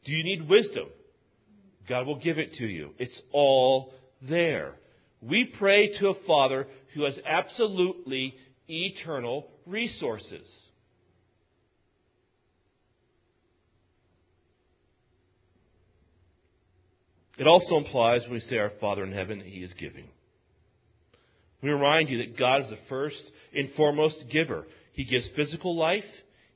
Do 0.05 0.11
you 0.11 0.23
need 0.23 0.47
wisdom? 0.47 0.87
God 1.87 2.07
will 2.07 2.19
give 2.19 2.37
it 2.37 2.55
to 2.57 2.65
you. 2.65 2.93
It's 2.97 3.19
all 3.31 3.93
there. 4.21 4.75
We 5.21 5.45
pray 5.57 5.97
to 5.99 6.09
a 6.09 6.25
Father 6.27 6.67
who 6.93 7.03
has 7.03 7.15
absolutely 7.25 8.35
eternal 8.67 9.47
resources. 9.65 10.47
It 17.37 17.47
also 17.47 17.77
implies 17.77 18.21
when 18.23 18.33
we 18.33 18.39
say 18.41 18.57
our 18.57 18.71
Father 18.79 19.03
in 19.03 19.11
heaven 19.11 19.39
that 19.39 19.47
He 19.47 19.59
is 19.59 19.71
giving. 19.77 20.05
We 21.61 21.69
remind 21.69 22.09
you 22.09 22.19
that 22.19 22.37
God 22.37 22.63
is 22.63 22.69
the 22.69 22.77
first 22.87 23.21
and 23.53 23.69
foremost 23.75 24.23
giver. 24.31 24.67
He 24.93 25.03
gives 25.03 25.27
physical 25.35 25.75
life, 25.75 26.05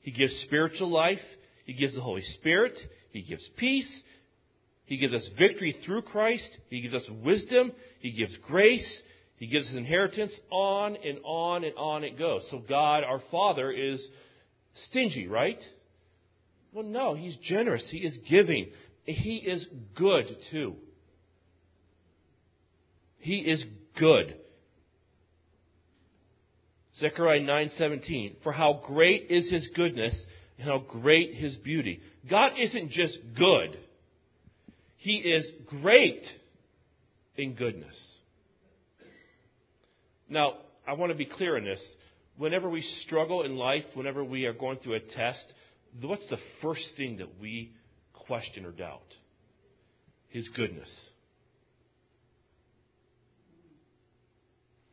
He 0.02 0.10
gives 0.10 0.32
spiritual 0.44 0.90
life, 0.90 1.20
He 1.64 1.72
gives 1.72 1.94
the 1.94 2.00
Holy 2.00 2.24
Spirit, 2.38 2.78
He 3.10 3.22
gives 3.22 3.46
peace, 3.56 3.90
He 4.86 4.96
gives 4.96 5.14
us 5.14 5.26
victory 5.38 5.76
through 5.84 6.02
Christ, 6.02 6.48
He 6.68 6.80
gives 6.80 6.94
us 6.94 7.08
wisdom, 7.22 7.72
He 8.00 8.12
gives 8.12 8.36
grace, 8.46 8.86
He 9.36 9.46
gives 9.46 9.68
us 9.68 9.74
inheritance, 9.74 10.32
on 10.50 10.96
and 10.96 11.18
on 11.24 11.64
and 11.64 11.74
on 11.76 12.04
it 12.04 12.18
goes. 12.18 12.42
So 12.50 12.58
God, 12.58 13.04
our 13.04 13.22
Father, 13.30 13.70
is 13.70 14.00
stingy, 14.88 15.26
right? 15.26 15.58
Well, 16.72 16.84
no, 16.84 17.14
He's 17.14 17.36
generous, 17.48 17.84
He 17.90 17.98
is 17.98 18.16
giving. 18.28 18.70
He 19.04 19.36
is 19.36 19.66
good 19.96 20.36
too. 20.50 20.76
He 23.18 23.36
is 23.36 23.62
good. 23.98 24.36
Zechariah 27.00 27.40
9:17 27.40 28.36
For 28.42 28.52
how 28.52 28.82
great 28.86 29.30
is 29.30 29.50
his 29.50 29.66
goodness 29.74 30.14
and 30.58 30.68
how 30.68 30.78
great 30.78 31.34
his 31.34 31.56
beauty. 31.56 32.00
God 32.28 32.52
isn't 32.58 32.90
just 32.90 33.18
good. 33.36 33.78
He 34.96 35.16
is 35.16 35.44
great 35.66 36.22
in 37.36 37.54
goodness. 37.54 37.96
Now, 40.28 40.58
I 40.86 40.92
want 40.92 41.10
to 41.10 41.16
be 41.16 41.24
clear 41.24 41.56
in 41.56 41.64
this. 41.64 41.80
Whenever 42.36 42.68
we 42.68 42.84
struggle 43.06 43.42
in 43.42 43.56
life, 43.56 43.84
whenever 43.94 44.22
we 44.22 44.44
are 44.44 44.52
going 44.52 44.78
through 44.78 44.94
a 44.94 45.00
test, 45.00 45.44
what's 46.00 46.26
the 46.30 46.38
first 46.62 46.84
thing 46.96 47.16
that 47.18 47.40
we 47.40 47.72
question 48.12 48.64
or 48.64 48.72
doubt? 48.72 49.00
His 50.28 50.46
goodness. 50.54 50.88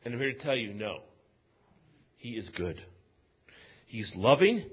And 0.03 0.14
I'm 0.14 0.20
here 0.20 0.34
to 0.34 0.39
tell 0.39 0.55
you 0.55 0.74
no. 0.74 1.01
He 2.18 2.32
is 2.32 2.47
good. 2.55 2.82
He's 3.88 4.11
loving. 4.15 4.65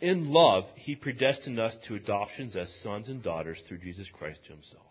In 0.00 0.32
love, 0.32 0.64
He 0.74 0.96
predestined 0.96 1.60
us 1.60 1.74
to 1.86 1.94
adoptions 1.94 2.56
as 2.56 2.68
sons 2.82 3.08
and 3.08 3.22
daughters 3.22 3.58
through 3.68 3.78
Jesus 3.78 4.06
Christ 4.18 4.40
to 4.46 4.52
Himself. 4.52 4.86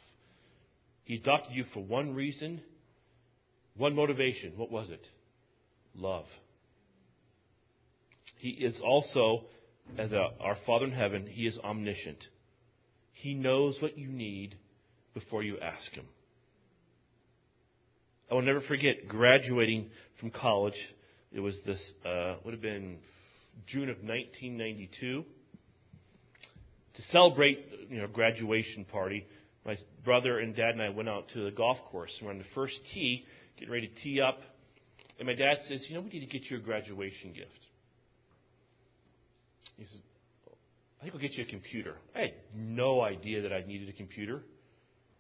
He 1.03 1.15
adopted 1.15 1.53
you 1.55 1.65
for 1.73 1.83
one 1.83 2.15
reason, 2.15 2.61
one 3.75 3.95
motivation. 3.95 4.53
What 4.55 4.71
was 4.71 4.89
it? 4.89 5.05
Love. 5.95 6.25
He 8.37 8.49
is 8.49 8.75
also, 8.83 9.45
as 9.97 10.13
a, 10.13 10.29
our 10.39 10.57
Father 10.65 10.85
in 10.85 10.91
heaven, 10.91 11.27
He 11.27 11.45
is 11.45 11.57
omniscient. 11.63 12.23
He 13.11 13.33
knows 13.33 13.75
what 13.81 13.97
you 13.97 14.07
need 14.07 14.55
before 15.13 15.43
you 15.43 15.57
ask 15.59 15.91
Him. 15.91 16.05
I 18.31 18.35
will 18.35 18.43
never 18.43 18.61
forget 18.61 19.09
graduating 19.09 19.89
from 20.21 20.31
college. 20.31 20.77
It 21.33 21.41
was 21.41 21.55
this, 21.65 21.81
uh, 22.05 22.35
would 22.45 22.53
have 22.53 22.61
been 22.61 22.99
June 23.67 23.89
of 23.89 23.97
1992. 23.97 25.25
To 26.93 27.01
celebrate, 27.11 27.59
you 27.89 27.99
know, 27.99 28.07
graduation 28.07 28.85
party, 28.85 29.27
my 29.65 29.77
brother 30.05 30.39
and 30.39 30.55
dad 30.55 30.69
and 30.69 30.81
I 30.81 30.89
went 30.89 31.09
out 31.09 31.27
to 31.33 31.43
the 31.43 31.51
golf 31.51 31.77
course. 31.91 32.11
We're 32.21 32.31
on 32.31 32.37
the 32.37 32.45
first 32.55 32.75
tee, 32.93 33.25
getting 33.59 33.73
ready 33.73 33.87
to 33.87 34.01
tee 34.01 34.21
up. 34.21 34.39
And 35.19 35.27
my 35.27 35.35
dad 35.35 35.57
says, 35.67 35.81
you 35.89 35.95
know, 35.95 36.01
we 36.01 36.09
need 36.09 36.21
to 36.21 36.25
get 36.25 36.49
you 36.49 36.55
a 36.55 36.61
graduation 36.61 37.33
gift. 37.33 37.51
He 39.77 39.83
says, 39.83 39.99
I 40.99 41.03
think 41.03 41.13
we'll 41.13 41.21
get 41.21 41.33
you 41.33 41.43
a 41.43 41.47
computer. 41.47 41.95
I 42.15 42.19
had 42.19 42.33
no 42.55 43.01
idea 43.01 43.41
that 43.41 43.51
I 43.51 43.65
needed 43.67 43.89
a 43.89 43.93
computer. 43.93 44.41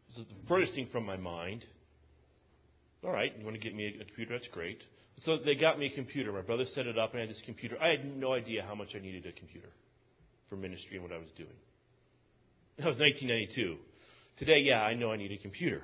This 0.09 0.19
is 0.19 0.29
the 0.29 0.47
furthest 0.47 0.75
thing 0.75 0.87
from 0.91 1.05
my 1.05 1.17
mind. 1.17 1.65
All 3.03 3.11
right, 3.11 3.33
you 3.37 3.43
want 3.43 3.55
to 3.55 3.61
get 3.61 3.75
me 3.75 3.87
a 3.87 4.05
computer? 4.05 4.37
That's 4.37 4.51
great. 4.51 4.79
So 5.25 5.37
they 5.43 5.55
got 5.55 5.79
me 5.79 5.87
a 5.87 5.95
computer. 5.95 6.31
My 6.31 6.41
brother 6.41 6.65
set 6.73 6.87
it 6.87 6.97
up, 6.97 7.11
and 7.13 7.19
I 7.19 7.21
had 7.21 7.29
this 7.29 7.41
computer. 7.45 7.77
I 7.81 7.89
had 7.89 8.17
no 8.17 8.33
idea 8.33 8.63
how 8.67 8.75
much 8.75 8.89
I 8.95 8.99
needed 8.99 9.25
a 9.25 9.31
computer 9.31 9.69
for 10.49 10.55
ministry 10.55 10.97
and 10.97 11.03
what 11.03 11.11
I 11.11 11.17
was 11.17 11.29
doing. 11.35 11.49
That 12.77 12.87
was 12.87 12.97
1992. 12.97 13.77
Today, 14.37 14.61
yeah, 14.63 14.81
I 14.81 14.93
know 14.93 15.11
I 15.11 15.17
need 15.17 15.31
a 15.31 15.37
computer. 15.37 15.83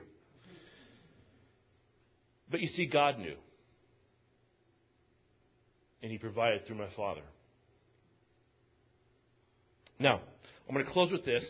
But 2.50 2.62
you 2.62 2.70
see, 2.70 2.86
God 2.86 3.20
knew. 3.20 3.36
And 6.02 6.12
He 6.12 6.18
provided 6.18 6.66
through 6.66 6.78
my 6.78 6.88
Father. 6.96 7.22
Now, 10.00 10.22
I'm 10.68 10.74
going 10.74 10.86
to 10.86 10.92
close 10.92 11.12
with 11.12 11.26
this. 11.26 11.44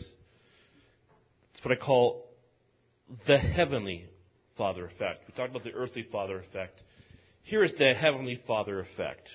It's 1.54 1.64
what 1.64 1.72
I 1.72 1.80
call 1.80 2.26
the 3.26 3.38
heavenly 3.38 4.06
Father 4.58 4.86
effect. 4.86 5.22
We 5.26 5.34
talked 5.34 5.50
about 5.50 5.64
the 5.64 5.72
earthly 5.72 6.06
Father 6.12 6.40
effect. 6.40 6.82
Here 7.44 7.64
is 7.64 7.72
the 7.78 7.94
Heavenly 7.98 8.42
Father 8.46 8.80
effect. 8.80 9.26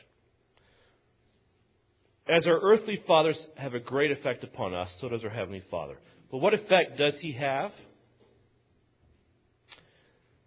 As 2.27 2.45
our 2.45 2.59
earthly 2.59 3.01
fathers 3.07 3.37
have 3.55 3.73
a 3.73 3.79
great 3.79 4.11
effect 4.11 4.43
upon 4.43 4.73
us, 4.75 4.89
so 5.01 5.09
does 5.09 5.23
our 5.23 5.29
Heavenly 5.29 5.63
Father. 5.71 5.97
But 6.29 6.37
what 6.37 6.53
effect 6.53 6.97
does 6.97 7.15
He 7.21 7.31
have? 7.33 7.71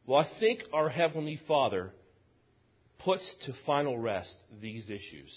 Well, 0.06 0.20
I 0.20 0.38
think 0.38 0.62
our 0.72 0.88
Heavenly 0.88 1.40
Father 1.48 1.92
puts 3.04 3.24
to 3.46 3.52
final 3.66 3.98
rest 3.98 4.34
these 4.60 4.84
issues. 4.84 5.30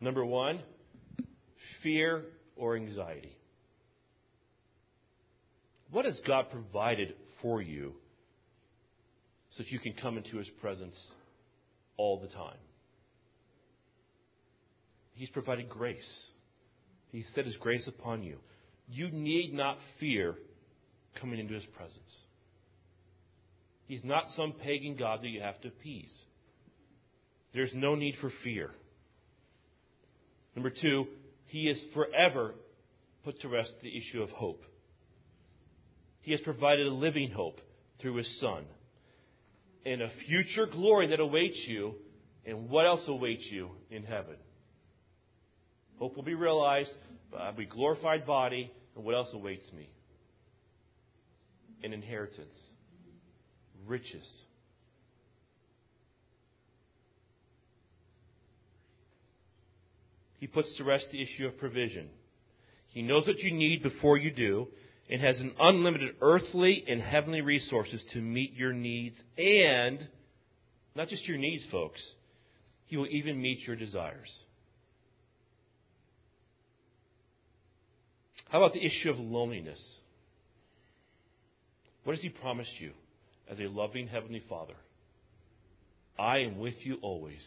Number 0.00 0.24
one, 0.24 0.60
fear 1.82 2.24
or 2.56 2.76
anxiety. 2.76 3.36
What 5.90 6.04
has 6.04 6.18
God 6.26 6.46
provided 6.50 7.14
for 7.42 7.60
you 7.60 7.94
so 9.56 9.62
that 9.62 9.70
you 9.70 9.78
can 9.78 9.94
come 9.94 10.16
into 10.16 10.38
His 10.38 10.48
presence 10.60 10.94
all 11.96 12.20
the 12.20 12.28
time? 12.28 12.58
He's 15.14 15.30
provided 15.30 15.68
grace. 15.68 16.28
He 17.10 17.24
set 17.34 17.46
His 17.46 17.56
grace 17.56 17.86
upon 17.86 18.22
you. 18.22 18.36
You 18.88 19.10
need 19.10 19.52
not 19.54 19.78
fear 19.98 20.34
coming 21.20 21.38
into 21.38 21.54
His 21.54 21.64
presence. 21.76 22.16
He's 23.86 24.04
not 24.04 24.24
some 24.36 24.52
pagan 24.52 24.96
God 24.96 25.22
that 25.22 25.28
you 25.28 25.40
have 25.40 25.60
to 25.62 25.68
appease. 25.68 26.12
There's 27.54 27.70
no 27.74 27.94
need 27.94 28.16
for 28.20 28.30
fear. 28.44 28.70
Number 30.54 30.70
two, 30.70 31.06
He 31.46 31.68
is 31.68 31.78
forever 31.94 32.54
put 33.24 33.40
to 33.40 33.48
rest 33.48 33.72
the 33.82 33.96
issue 33.96 34.22
of 34.22 34.30
hope. 34.30 34.62
He 36.26 36.32
has 36.32 36.40
provided 36.40 36.88
a 36.88 36.92
living 36.92 37.30
hope 37.30 37.60
through 38.00 38.16
His 38.16 38.40
Son 38.40 38.64
and 39.84 40.02
a 40.02 40.10
future 40.26 40.66
glory 40.66 41.06
that 41.10 41.20
awaits 41.20 41.56
you. 41.68 41.94
And 42.44 42.68
what 42.68 42.84
else 42.84 43.04
awaits 43.06 43.44
you 43.48 43.70
in 43.92 44.02
heaven? 44.02 44.34
Hope 46.00 46.16
will 46.16 46.24
be 46.24 46.34
realized, 46.34 46.90
I'll 47.38 47.52
be 47.52 47.64
glorified 47.64 48.26
body, 48.26 48.72
and 48.96 49.04
what 49.04 49.14
else 49.14 49.28
awaits 49.34 49.72
me? 49.72 49.88
An 51.84 51.92
inheritance, 51.92 52.54
riches. 53.86 54.26
He 60.40 60.48
puts 60.48 60.76
to 60.78 60.82
rest 60.82 61.06
the 61.12 61.22
issue 61.22 61.46
of 61.46 61.56
provision. 61.56 62.08
He 62.88 63.02
knows 63.02 63.28
what 63.28 63.38
you 63.38 63.52
need 63.52 63.84
before 63.84 64.16
you 64.16 64.32
do, 64.32 64.66
and 65.08 65.20
has 65.20 65.38
an 65.38 65.52
unlimited 65.60 66.16
earthly 66.20 66.84
and 66.88 67.00
heavenly 67.00 67.40
resources 67.40 68.00
to 68.12 68.20
meet 68.20 68.54
your 68.54 68.72
needs 68.72 69.16
and 69.38 70.06
not 70.94 71.08
just 71.08 71.26
your 71.26 71.38
needs, 71.38 71.64
folks. 71.70 72.00
He 72.86 72.96
will 72.96 73.06
even 73.08 73.40
meet 73.40 73.60
your 73.66 73.76
desires. 73.76 74.30
How 78.48 78.58
about 78.62 78.74
the 78.74 78.84
issue 78.84 79.10
of 79.10 79.18
loneliness? 79.18 79.80
What 82.04 82.14
has 82.14 82.22
He 82.22 82.28
promised 82.30 82.70
you 82.78 82.92
as 83.50 83.58
a 83.58 83.68
loving 83.68 84.08
Heavenly 84.08 84.42
Father? 84.48 84.74
I 86.18 86.38
am 86.38 86.58
with 86.58 86.74
you 86.84 86.96
always, 87.02 87.42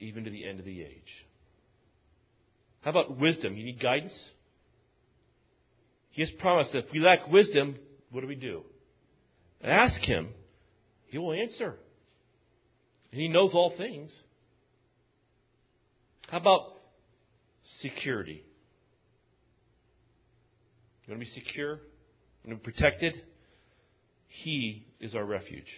even 0.00 0.24
to 0.24 0.30
the 0.30 0.46
end 0.46 0.58
of 0.58 0.66
the 0.66 0.82
age. 0.82 1.26
How 2.82 2.90
about 2.90 3.16
wisdom? 3.18 3.56
You 3.56 3.64
need 3.64 3.80
guidance? 3.80 4.12
He 6.18 6.24
has 6.24 6.32
promised 6.40 6.72
that 6.72 6.86
if 6.86 6.92
we 6.92 6.98
lack 6.98 7.30
wisdom, 7.30 7.76
what 8.10 8.22
do 8.22 8.26
we 8.26 8.34
do? 8.34 8.62
Ask 9.62 10.00
Him. 10.00 10.30
He 11.06 11.16
will 11.16 11.32
answer. 11.32 11.76
And 13.12 13.20
He 13.20 13.28
knows 13.28 13.52
all 13.54 13.72
things. 13.78 14.10
How 16.26 16.38
about 16.38 16.72
security? 17.82 18.42
You 21.06 21.14
want 21.14 21.22
to 21.22 21.32
be 21.32 21.40
secure? 21.40 21.74
You 21.74 22.50
want 22.50 22.64
to 22.64 22.68
be 22.68 22.72
protected? 22.72 23.22
He 24.26 24.88
is 24.98 25.14
our 25.14 25.24
refuge. 25.24 25.70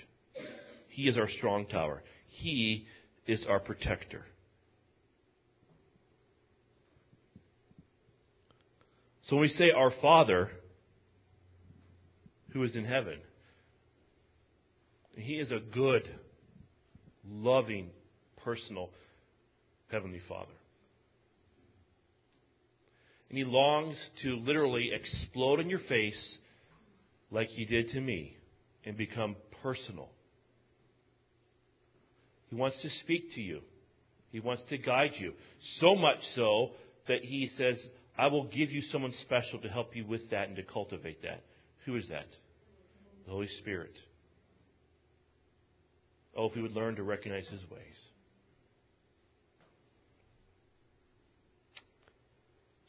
He 0.88 1.03
is 1.03 1.18
our 1.18 1.28
strong 1.36 1.66
tower. 1.66 2.03
He 2.28 2.86
is 3.26 3.41
our 3.47 3.61
protector. 3.61 4.24
So 9.30 9.36
when 9.36 9.42
we 9.42 9.50
say 9.50 9.70
our 9.70 9.92
Father, 10.02 10.50
who 12.52 12.64
is 12.64 12.74
in 12.74 12.84
heaven, 12.84 13.18
He 15.14 15.34
is 15.34 15.52
a 15.52 15.60
good, 15.60 16.02
loving, 17.24 17.90
personal 18.42 18.90
Heavenly 19.88 20.20
Father. 20.28 20.50
And 23.28 23.38
He 23.38 23.44
longs 23.44 23.96
to 24.24 24.34
literally 24.34 24.90
explode 24.92 25.60
in 25.60 25.70
your 25.70 25.78
face 25.88 26.38
like 27.30 27.50
He 27.50 27.64
did 27.64 27.92
to 27.92 28.00
me 28.00 28.36
and 28.84 28.96
become 28.96 29.36
personal. 29.62 30.08
He 32.48 32.56
wants 32.56 32.78
to 32.82 32.88
speak 33.04 33.32
to 33.36 33.40
you. 33.40 33.60
He 34.32 34.40
wants 34.40 34.64
to 34.70 34.76
guide 34.76 35.12
you. 35.20 35.34
So 35.78 35.94
much 35.94 36.18
so 36.34 36.70
that 37.06 37.22
He 37.22 37.48
says, 37.56 37.76
I 38.20 38.26
will 38.26 38.44
give 38.44 38.70
you 38.70 38.82
someone 38.92 39.14
special 39.22 39.60
to 39.60 39.68
help 39.68 39.96
you 39.96 40.04
with 40.04 40.28
that 40.28 40.48
and 40.48 40.56
to 40.56 40.62
cultivate 40.62 41.22
that. 41.22 41.42
Who 41.86 41.96
is 41.96 42.06
that? 42.10 42.26
The 43.24 43.30
Holy 43.30 43.48
Spirit. 43.60 43.94
Oh, 46.36 46.44
if 46.44 46.54
we 46.54 46.60
would 46.60 46.74
learn 46.74 46.96
to 46.96 47.02
recognize 47.02 47.46
His 47.50 47.62
ways. 47.70 47.96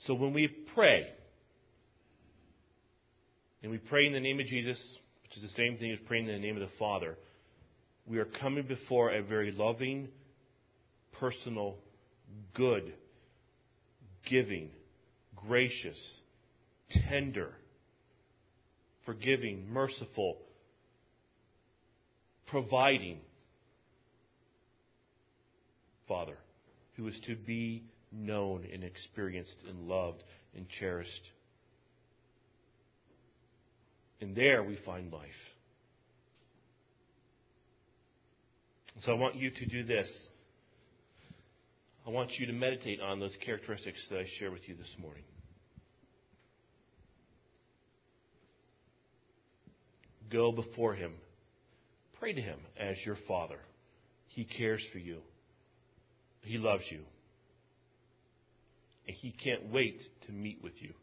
So 0.06 0.16
when 0.16 0.34
we 0.34 0.50
pray, 0.76 1.08
and 3.64 3.72
we 3.72 3.78
pray 3.78 4.08
in 4.08 4.12
the 4.12 4.20
name 4.20 4.42
of 4.42 4.48
Jesus, 4.48 4.78
which 5.24 5.38
is 5.38 5.44
the 5.44 5.56
same 5.56 5.78
thing 5.78 5.94
as 5.94 6.00
praying 6.08 6.28
in 6.28 6.34
the 6.34 6.46
name 6.46 6.58
of 6.58 6.62
the 6.62 6.76
Father, 6.78 7.18
we 8.06 8.18
are 8.18 8.26
coming 8.26 8.68
before 8.68 9.12
a 9.12 9.24
very 9.24 9.54
loving, 9.54 10.10
personal, 11.22 11.78
good, 12.54 12.92
giving, 14.30 14.72
gracious, 15.48 15.98
tender, 17.10 17.54
forgiving, 19.06 19.68
merciful, 19.70 20.38
providing 22.48 23.20
Father 26.08 26.38
who 26.98 27.08
is 27.08 27.16
to 27.26 27.36
be 27.36 27.84
known 28.12 28.68
and 28.72 28.84
experienced 28.84 29.56
and 29.68 29.88
loved 29.88 30.24
and 30.56 30.68
cherished. 30.80 31.32
And 34.20 34.36
there 34.36 34.64
we 34.64 34.78
find 34.86 35.12
life. 35.12 35.30
So 39.06 39.14
I 39.14 39.16
want 39.16 39.36
you 39.36 39.50
to 39.50 39.66
do 39.66 39.84
this. 39.84 40.08
I 42.06 42.10
want 42.10 42.32
you 42.38 42.46
to 42.48 42.54
meditate 42.54 43.00
on 43.00 43.20
those 43.20 43.36
characteristics 43.44 44.00
that 44.10 44.20
I 44.20 44.26
share 44.38 44.52
with 44.52 44.68
you 44.68 44.76
this 44.76 44.94
morning. 45.00 45.24
Go 50.32 50.52
before 50.52 50.94
Him. 50.94 51.14
Pray 52.20 52.34
to 52.34 52.42
Him 52.42 52.60
as 52.80 52.96
your 53.06 53.18
Father. 53.28 53.60
He 54.28 54.46
cares 54.46 54.82
for 54.92 55.00
you. 55.00 55.18
He 56.42 56.58
loves 56.58 56.84
you. 56.90 57.02
And 59.08 59.16
He 59.16 59.32
can't 59.44 59.72
wait 59.72 60.02
to 60.28 60.32
meet 60.32 60.60
with 60.64 60.74
you. 60.82 60.94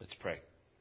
Let's 0.00 0.14
pray. 0.20 0.40